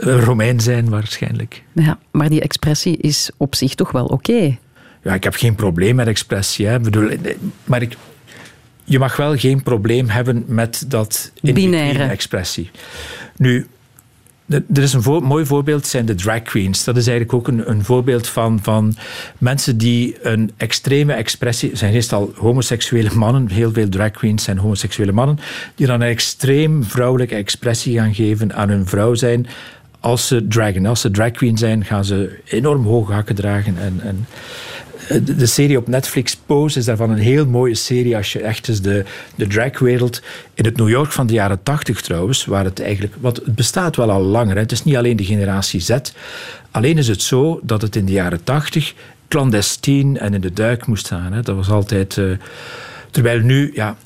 uh, 0.00 0.22
Romein 0.24 0.60
zijn 0.60 0.88
waarschijnlijk. 0.88 1.62
Ja, 1.72 1.98
maar 2.10 2.28
die 2.28 2.40
expressie 2.40 2.96
is 2.96 3.30
op 3.36 3.54
zich 3.54 3.74
toch 3.74 3.92
wel 3.92 4.06
oké. 4.06 4.58
Ja, 5.02 5.14
ik 5.14 5.24
heb 5.24 5.34
geen 5.34 5.54
probleem 5.54 5.94
met 5.94 6.06
expressie. 6.06 6.66
Hè. 6.66 6.80
Bedoel, 6.80 7.10
maar 7.64 7.82
ik, 7.82 7.96
je 8.90 8.98
mag 8.98 9.16
wel 9.16 9.36
geen 9.36 9.62
probleem 9.62 10.08
hebben 10.08 10.44
met 10.46 10.84
dat 10.88 11.32
binaire 11.42 12.02
expressie. 12.02 12.70
Nu, 13.36 13.66
er 14.48 14.82
is 14.82 14.92
een 14.92 15.22
mooi 15.22 15.46
voorbeeld, 15.46 15.86
zijn 15.86 16.06
de 16.06 16.14
drag 16.14 16.42
queens. 16.42 16.84
Dat 16.84 16.96
is 16.96 17.06
eigenlijk 17.06 17.38
ook 17.38 17.48
een, 17.48 17.70
een, 17.70 17.84
voorbeeld 17.84 18.26
van, 18.26 18.58
van 18.62 18.94
mensen 19.38 19.78
die 19.78 20.16
een 20.22 20.50
extreme 20.56 21.12
expressie... 21.12 21.76
zijn 21.76 21.92
meestal 21.92 22.32
homoseksuele 22.36 23.14
mannen, 23.14 23.48
heel 23.48 23.72
veel 23.72 23.88
drag 23.88 24.10
queens 24.10 24.44
zijn 24.44 24.58
homoseksuele 24.58 25.12
mannen, 25.12 25.38
die 25.74 25.86
dan 25.86 26.00
een 26.00 26.08
extreem 26.08 26.84
vrouwelijke 26.84 27.34
expressie 27.34 27.98
gaan 27.98 28.14
geven 28.14 28.54
aan 28.54 28.68
hun 28.68 28.86
vrouw 28.86 29.14
zijn 29.14 29.46
als 30.00 30.26
ze 30.26 30.48
dragen. 30.48 30.86
Als 30.86 31.00
ze 31.00 31.10
drag 31.10 31.30
queen 31.30 31.58
zijn, 31.58 31.84
gaan 31.84 32.04
ze 32.04 32.38
enorm 32.44 32.84
hoge 32.84 33.12
hakken 33.12 33.34
dragen 33.34 33.76
en... 33.78 34.00
en 34.02 34.26
eh, 35.10 35.20
de 35.36 35.46
serie 35.46 35.76
op 35.76 35.88
Netflix 35.88 36.36
Pose 36.46 36.78
is 36.78 36.84
daarvan 36.84 37.10
een 37.10 37.18
heel 37.18 37.46
mooie 37.46 37.74
serie 37.74 38.16
als 38.16 38.32
je 38.32 38.40
echt 38.40 38.68
eens 38.68 38.80
de, 38.80 39.04
de 39.34 39.46
dragwereld 39.46 40.22
in 40.54 40.64
het 40.64 40.76
New 40.76 40.88
York 40.88 41.12
van 41.12 41.26
de 41.26 41.32
jaren 41.32 41.62
tachtig 41.62 42.00
trouwens, 42.00 42.44
waar 42.44 42.64
het 42.64 42.80
eigenlijk, 42.80 43.14
want 43.20 43.36
het 43.36 43.54
bestaat 43.54 43.96
wel 43.96 44.10
al 44.10 44.22
langer, 44.22 44.54
hè. 44.54 44.60
het 44.60 44.72
is 44.72 44.84
niet 44.84 44.96
alleen 44.96 45.16
de 45.16 45.24
generatie 45.24 45.80
Z, 45.80 45.96
alleen 46.70 46.98
is 46.98 47.08
het 47.08 47.22
zo 47.22 47.60
dat 47.62 47.82
het 47.82 47.96
in 47.96 48.04
de 48.04 48.12
jaren 48.12 48.44
tachtig 48.44 48.94
clandestien 49.28 50.18
en 50.18 50.34
in 50.34 50.40
de 50.40 50.52
duik 50.52 50.86
moest 50.86 51.06
staan. 51.06 51.42
Dat 51.42 51.56
was 51.56 51.70
altijd... 51.70 52.16
Uh, 52.16 52.36
terwijl 53.10 53.40
nu, 53.40 53.70
ja, 53.74 53.96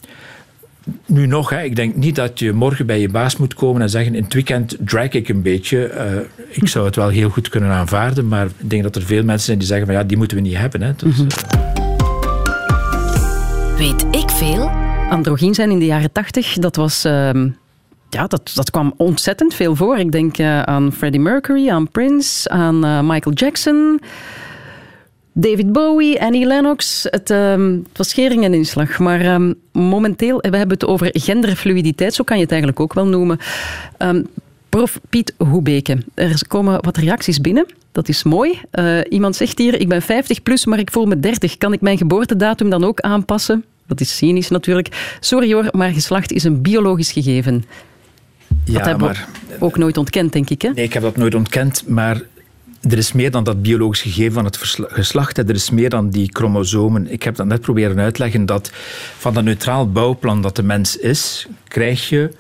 nu 1.07 1.27
nog, 1.27 1.51
hè, 1.51 1.63
ik 1.63 1.77
denk 1.77 1.97
niet 1.97 2.17
dat 2.17 2.39
je 2.39 2.53
morgen 2.53 2.87
bij 2.87 3.01
je 3.01 3.09
baas 3.09 3.37
moet 3.37 3.55
komen 3.55 3.83
en 3.83 3.91
zeggen: 3.91 4.15
In 4.15 4.23
het 4.23 4.35
weekend 4.35 4.77
drag 4.81 5.09
ik 5.09 5.29
een 5.29 5.43
beetje. 5.43 5.91
Uh, 5.95 6.47
ik 6.49 6.69
zou 6.69 6.85
het 6.87 6.97
wel 6.97 7.09
heel 7.09 7.29
goed 7.29 7.49
kunnen 7.49 7.71
aanvaarden, 7.71 8.29
maar 8.29 8.47
ik 8.47 8.71
denk 8.71 8.83
dat 8.83 8.97
er 8.97 9.03
veel 9.03 9.25
mensen 9.25 9.47
zijn 9.47 9.59
die 9.59 9.67
zeggen: 9.67 9.87
van 9.87 9.95
ja, 9.95 10.05
die 10.05 10.17
moeten 10.17 10.37
we 10.37 10.43
niet 10.43 10.57
hebben. 10.57 10.83
Hè. 10.83 10.93
Dus, 10.97 11.17
mm 11.17 11.27
Weet 13.77 14.07
ik 14.11 14.31
veel? 14.31 14.71
Androgyn 15.11 15.55
zijn 15.55 15.71
in 15.71 15.79
de 15.79 15.85
jaren 15.85 16.13
tachtig, 16.13 16.53
dat 16.53 16.77
was. 16.77 17.05
Uh, 17.05 17.31
ja, 18.11 18.27
dat, 18.27 18.53
dat 18.55 18.71
kwam 18.71 18.95
ontzettend 18.97 19.55
veel 19.55 19.77
voor. 19.77 19.99
Ik 19.99 20.13
denk 20.13 20.39
uh, 20.39 20.63
aan 20.63 20.93
Freddie 20.93 21.21
Mercury, 21.21 21.69
aan 21.69 21.89
Prince, 21.89 22.49
aan 22.49 23.07
Michael 23.07 23.35
Jackson. 23.35 24.01
David 25.37 25.73
Bowie, 25.73 26.23
Annie 26.23 26.47
Lennox. 26.47 27.07
Het, 27.11 27.31
um, 27.31 27.85
het 27.89 27.99
was 27.99 28.09
schering 28.09 28.45
en 28.45 28.55
inslag. 28.55 28.99
Maar 28.99 29.35
um, 29.35 29.55
momenteel, 29.73 30.39
we 30.39 30.57
hebben 30.57 30.77
het 30.79 30.85
over 30.85 31.11
genderfluiditeit, 31.13 32.15
zo 32.15 32.25
kan 32.25 32.37
je 32.37 32.43
het 32.43 32.53
eigenlijk 32.53 32.81
ook 32.81 32.93
wel 32.95 33.07
noemen. 33.07 33.39
Um, 33.99 34.27
prof 34.69 35.01
Piet 35.09 35.35
Hoebeke, 35.39 35.99
er 36.15 36.47
komen 36.49 36.83
wat 36.85 36.97
reacties 36.97 37.41
binnen. 37.41 37.67
Dat 37.93 38.09
is 38.09 38.23
mooi. 38.23 38.61
Uh, 38.73 38.99
iemand 39.09 39.37
zegt 39.37 39.59
hier, 39.59 39.81
ik 39.81 39.89
ben 39.89 40.03
50 40.03 40.43
plus, 40.43 40.65
maar 40.65 40.79
ik 40.79 40.91
voel 40.91 41.07
me 41.07 41.21
30. 41.21 41.59
Kan 41.59 41.73
ik 41.73 41.81
mijn 41.81 41.99
geboortedatum 41.99 42.71
dan 42.71 42.85
ook 42.85 43.01
aanpassen? 43.01 43.65
Dat 43.87 44.01
is 44.01 44.17
cynisch 44.17 44.49
natuurlijk. 44.49 45.17
Sorry 45.21 45.53
hoor, 45.53 45.69
maar 45.71 45.91
geslacht 45.91 46.33
is 46.33 46.45
een 46.45 46.63
biologisch 46.63 47.13
gegeven. 47.13 47.65
Ja, 48.65 48.73
dat 48.73 48.87
hebben 48.87 49.09
we 49.09 49.17
ook 49.59 49.77
nooit 49.77 49.97
ontkend, 49.97 50.33
denk 50.33 50.51
ik. 50.51 50.63
Hè? 50.63 50.69
Nee, 50.69 50.85
ik 50.85 50.93
heb 50.93 51.03
dat 51.03 51.17
nooit 51.17 51.35
ontkend, 51.35 51.85
maar 51.87 52.23
er 52.91 52.99
is 52.99 53.13
meer 53.13 53.31
dan 53.31 53.45
dat 53.45 53.63
biologisch 53.63 54.03
gegeven 54.03 54.33
van 54.33 54.45
het 54.45 54.57
geslacht. 54.79 55.39
Er 55.39 55.51
is 55.51 55.71
meer 55.71 55.91
dan 55.91 56.11
die 56.11 56.31
chromosomen. 56.33 57.13
Ik 57.13 57.23
heb 57.23 57.37
dat 57.37 57.47
net 57.47 57.61
proberen 57.61 57.99
uitleggen 57.99 58.47
dat 58.47 58.71
van 59.19 59.35
dat 59.35 59.45
neutraal 59.45 59.91
bouwplan 59.91 60.43
dat 60.43 60.57
de 60.57 60.63
mens 60.63 60.97
is, 60.97 61.47
krijg 61.69 62.09
je 62.09 62.31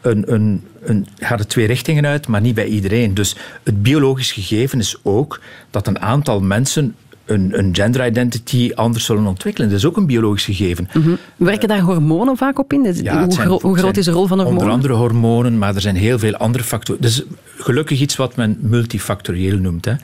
een, 0.00 0.32
een, 0.32 0.66
een, 0.82 1.06
gaat 1.18 1.38
het 1.38 1.48
twee 1.48 1.66
richtingen 1.66 2.06
uit, 2.06 2.26
maar 2.26 2.40
niet 2.40 2.54
bij 2.54 2.66
iedereen. 2.66 3.14
Dus 3.14 3.36
het 3.62 3.82
biologisch 3.82 4.32
gegeven 4.32 4.78
is 4.78 4.96
ook 5.02 5.40
dat 5.70 5.86
een 5.86 6.00
aantal 6.00 6.40
mensen 6.40 6.94
een, 7.28 7.58
een 7.58 7.74
gender 7.74 8.06
identity 8.06 8.72
anders 8.74 9.04
zullen 9.04 9.26
ontwikkelen. 9.26 9.68
Dat 9.68 9.78
is 9.78 9.84
ook 9.84 9.96
een 9.96 10.06
biologisch 10.06 10.44
gegeven. 10.44 10.88
Mm 10.92 11.16
Werken 11.36 11.68
daar 11.68 11.80
hormonen 11.80 12.36
vaak 12.36 12.58
op 12.58 12.72
in? 12.72 12.80
hoe, 13.46 13.60
hoe, 13.60 13.78
groot 13.78 13.96
is 13.96 14.04
de 14.04 14.10
rol 14.10 14.26
van 14.26 14.38
hormonen? 14.38 14.62
Onder 14.62 14.74
andere 14.74 14.94
hormonen, 14.94 15.58
maar 15.58 15.74
er 15.74 15.80
zijn 15.80 15.96
heel 15.96 16.18
veel 16.18 16.34
andere 16.34 16.64
factoren. 16.64 17.02
Dus 17.02 17.24
gelukkig 17.56 18.00
iets 18.00 18.16
wat 18.16 18.36
men 18.36 18.58
multifactorieel 18.60 19.58
noemt. 19.58 19.84
Hè. 19.84 19.94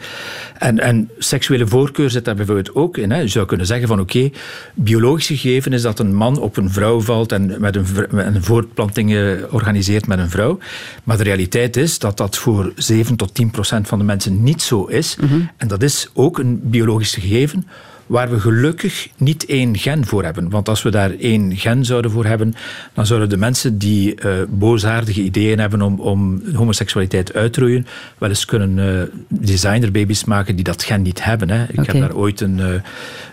En, 0.58 0.78
en 0.78 1.10
seksuele 1.18 1.66
voorkeur 1.66 2.10
zit 2.10 2.24
daar 2.24 2.34
bijvoorbeeld 2.34 2.74
ook 2.74 2.96
in. 2.96 3.10
Hè. 3.10 3.18
Je 3.18 3.28
zou 3.28 3.46
kunnen 3.46 3.66
zeggen 3.66 3.88
van 3.88 4.00
oké, 4.00 4.30
biologisch 4.74 5.26
gegeven 5.26 5.72
is 5.72 5.82
dat 5.82 5.98
een 5.98 6.14
man 6.14 6.38
op 6.38 6.56
een 6.56 6.70
vrouw 6.70 7.00
valt 7.00 7.32
en 7.32 7.56
met 7.58 7.76
een, 7.76 7.86
met 8.10 8.34
een 8.34 8.42
voortplanting 8.42 9.16
organiseert 9.50 10.06
met 10.06 10.18
een 10.18 10.30
vrouw. 10.30 10.58
Maar 11.04 11.16
de 11.16 11.22
realiteit 11.22 11.76
is 11.76 11.98
dat 11.98 12.16
dat 12.16 12.36
voor 12.36 12.72
7 12.76 13.16
tot 13.16 13.34
10 13.34 13.50
procent 13.50 13.88
van 13.88 13.98
de 13.98 14.04
mensen 14.04 14.42
niet 14.42 14.62
zo 14.62 14.84
is. 14.84 15.16
Mhm. 15.20 15.40
En 15.56 15.68
dat 15.68 15.82
is 15.82 16.10
ook 16.12 16.38
een 16.38 16.60
biologisch 16.62 17.13
gegeven 17.20 17.66
waar 18.06 18.30
we 18.30 18.40
gelukkig 18.40 19.08
niet 19.16 19.46
één 19.46 19.78
gen 19.78 20.06
voor 20.06 20.24
hebben. 20.24 20.50
Want 20.50 20.68
als 20.68 20.82
we 20.82 20.90
daar 20.90 21.10
één 21.10 21.56
gen 21.56 21.84
zouden 21.84 22.10
voor 22.10 22.24
hebben, 22.24 22.54
dan 22.92 23.06
zouden 23.06 23.28
de 23.28 23.36
mensen 23.36 23.78
die 23.78 24.14
uh, 24.24 24.32
boosaardige 24.48 25.22
ideeën 25.22 25.58
hebben 25.58 25.82
om, 25.82 26.00
om 26.00 26.42
homoseksualiteit 26.54 27.34
uit 27.34 27.52
te 27.52 27.60
roeien, 27.60 27.86
wel 28.18 28.28
eens 28.28 28.44
kunnen 28.44 28.78
uh, 28.78 29.02
designerbabies 29.28 30.24
maken 30.24 30.54
die 30.54 30.64
dat 30.64 30.82
gen 30.82 31.02
niet 31.02 31.24
hebben. 31.24 31.50
Hè. 31.50 31.64
Ik 31.64 31.86
heb 31.86 32.00
daar 32.00 32.14
ooit 32.14 32.40
een 32.40 32.58
uh, 32.58 32.66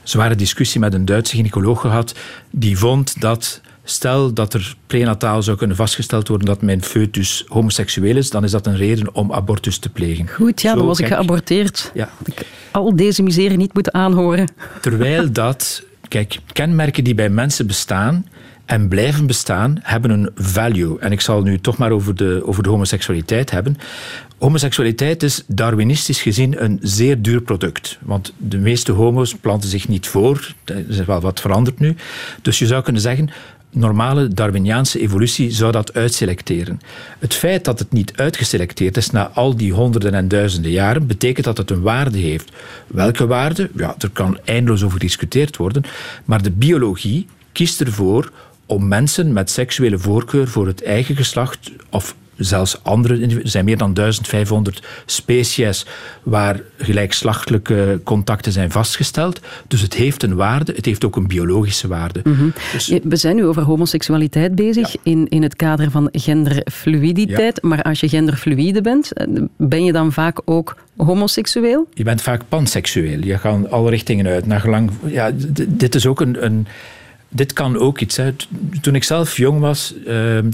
zware 0.03 0.35
discussie 0.35 0.79
met 0.79 0.93
een 0.93 1.05
Duitse 1.05 1.35
gynaecoloog 1.35 1.81
gehad, 1.81 2.15
die 2.51 2.77
vond 2.77 3.21
dat 3.21 3.61
Stel 3.83 4.33
dat 4.33 4.53
er 4.53 4.75
prenataal 4.87 5.43
zou 5.43 5.57
kunnen 5.57 5.75
vastgesteld 5.75 6.27
worden 6.27 6.47
dat 6.47 6.61
mijn 6.61 6.83
foetus 6.83 7.45
homoseksueel 7.47 8.15
is, 8.15 8.29
dan 8.29 8.43
is 8.43 8.51
dat 8.51 8.67
een 8.67 8.75
reden 8.77 9.15
om 9.15 9.33
abortus 9.33 9.77
te 9.77 9.89
plegen. 9.89 10.27
Goed, 10.27 10.61
ja, 10.61 10.75
dan 10.75 10.85
was 10.85 10.99
ik 10.99 11.07
geaborteerd. 11.07 11.91
Ja. 11.93 12.09
Al 12.71 12.95
deze 12.95 13.23
miserie 13.23 13.57
niet 13.57 13.73
moeten 13.73 13.93
aanhoren. 13.93 14.47
Terwijl 14.81 15.31
dat, 15.31 15.83
kijk, 16.07 16.39
kenmerken 16.53 17.03
die 17.03 17.15
bij 17.15 17.29
mensen 17.29 17.67
bestaan 17.67 18.25
en 18.65 18.87
blijven 18.87 19.27
bestaan, 19.27 19.79
hebben 19.81 20.11
een 20.11 20.29
value. 20.35 20.99
En 20.99 21.11
ik 21.11 21.21
zal 21.21 21.41
nu 21.41 21.59
toch 21.59 21.77
maar 21.77 21.91
over 21.91 22.15
de, 22.15 22.41
over 22.45 22.63
de 22.63 22.69
homoseksualiteit 22.69 23.51
hebben. 23.51 23.77
Homoseksualiteit 24.37 25.23
is 25.23 25.43
darwinistisch 25.47 26.21
gezien 26.21 26.63
een 26.63 26.79
zeer 26.81 27.21
duur 27.21 27.41
product. 27.41 27.97
Want 28.01 28.33
de 28.37 28.57
meeste 28.57 28.91
homo's 28.91 29.35
planten 29.35 29.69
zich 29.69 29.87
niet 29.87 30.07
voor. 30.07 30.53
Er 30.63 30.89
is 30.89 31.05
wel 31.05 31.21
wat 31.21 31.39
veranderd 31.41 31.79
nu. 31.79 31.95
Dus 32.41 32.59
je 32.59 32.65
zou 32.65 32.83
kunnen 32.83 33.01
zeggen, 33.01 33.29
normale 33.71 34.27
Darwiniaanse 34.27 34.99
evolutie 34.99 35.51
zou 35.51 35.71
dat 35.71 35.93
uitselecteren. 35.93 36.79
Het 37.19 37.33
feit 37.33 37.65
dat 37.65 37.79
het 37.79 37.91
niet 37.91 38.13
uitgeselecteerd 38.15 38.97
is 38.97 39.09
na 39.09 39.31
al 39.33 39.55
die 39.55 39.73
honderden 39.73 40.13
en 40.13 40.27
duizenden 40.27 40.71
jaren, 40.71 41.07
betekent 41.07 41.45
dat 41.45 41.57
het 41.57 41.69
een 41.69 41.81
waarde 41.81 42.17
heeft. 42.17 42.51
Welke 42.87 43.27
waarde? 43.27 43.69
Ja, 43.75 43.95
er 43.99 44.09
kan 44.09 44.39
eindeloos 44.45 44.83
over 44.83 44.99
gediscuteerd 44.99 45.57
worden. 45.57 45.83
Maar 46.25 46.41
de 46.41 46.51
biologie 46.51 47.27
kiest 47.51 47.81
ervoor 47.81 48.31
om 48.65 48.87
mensen 48.87 49.33
met 49.33 49.49
seksuele 49.49 49.97
voorkeur 49.97 50.47
voor 50.47 50.67
het 50.67 50.83
eigen 50.83 51.15
geslacht 51.15 51.71
of 51.89 52.15
zelfs 52.43 52.83
andere. 52.83 53.25
Er 53.25 53.39
zijn 53.43 53.65
meer 53.65 53.77
dan 53.77 53.93
1500 53.93 54.81
species 55.05 55.85
waar 56.23 56.59
gelijkslachtelijke 56.77 57.99
contacten 58.03 58.51
zijn 58.51 58.71
vastgesteld. 58.71 59.39
Dus 59.67 59.81
het 59.81 59.93
heeft 59.93 60.23
een 60.23 60.35
waarde, 60.35 60.73
het 60.75 60.85
heeft 60.85 61.05
ook 61.05 61.15
een 61.15 61.27
biologische 61.27 61.87
waarde. 61.87 62.21
Dus- 62.73 62.85
Je- 62.85 63.01
We 63.03 63.15
zijn 63.15 63.35
nu 63.35 63.45
over 63.45 63.61
homoseksualiteit 63.63 64.55
bezig 64.55 64.95
in, 65.03 65.27
in 65.27 65.43
het 65.43 65.55
kader 65.55 65.91
van 65.91 66.09
genderfluiditeit. 66.11 67.61
Maar 67.61 67.81
als 67.81 67.99
je 67.99 68.09
genderfluide 68.09 68.81
bent, 68.81 69.13
eh, 69.13 69.27
ben 69.57 69.83
je 69.85 69.91
dan 69.91 70.11
vaak 70.11 70.41
ook 70.45 70.75
homoseksueel? 70.97 71.87
je 71.93 72.03
bent 72.03 72.21
vaak 72.21 72.41
panseksueel. 72.49 73.19
Je 73.23 73.37
gaat 73.37 73.71
alle 73.71 73.89
richtingen 73.89 74.25
uit. 74.27 74.45
Naar 74.45 74.59
gelang, 74.59 74.91
ja, 75.05 75.31
dit 75.67 75.95
is 75.95 76.05
ook 76.05 76.21
een, 76.21 76.45
een. 76.45 76.67
Dit 77.33 77.53
kan 77.53 77.77
ook 77.77 77.99
iets. 77.99 78.17
Hè. 78.17 78.31
Toen 78.81 78.95
ik 78.95 79.03
zelf 79.03 79.37
jong 79.37 79.59
was, 79.59 79.93
ehm, 80.07 80.49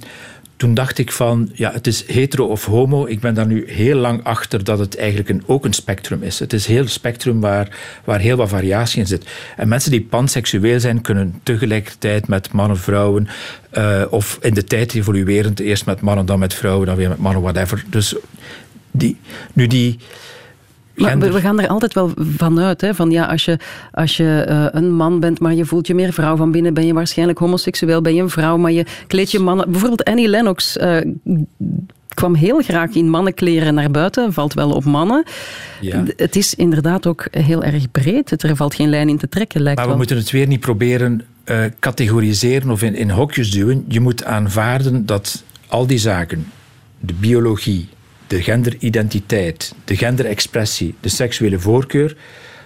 toen 0.57 0.73
dacht 0.73 0.97
ik 0.97 1.11
van, 1.11 1.49
ja, 1.53 1.71
het 1.71 1.87
is 1.87 2.07
hetero 2.07 2.45
of 2.45 2.65
homo. 2.65 3.05
Ik 3.05 3.19
ben 3.19 3.33
daar 3.33 3.47
nu 3.47 3.71
heel 3.71 3.95
lang 3.95 4.23
achter 4.23 4.63
dat 4.63 4.79
het 4.79 4.97
eigenlijk 4.97 5.29
een, 5.29 5.43
ook 5.45 5.65
een 5.65 5.73
spectrum 5.73 6.23
is. 6.23 6.39
Het 6.39 6.53
is 6.53 6.65
heel 6.65 6.87
spectrum 6.87 7.39
waar, 7.39 7.77
waar 8.03 8.19
heel 8.19 8.37
wat 8.37 8.49
variatie 8.49 8.99
in 8.99 9.07
zit. 9.07 9.25
En 9.55 9.67
mensen 9.67 9.91
die 9.91 10.01
panseksueel 10.01 10.79
zijn, 10.79 11.01
kunnen 11.01 11.39
tegelijkertijd 11.43 12.27
met 12.27 12.51
mannen, 12.51 12.77
vrouwen, 12.77 13.27
eh, 13.69 14.03
of 14.09 14.37
in 14.41 14.53
de 14.53 14.63
tijd 14.63 14.93
evoluerend, 14.93 15.59
eerst 15.59 15.85
met 15.85 16.01
mannen, 16.01 16.25
dan 16.25 16.39
met 16.39 16.53
vrouwen, 16.53 16.87
dan 16.87 16.95
weer 16.95 17.09
met 17.09 17.17
mannen, 17.17 17.41
whatever. 17.41 17.83
Dus 17.89 18.15
die, 18.91 19.17
nu 19.53 19.67
die. 19.67 19.99
Maar 20.97 21.19
we, 21.19 21.39
gaan 21.39 21.59
er 21.59 21.67
altijd 21.67 21.93
wel 21.93 22.11
vanuit. 22.37 22.81
Hè, 22.81 22.95
van 22.95 23.11
ja, 23.11 23.25
als 23.25 23.45
je, 23.45 23.57
als 23.91 24.17
je 24.17 24.43
eh, 24.47 24.65
een 24.71 24.93
man 24.95 25.19
bent, 25.19 25.39
maar 25.39 25.53
je 25.53 25.65
voelt 25.65 25.87
je 25.87 25.95
meer 25.95 26.13
vrouw 26.13 26.35
van 26.35 26.51
binnen, 26.51 26.73
ben 26.73 26.85
je 26.85 26.93
waarschijnlijk 26.93 27.39
homoseksueel. 27.39 28.01
Ben 28.01 28.15
je 28.15 28.21
een 28.21 28.29
vrouw, 28.29 28.57
maar 28.57 28.71
je 28.71 28.85
kleed 29.07 29.31
je 29.31 29.39
mannen. 29.39 29.71
Bijvoorbeeld 29.71 30.03
Annie 30.03 30.27
Lennox 30.27 30.77
eh, 30.77 30.97
kwam 32.13 32.35
heel 32.35 32.61
graag 32.61 32.89
in 32.95 33.09
mannenkleren 33.09 33.73
naar 33.73 33.91
buiten. 33.91 34.33
Valt 34.33 34.53
wel 34.53 34.71
op 34.71 34.83
mannen. 34.85 35.23
Ja. 35.81 36.03
Het 36.15 36.35
is 36.35 36.53
inderdaad 36.55 37.05
ook 37.07 37.27
heel 37.31 37.63
erg 37.63 37.91
breed. 37.91 38.29
Het- 38.29 38.43
Er 38.43 38.55
valt 38.55 38.75
geen 38.75 38.89
lijn 38.89 39.09
in 39.09 39.17
te 39.17 39.29
trekken, 39.29 39.61
lijkt 39.61 39.75
Maar 39.77 39.85
we 39.87 39.91
wel. 39.91 39.99
moeten 40.05 40.17
het 40.17 40.31
weer 40.31 40.47
niet 40.47 40.59
proberen 40.59 41.21
eh, 41.43 41.59
categoriseren 41.79 42.69
of 42.69 42.81
in, 42.83 42.95
in 42.95 43.09
hokjes 43.09 43.51
duwen. 43.51 43.85
Je 43.87 43.99
moet 43.99 44.23
aanvaarden 44.23 45.05
dat 45.05 45.43
al 45.67 45.87
die 45.87 45.97
zaken, 45.97 46.51
de 46.99 47.13
biologie, 47.13 47.89
de 48.27 48.41
genderidentiteit, 48.43 49.73
de 49.85 49.95
genderexpressie, 49.97 50.95
de 50.99 51.09
seksuele 51.09 51.59
voorkeur, 51.59 52.15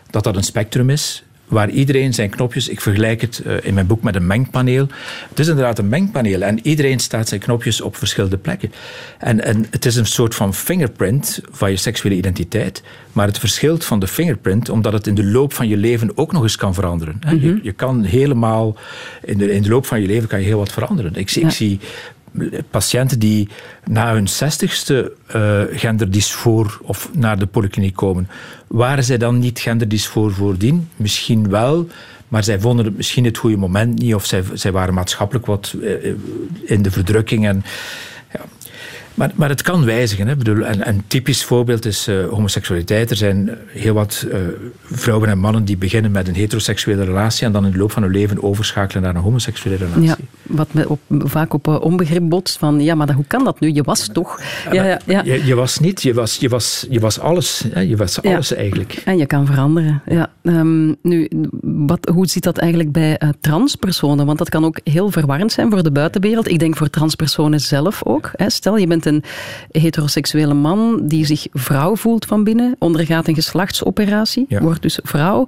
dat 0.10 0.24
dat 0.24 0.36
een 0.36 0.43
spectrum 0.43 0.89
is 0.89 1.24
waar 1.47 1.69
iedereen 1.69 2.13
zijn 2.13 2.30
knopjes, 2.30 2.67
ik 2.67 2.82
vergelijk 2.82 3.21
het 3.21 3.39
eh, 3.39 3.56
in 3.62 3.74
mijn 3.74 3.88
boek 3.88 4.02
met 4.04 4.15
een 4.15 4.28
mengpaneel. 4.28 4.88
Het 5.30 5.39
is 5.39 5.47
inderdaad 5.47 5.80
een 5.80 5.89
mengpaneel 5.89 6.41
en 6.41 6.60
iedereen 6.67 7.00
staat 7.00 7.28
zijn 7.28 7.39
knopjes 7.39 7.82
op 7.82 7.95
verschillende 7.95 8.38
plekken. 8.38 8.71
En, 9.19 9.43
en 9.43 9.65
het 9.69 9.86
is 9.86 9.95
een 9.95 10.06
soort 10.06 10.36
van 10.36 10.54
fingerprint 10.54 11.41
van 11.52 11.69
je 11.71 11.78
seksuele 11.78 12.15
identiteit, 12.15 12.84
maar 13.12 13.28
het 13.28 13.39
verschilt 13.39 13.86
van 13.86 14.00
de 14.00 14.08
fingerprint 14.08 14.69
omdat 14.69 14.93
het 14.93 15.08
in 15.08 15.15
de 15.15 15.24
loop 15.24 15.54
van 15.54 15.67
je 15.67 15.78
leven 15.78 16.17
ook 16.17 16.32
nog 16.32 16.43
eens 16.43 16.56
kan 16.56 16.74
veranderen. 16.74 17.19
je, 17.39 17.60
je 17.63 17.71
kan 17.71 18.04
helemaal, 18.04 18.76
in 19.24 19.38
de, 19.38 19.52
in 19.54 19.62
de 19.62 19.69
loop 19.69 19.86
van 19.86 20.02
je 20.02 20.08
leven 20.08 20.28
kan 20.28 20.39
je 20.39 20.45
heel 20.45 20.58
wat 20.58 20.71
veranderen. 20.71 21.15
Ik, 21.15 21.30
zie- 21.30 21.41
ik 21.41 21.47
Ja. 21.50 21.54
zie 21.56 21.80
patiënten 22.70 23.20
die 23.20 23.50
na 23.86 24.13
hun 24.13 24.28
zestigste 24.28 25.13
eh 25.28 25.62
genderdysfoor 25.72 26.80
of 26.82 27.10
naar 27.13 27.39
de 27.39 27.46
polykliniek 27.46 27.96
komen, 27.96 28.28
waren 28.67 29.04
zij 29.04 29.17
dan 29.17 29.39
niet 29.39 29.60
genderdysfoor 29.60 30.34
voordien? 30.34 30.89
Misschien 30.96 31.50
wel, 31.50 31.88
maar 32.28 32.44
zij 32.44 32.60
vonden 32.60 32.86
het 32.86 32.98
misschien 32.98 33.26
het 33.26 33.38
goede 33.38 33.58
moment 33.58 34.00
niet 34.00 34.15
of 34.15 34.26
zij, 34.26 34.44
zij 34.54 34.72
waren 34.72 34.94
maatschappelijk 34.94 35.46
wat 35.46 35.76
eh, 35.84 36.13
in 36.63 36.82
de 36.82 36.91
verdrukking. 36.91 37.48
En, 37.48 37.63
ja. 38.34 38.39
Maar, 39.13 39.32
maar 39.36 39.50
het 39.50 39.62
kan 39.62 39.86
wijzigen. 39.86 40.28
Hè. 40.28 40.36
Een 40.88 41.04
typisch 41.08 41.44
voorbeeld 41.44 41.86
is 41.86 42.08
eh, 42.08 42.28
homoseksualiteit. 42.28 43.10
Er 43.10 43.15
zijn 43.15 43.50
heel 43.67 43.94
wat 43.94 44.28
vrouwen 44.84 45.30
en 45.30 45.39
mannen 45.39 45.65
die 45.65 45.78
beginnen 45.78 46.12
met 46.12 46.28
een 46.28 46.36
heteroseksuele 46.36 47.04
relatie 47.04 47.46
en 47.46 47.52
dan 47.52 47.65
in 47.65 47.72
de 47.72 47.78
loop 47.78 47.91
van 47.91 48.04
hun 48.04 48.12
leven 48.12 48.44
overschakelen 48.44 49.04
naar 49.04 49.15
een 49.15 49.22
homoseksuele 49.22 49.78
relatie. 49.78 50.26
Wat 50.52 50.74
me 50.74 50.90
op, 50.90 51.00
vaak 51.10 51.54
op 51.54 51.68
eh, 51.68 51.82
onbegrip 51.82 52.30
botst 52.30 52.58
van, 52.58 52.80
ja, 52.80 52.96
maar 52.96 53.08
dat- 53.08 53.16
hoe 53.16 53.26
kan 53.28 53.44
dat 53.44 53.60
nu? 53.60 53.72
Je 53.74 53.84
was 53.84 54.10
toch? 54.14 54.42
Ja, 54.72 54.84
ja, 54.84 55.00
ja. 55.06 55.22
Je, 55.24 55.46
je 55.46 55.56
was 55.56 55.80
niet, 55.80 56.02
je 56.02 56.14
was, 56.14 56.36
je 56.38 56.50
was, 56.50 56.86
je 56.90 57.00
was 57.00 57.20
alles. 57.20 57.64
Hè? 57.74 57.80
Je 57.80 57.96
was 57.96 58.22
alles 58.22 58.54
eigenlijk. 58.54 59.02
En 59.06 59.18
je 59.18 59.26
kan 59.26 59.46
veranderen. 59.46 60.02
Ja. 60.06 60.30
Ehm, 60.44 60.94
nu, 61.02 61.30
wat, 61.62 62.10
hoe 62.14 62.28
zit 62.28 62.44
dat 62.44 62.58
eigenlijk 62.58 62.92
bij 62.92 63.18
eh, 63.18 63.30
transpersonen? 63.42 64.26
Want 64.26 64.38
dat 64.38 64.50
kan 64.50 64.66
ook 64.66 64.80
heel 64.84 65.12
verwarrend 65.12 65.52
zijn 65.52 65.70
voor 65.72 65.84
de 65.84 65.92
buitenwereld. 65.92 66.50
Ik 66.50 66.60
denk 66.60 66.76
voor 66.78 66.90
transpersonen 66.90 67.60
zelf 67.60 68.02
ook. 68.06 68.30
Hè. 68.36 68.50
Stel, 68.50 68.78
je 68.78 68.88
bent 68.88 69.06
een 69.06 69.24
heteroseksuele 69.72 70.54
man 70.54 71.00
die 71.04 71.26
zich 71.26 71.48
vrouw 71.54 71.96
voelt 71.96 72.26
van 72.26 72.44
binnen, 72.44 72.76
ondergaat 72.80 73.28
een 73.28 73.36
geslachtsoperatie, 73.36 74.46
wordt 74.50 74.82
dus 74.82 75.00
vrouw, 75.04 75.46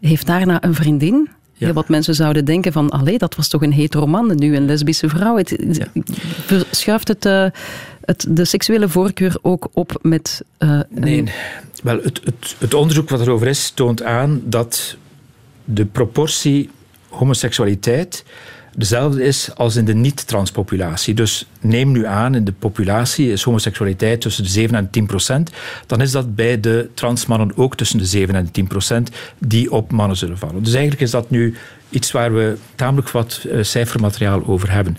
heeft 0.00 0.26
daarna 0.26 0.62
een 0.64 0.74
vriendin. 0.74 1.28
Ja. 1.58 1.66
Heel 1.66 1.74
wat 1.74 1.88
mensen 1.88 2.14
zouden 2.14 2.44
denken 2.44 2.72
van, 2.72 2.90
allee, 2.90 3.18
dat 3.18 3.36
was 3.36 3.48
toch 3.48 3.62
een 3.62 3.72
hetero 3.72 4.06
man 4.06 4.30
en 4.30 4.38
nu 4.38 4.56
een 4.56 4.66
lesbische 4.66 5.08
vrouw. 5.08 5.36
Het, 5.36 5.50
het- 5.50 6.66
Schuift 6.70 7.08
het, 7.08 7.26
eh, 7.26 7.46
het 8.04 8.26
de 8.28 8.44
seksuele 8.44 8.88
voorkeur 8.88 9.38
ook 9.42 9.68
op 9.72 9.98
met... 10.02 10.42
eh, 10.58 10.68
een- 10.68 10.86
Nee, 10.90 11.24
wel, 11.82 11.96
het, 12.02 12.20
het, 12.24 12.56
het 12.58 12.74
onderzoek 12.74 13.08
wat 13.08 13.20
erover 13.20 13.46
is, 13.46 13.70
toont 13.70 14.02
aan 14.02 14.40
dat 14.44 14.96
de 15.64 15.84
proportie 15.84 16.70
homoseksualiteit 17.08 18.24
dezelfde 18.76 19.22
is 19.22 19.50
als 19.54 19.76
in 19.76 19.84
de 19.84 19.94
niet-transpopulatie. 19.94 21.14
Dus 21.14 21.46
neem 21.60 21.92
nu 21.92 22.06
aan, 22.06 22.34
in 22.34 22.44
de 22.44 22.52
populatie 22.52 23.32
is 23.32 23.42
homoseksualiteit 23.42 24.20
tussen 24.20 24.44
de 24.44 24.50
7 24.50 24.74
en 24.74 24.90
10 24.90 25.06
procent. 25.06 25.50
Dan 25.86 26.00
is 26.00 26.10
dat 26.10 26.34
bij 26.34 26.60
de 26.60 26.90
transmannen 26.94 27.56
ook 27.56 27.76
tussen 27.76 27.98
de 27.98 28.04
7 28.04 28.34
en 28.34 28.50
10 28.50 28.66
procent 28.66 29.10
die 29.38 29.72
op 29.72 29.92
mannen 29.92 30.16
zullen 30.16 30.38
vallen. 30.38 30.62
Dus 30.62 30.72
eigenlijk 30.72 31.02
is 31.02 31.10
dat 31.10 31.30
nu 31.30 31.54
iets 31.90 32.12
waar 32.12 32.34
we 32.34 32.56
tamelijk 32.74 33.10
wat 33.10 33.46
eh, 33.50 33.62
cijfermateriaal 33.62 34.46
over 34.46 34.72
hebben. 34.72 34.96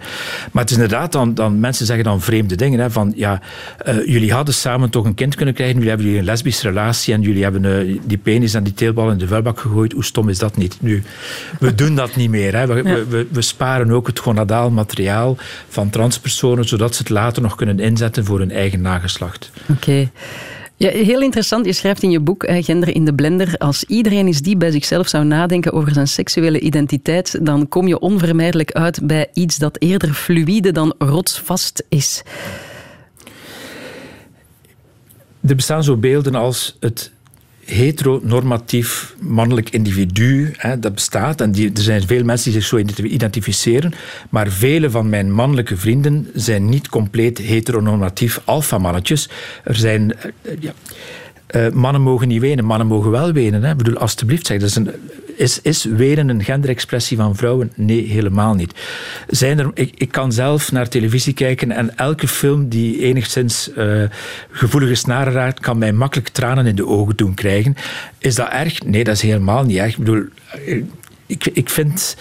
Maar 0.52 0.62
het 0.62 0.72
is 0.72 0.78
inderdaad 0.78 1.12
dan, 1.12 1.34
dan 1.34 1.60
mensen 1.60 1.86
zeggen 1.86 2.06
dan 2.06 2.22
vreemde 2.22 2.56
dingen. 2.56 2.80
Hè, 2.80 2.92
van 2.92 3.14
ja, 3.16 3.42
eh, 3.78 4.06
jullie 4.06 4.34
hadden 4.34 4.54
samen 4.54 4.90
toch 4.90 5.06
een 5.06 5.14
kind 5.14 5.36
kunnen 5.36 5.54
krijgen, 5.54 5.76
jullie 5.76 5.90
hebben 5.90 6.08
jullie 6.08 6.22
een 6.22 6.30
lesbische 6.30 6.68
relatie 6.68 7.14
en 7.14 7.22
jullie 7.22 7.44
hebben 7.44 7.66
eh, 7.66 8.00
die 8.04 8.18
penis 8.18 8.54
en 8.54 8.64
die 8.64 8.74
teelbal 8.74 9.12
in 9.12 9.18
de 9.18 9.28
vuilbak 9.28 9.60
gegooid. 9.60 9.92
Hoe 9.92 10.04
stom 10.04 10.30
is 10.30 10.38
dat 10.38 10.58
niet? 10.58 10.78
Nu, 10.82 11.04
we 11.60 11.76
doen 11.76 11.96
dat 11.96 12.16
niet 12.16 12.30
meer. 12.30 12.56
Hè. 12.56 12.68
We, 12.68 12.84
we, 12.84 13.06
we, 13.10 13.28
we 13.32 13.42
sparen 13.42 13.92
ook 13.92 14.08
het 14.08 14.20
gonadaal 14.20 14.70
materiaal 14.70 15.38
van 15.68 15.90
transpersonen, 15.90 16.66
zodat 16.68 16.96
ze 16.96 17.02
het 17.02 17.10
later 17.10 17.42
nog 17.42 17.56
kunnen 17.56 17.80
inzetten 17.80 18.26
voor 18.26 18.40
hun 18.40 18.52
eigen 18.52 18.82
nageslacht. 18.82 19.52
Oké. 19.70 20.10
Ja, 20.80 20.90
heel 20.90 21.22
interessant. 21.22 21.66
Je 21.66 21.74
schrijft 21.74 22.04
in 22.04 22.12
je 22.12 22.20
boek 22.20 22.44
eh, 22.44 22.64
Gender 22.64 22.96
in 22.96 23.06
de 23.06 23.14
Blender. 23.14 23.58
Als 23.58 23.84
iedereen 23.84 24.28
is 24.28 24.42
die 24.42 24.58
bij 24.58 24.72
zichzelf 24.72 25.08
zou 25.08 25.26
nadenken 25.26 25.74
over 25.74 25.94
zijn 25.94 26.08
seksuele 26.08 26.60
identiteit, 26.60 27.46
dan 27.46 27.68
kom 27.68 27.88
je 27.88 28.00
onvermijdelijk 28.00 28.72
uit 28.72 29.08
bij 29.08 29.28
iets 29.34 29.58
dat 29.58 29.76
eerder 29.80 30.14
fluïde 30.14 30.72
dan 30.72 30.94
rotsvast 30.98 31.84
is. 31.90 32.24
Er 35.48 35.56
bestaan 35.56 35.84
zo 35.84 35.98
beelden 35.98 36.36
als 36.36 36.78
het 36.80 37.12
heteronormatief 37.70 39.16
mannelijk 39.20 39.70
individu, 39.70 40.54
hè, 40.58 40.80
dat 40.80 40.94
bestaat. 40.94 41.42
En 41.42 41.52
die, 41.52 41.72
er 41.74 41.82
zijn 41.82 42.08
veel 42.08 42.24
mensen 42.24 42.52
die 42.52 42.62
zich 42.62 42.70
zo 42.70 43.04
identificeren. 43.04 43.94
Maar 44.30 44.48
vele 44.48 44.90
van 44.90 45.10
mijn 45.10 45.32
mannelijke 45.32 45.78
vrienden 45.78 46.28
zijn 46.34 46.70
niet 46.70 46.90
compleet 46.90 47.38
heteronormatief 47.38 48.42
alfamannetjes. 48.46 49.30
Er 49.64 49.76
zijn... 49.76 50.14
eh, 50.16 50.52
ja, 50.60 50.74
eh, 51.50 51.70
mannen 51.70 52.02
mogen 52.02 52.28
niet 52.28 52.42
wenen, 52.42 52.66
mannen 52.66 52.88
mogen 52.88 53.12
wel 53.12 53.32
wenen. 53.32 53.64
Hè. 53.64 53.72
Ik 53.72 53.78
bedoel, 53.78 53.98
alstublieft 53.98 54.48
zeg. 54.48 54.60
Dat 54.60 54.70
is, 54.70 54.76
een, 54.76 54.92
is, 55.36 55.62
is 55.62 55.84
wenen 55.84 56.30
een 56.30 56.44
genderexpressie 56.44 57.18
van 57.18 57.36
vrouwen? 57.36 57.72
Nee, 57.76 58.08
helemaal 58.08 58.54
niet. 58.54 58.74
Zijn 59.28 59.60
er, 59.60 59.72
ik, 59.74 59.94
ik 59.98 60.12
kan 60.12 60.32
zelf 60.32 60.72
naar 60.72 60.90
televisie 60.90 61.34
kijken 61.34 61.72
en 61.72 61.98
elke 61.98 62.28
film 62.28 62.68
die 62.68 63.00
enigszins 63.00 63.74
eh, 63.74 64.04
gevoelige 64.52 64.96
snaren 64.96 65.34
raakt, 65.34 65.60
kan 65.60 65.78
mij 65.78 65.94
makkelijk 65.94 66.30
tranen 66.30 66.66
in 66.66 66.76
de 66.76 66.88
ogen 66.88 67.16
doen 67.16 67.34
krijgen. 67.34 67.76
Is 68.18 68.36
dat 68.36 68.50
erg? 68.50 68.84
Nee, 68.84 69.04
dat 69.04 69.16
is 69.16 69.22
helemaal 69.22 69.64
niet 69.64 69.78
erg. 69.78 69.92
Ik 69.92 69.98
bedoel, 69.98 70.24
ik, 71.26 71.46
ik 71.54 71.70
vind... 71.70 72.18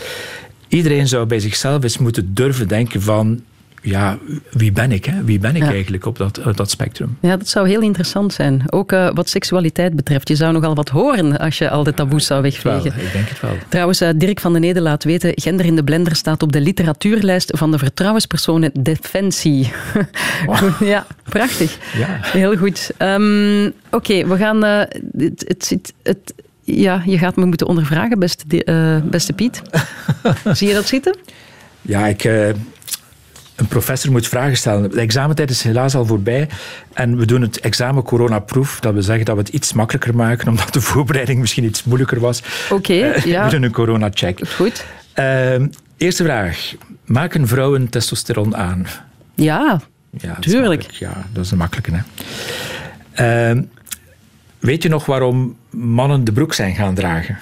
Iedereen 0.68 1.08
zou 1.08 1.26
bij 1.26 1.40
zichzelf 1.40 1.82
eens 1.82 1.98
moeten 1.98 2.34
durven 2.34 2.68
denken 2.68 3.02
van... 3.02 3.42
Ja, 3.82 4.18
wie 4.50 4.72
ben 4.72 4.92
ik? 4.92 5.04
Hè? 5.04 5.24
Wie 5.24 5.38
ben 5.38 5.56
ik 5.56 5.62
Ja. 5.62 5.68
eigenlijk 5.70 6.06
op 6.06 6.18
dat, 6.18 6.40
op 6.46 6.56
dat 6.56 6.70
spectrum? 6.70 7.16
Ja, 7.20 7.36
dat 7.36 7.48
zou 7.48 7.68
heel 7.68 7.80
interessant 7.80 8.32
zijn. 8.32 8.62
Ook 8.66 8.92
eh, 8.92 9.10
wat 9.14 9.28
seksualiteit 9.28 9.96
betreft. 9.96 10.28
Je 10.28 10.36
zou 10.36 10.52
nogal 10.52 10.74
wat 10.74 10.88
horen 10.88 11.38
als 11.38 11.58
je 11.58 11.70
al 11.70 11.82
de 11.84 11.94
taboes 11.94 12.26
zou 12.26 12.42
Wel, 12.42 12.50
wegvegen. 12.50 13.00
ik 13.00 13.12
denk 13.12 13.28
het 13.28 13.40
wel. 13.40 13.56
Trouwens, 13.68 14.00
eh, 14.00 14.08
Dirk 14.16 14.40
van 14.40 14.52
den 14.52 14.64
Ede 14.64 14.80
laat 14.80 15.04
weten, 15.04 15.32
Gender 15.34 15.66
in 15.66 15.76
de 15.76 15.84
Blender 15.84 16.16
staat 16.16 16.42
op 16.42 16.52
de 16.52 16.60
literatuurlijst 16.60 17.50
van 17.56 17.70
de 17.70 17.78
vertrouwenspersonen 17.78 18.70
Defensie. 18.80 19.70
Ja, 20.80 21.06
prachtig. 21.24 21.78
Ja. 21.96 22.06
Heel 22.22 22.56
goed. 22.56 22.90
Ehm, 22.96 23.70
Oké, 23.90 24.26
we 24.26 24.36
gaan... 24.36 24.64
eh, 24.64 24.78
het, 25.18 25.44
het, 25.46 25.92
het, 26.02 26.34
ja, 26.62 27.02
je 27.06 27.18
gaat 27.18 27.36
me 27.36 27.44
moeten 27.44 27.66
ondervragen, 27.66 28.18
beste, 28.18 28.44
beste 29.04 29.32
Piet. 29.32 29.62
Zie 30.52 30.68
je 30.68 30.74
dat 30.74 30.86
zitten? 30.86 31.16
Ja, 31.82 32.06
ik, 32.06 32.28
een 33.58 33.66
professor 33.66 34.10
moet 34.12 34.28
vragen 34.28 34.56
stellen. 34.56 34.90
De 34.90 35.00
examentijd 35.00 35.50
is 35.50 35.62
helaas 35.62 35.94
al 35.94 36.06
voorbij. 36.06 36.48
En 36.92 37.16
we 37.16 37.26
doen 37.26 37.42
het 37.42 37.60
examen 37.60 38.02
coronaproof. 38.02 38.80
Dat 38.80 38.94
we 38.94 39.02
zeggen 39.02 39.24
dat 39.24 39.34
we 39.34 39.40
het 39.40 39.50
iets 39.50 39.72
makkelijker 39.72 40.14
maken, 40.16 40.48
omdat 40.52 40.72
de 40.72 40.80
voorbereiding 40.80 41.40
misschien 41.40 41.64
iets 41.64 41.84
moeilijker 41.84 42.20
was. 42.20 42.42
Oké, 42.70 42.92
Eh, 42.92 43.24
ja. 43.24 43.44
We 43.44 43.50
doen 43.50 43.62
een 43.62 43.72
corona-check. 43.72 44.48
Goed. 44.48 44.84
Ehm, 45.12 45.66
eerste 45.96 46.24
vraag. 46.24 46.74
Maken 47.04 47.46
vrouwen 47.48 47.88
testosteron 47.88 48.56
aan? 48.56 48.86
Ja, 49.34 49.80
Ja, 50.10 50.34
Tuurlijk. 50.40 50.82
Ja, 50.90 51.12
dat 51.32 51.44
is 51.44 51.50
een 51.50 51.58
makkelijke. 51.58 51.90
Hè? 51.94 52.00
Ehm, 53.12 53.62
weet 54.58 54.82
je 54.82 54.88
nog 54.88 55.06
waarom 55.06 55.56
mannen 55.70 56.24
de 56.24 56.32
broek 56.32 56.54
zijn 56.54 56.74
gaan 56.74 56.94
dragen? 56.94 57.38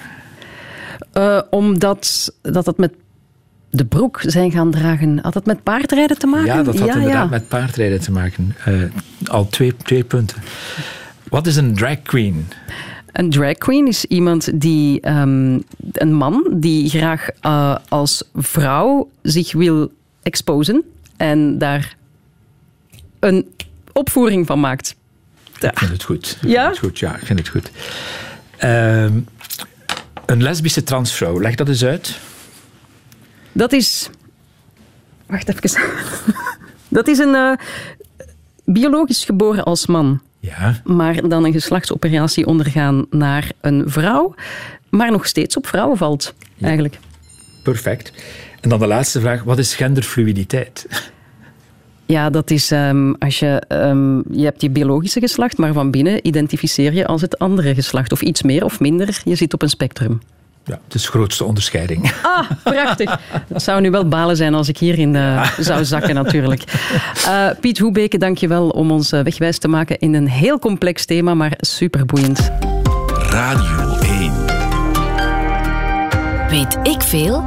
eh, 1.13 1.41
omdat 1.49 2.31
dat 2.41 2.65
het 2.65 2.77
met 2.77 2.93
de 3.69 3.85
broek 3.85 4.21
zijn 4.25 4.51
gaan 4.51 4.71
dragen. 4.71 5.19
Had 5.21 5.33
het 5.33 5.45
met 5.45 5.63
paardrijden 5.63 6.17
te 6.17 6.27
maken? 6.27 6.45
Ja, 6.45 6.63
dat 6.63 6.79
had 6.79 6.87
inderdaad 6.95 7.23
ja. 7.23 7.25
met 7.25 7.47
paardrijden 7.47 7.99
te 7.99 8.11
maken. 8.11 8.55
Eh, 8.65 8.73
al 9.25 9.47
twee, 9.47 9.75
twee 9.83 10.03
punten. 10.03 10.37
Wat 11.29 11.47
is 11.47 11.55
een 11.55 11.75
drag 11.75 12.01
queen? 12.01 12.47
Een 13.11 13.29
drag 13.29 13.53
queen 13.53 13.87
is 13.87 14.05
iemand 14.05 14.61
die, 14.61 15.01
ehm, 15.01 15.59
een 15.91 16.13
man 16.13 16.47
die 16.53 16.89
graag 16.89 17.27
eh, 17.41 17.75
als 17.87 18.23
vrouw 18.35 19.09
zich 19.21 19.51
wil 19.53 19.91
exposen 20.23 20.83
en 21.17 21.57
daar 21.57 21.95
een 23.19 23.45
opvoering 23.93 24.47
van 24.47 24.59
maakt. 24.59 24.95
Ja. 25.59 25.71
Ik 25.71 25.77
vind 25.77 25.91
het 25.91 26.03
goed. 26.03 26.37
Ik 26.41 26.49
Ja? 26.49 26.63
Vind 26.63 26.75
het 26.75 26.85
goed. 26.85 26.99
Ja, 26.99 27.15
ik 27.15 27.25
vind 27.25 27.39
het 27.39 27.47
goed. 27.47 27.71
Ehm, 28.57 29.19
een 30.25 30.43
lesbische 30.43 30.83
transvrouw, 30.83 31.41
leg 31.41 31.55
dat 31.55 31.67
eens 31.67 31.85
uit. 31.85 32.19
Dat 33.57 33.73
is. 33.73 34.09
Wacht 35.25 35.49
even. 35.49 35.81
Dat 36.97 37.07
is 37.07 37.17
een 37.17 37.35
eh, 37.35 37.51
biologisch 38.65 39.25
geboren 39.25 39.63
als 39.63 39.85
man, 39.85 40.21
Ja, 40.39 40.81
maar 40.83 41.27
dan 41.29 41.45
een 41.45 41.51
geslachtsoperatie 41.51 42.45
ondergaan 42.45 43.05
naar 43.09 43.51
een 43.61 43.83
vrouw, 43.85 44.35
maar 44.89 45.11
nog 45.11 45.27
steeds 45.27 45.57
op 45.57 45.67
vrouwen 45.67 45.97
valt, 45.97 46.33
eigenlijk. 46.61 46.99
perfect. 47.63 48.11
En 48.61 48.69
dan 48.69 48.79
de 48.79 48.87
laatste 48.87 49.19
vraag, 49.19 49.43
wat 49.43 49.57
is 49.57 49.75
genderfluiditeit? 49.75 50.85
Ja, 52.05 52.29
dat 52.29 52.51
is 52.51 52.71
ehm, 52.71 53.13
als 53.19 53.39
je. 53.39 53.61
ehm, 53.67 54.17
je 54.37 54.43
hebt 54.43 54.61
je 54.61 54.69
biologische 54.69 55.19
geslacht, 55.19 55.57
maar 55.57 55.73
van 55.73 55.91
binnen 55.91 56.27
identificeer 56.27 56.93
je 56.93 57.05
als 57.07 57.21
het 57.21 57.39
andere 57.39 57.73
geslacht. 57.75 58.11
Of 58.11 58.21
iets 58.21 58.41
meer 58.41 58.63
of 58.63 58.79
minder. 58.79 59.21
Je 59.23 59.35
zit 59.35 59.53
op 59.53 59.61
een 59.61 59.69
spectrum. 59.69 60.21
Ja, 60.67 60.79
het 60.83 60.93
is 60.93 61.01
de 61.01 61.07
grootste 61.07 61.43
onderscheiding. 61.43 62.11
Ah, 62.27 62.49
prachtig. 62.63 63.19
Het 63.47 63.63
zou 63.63 63.81
nu 63.81 63.91
wel 63.91 64.07
balen 64.07 64.35
zijn 64.35 64.53
als 64.53 64.67
ik 64.67 64.77
hierin 64.77 65.15
eh, 65.15 65.51
zou 65.59 65.85
zakken, 65.85 66.15
natuurlijk. 66.15 66.63
Eh, 67.25 67.49
Piet 67.59 67.77
Hoebeke, 67.77 68.17
dank 68.17 68.37
je 68.37 68.47
wel 68.47 68.69
om 68.69 68.91
ons 68.91 69.11
eh, 69.11 69.21
wegwijs 69.23 69.57
te 69.57 69.67
maken 69.67 69.99
in 69.99 70.13
een 70.13 70.27
heel 70.27 70.59
complex 70.59 71.05
thema, 71.05 71.33
maar 71.33 71.53
superboeiend. 71.57 72.51
Radio 73.29 73.97
1. 73.99 74.33
Weet 76.49 76.77
ik 76.83 77.01
veel? 77.01 77.43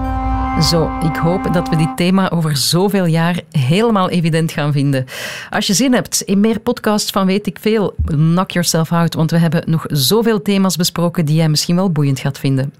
Zo, 0.62 0.90
ik 1.02 1.16
hoop 1.16 1.52
dat 1.52 1.68
we 1.68 1.76
dit 1.76 1.96
thema 1.96 2.30
over 2.30 2.56
zoveel 2.56 3.06
jaar 3.06 3.40
helemaal 3.50 4.10
evident 4.10 4.52
gaan 4.52 4.72
vinden. 4.72 5.04
Als 5.50 5.66
je 5.66 5.74
zin 5.74 5.92
hebt 5.92 6.20
in 6.20 6.40
meer 6.40 6.60
podcasts 6.60 7.10
van 7.10 7.26
Weet 7.26 7.46
ik 7.46 7.58
Veel, 7.60 7.94
knock 8.04 8.50
yourself 8.50 8.92
out, 8.92 9.14
want 9.14 9.30
we 9.30 9.38
hebben 9.38 9.62
nog 9.66 9.84
zoveel 9.88 10.42
thema's 10.42 10.76
besproken 10.76 11.24
die 11.24 11.36
jij 11.36 11.48
misschien 11.48 11.76
wel 11.76 11.90
boeiend 11.90 12.20
gaat 12.20 12.38
vinden. 12.38 12.72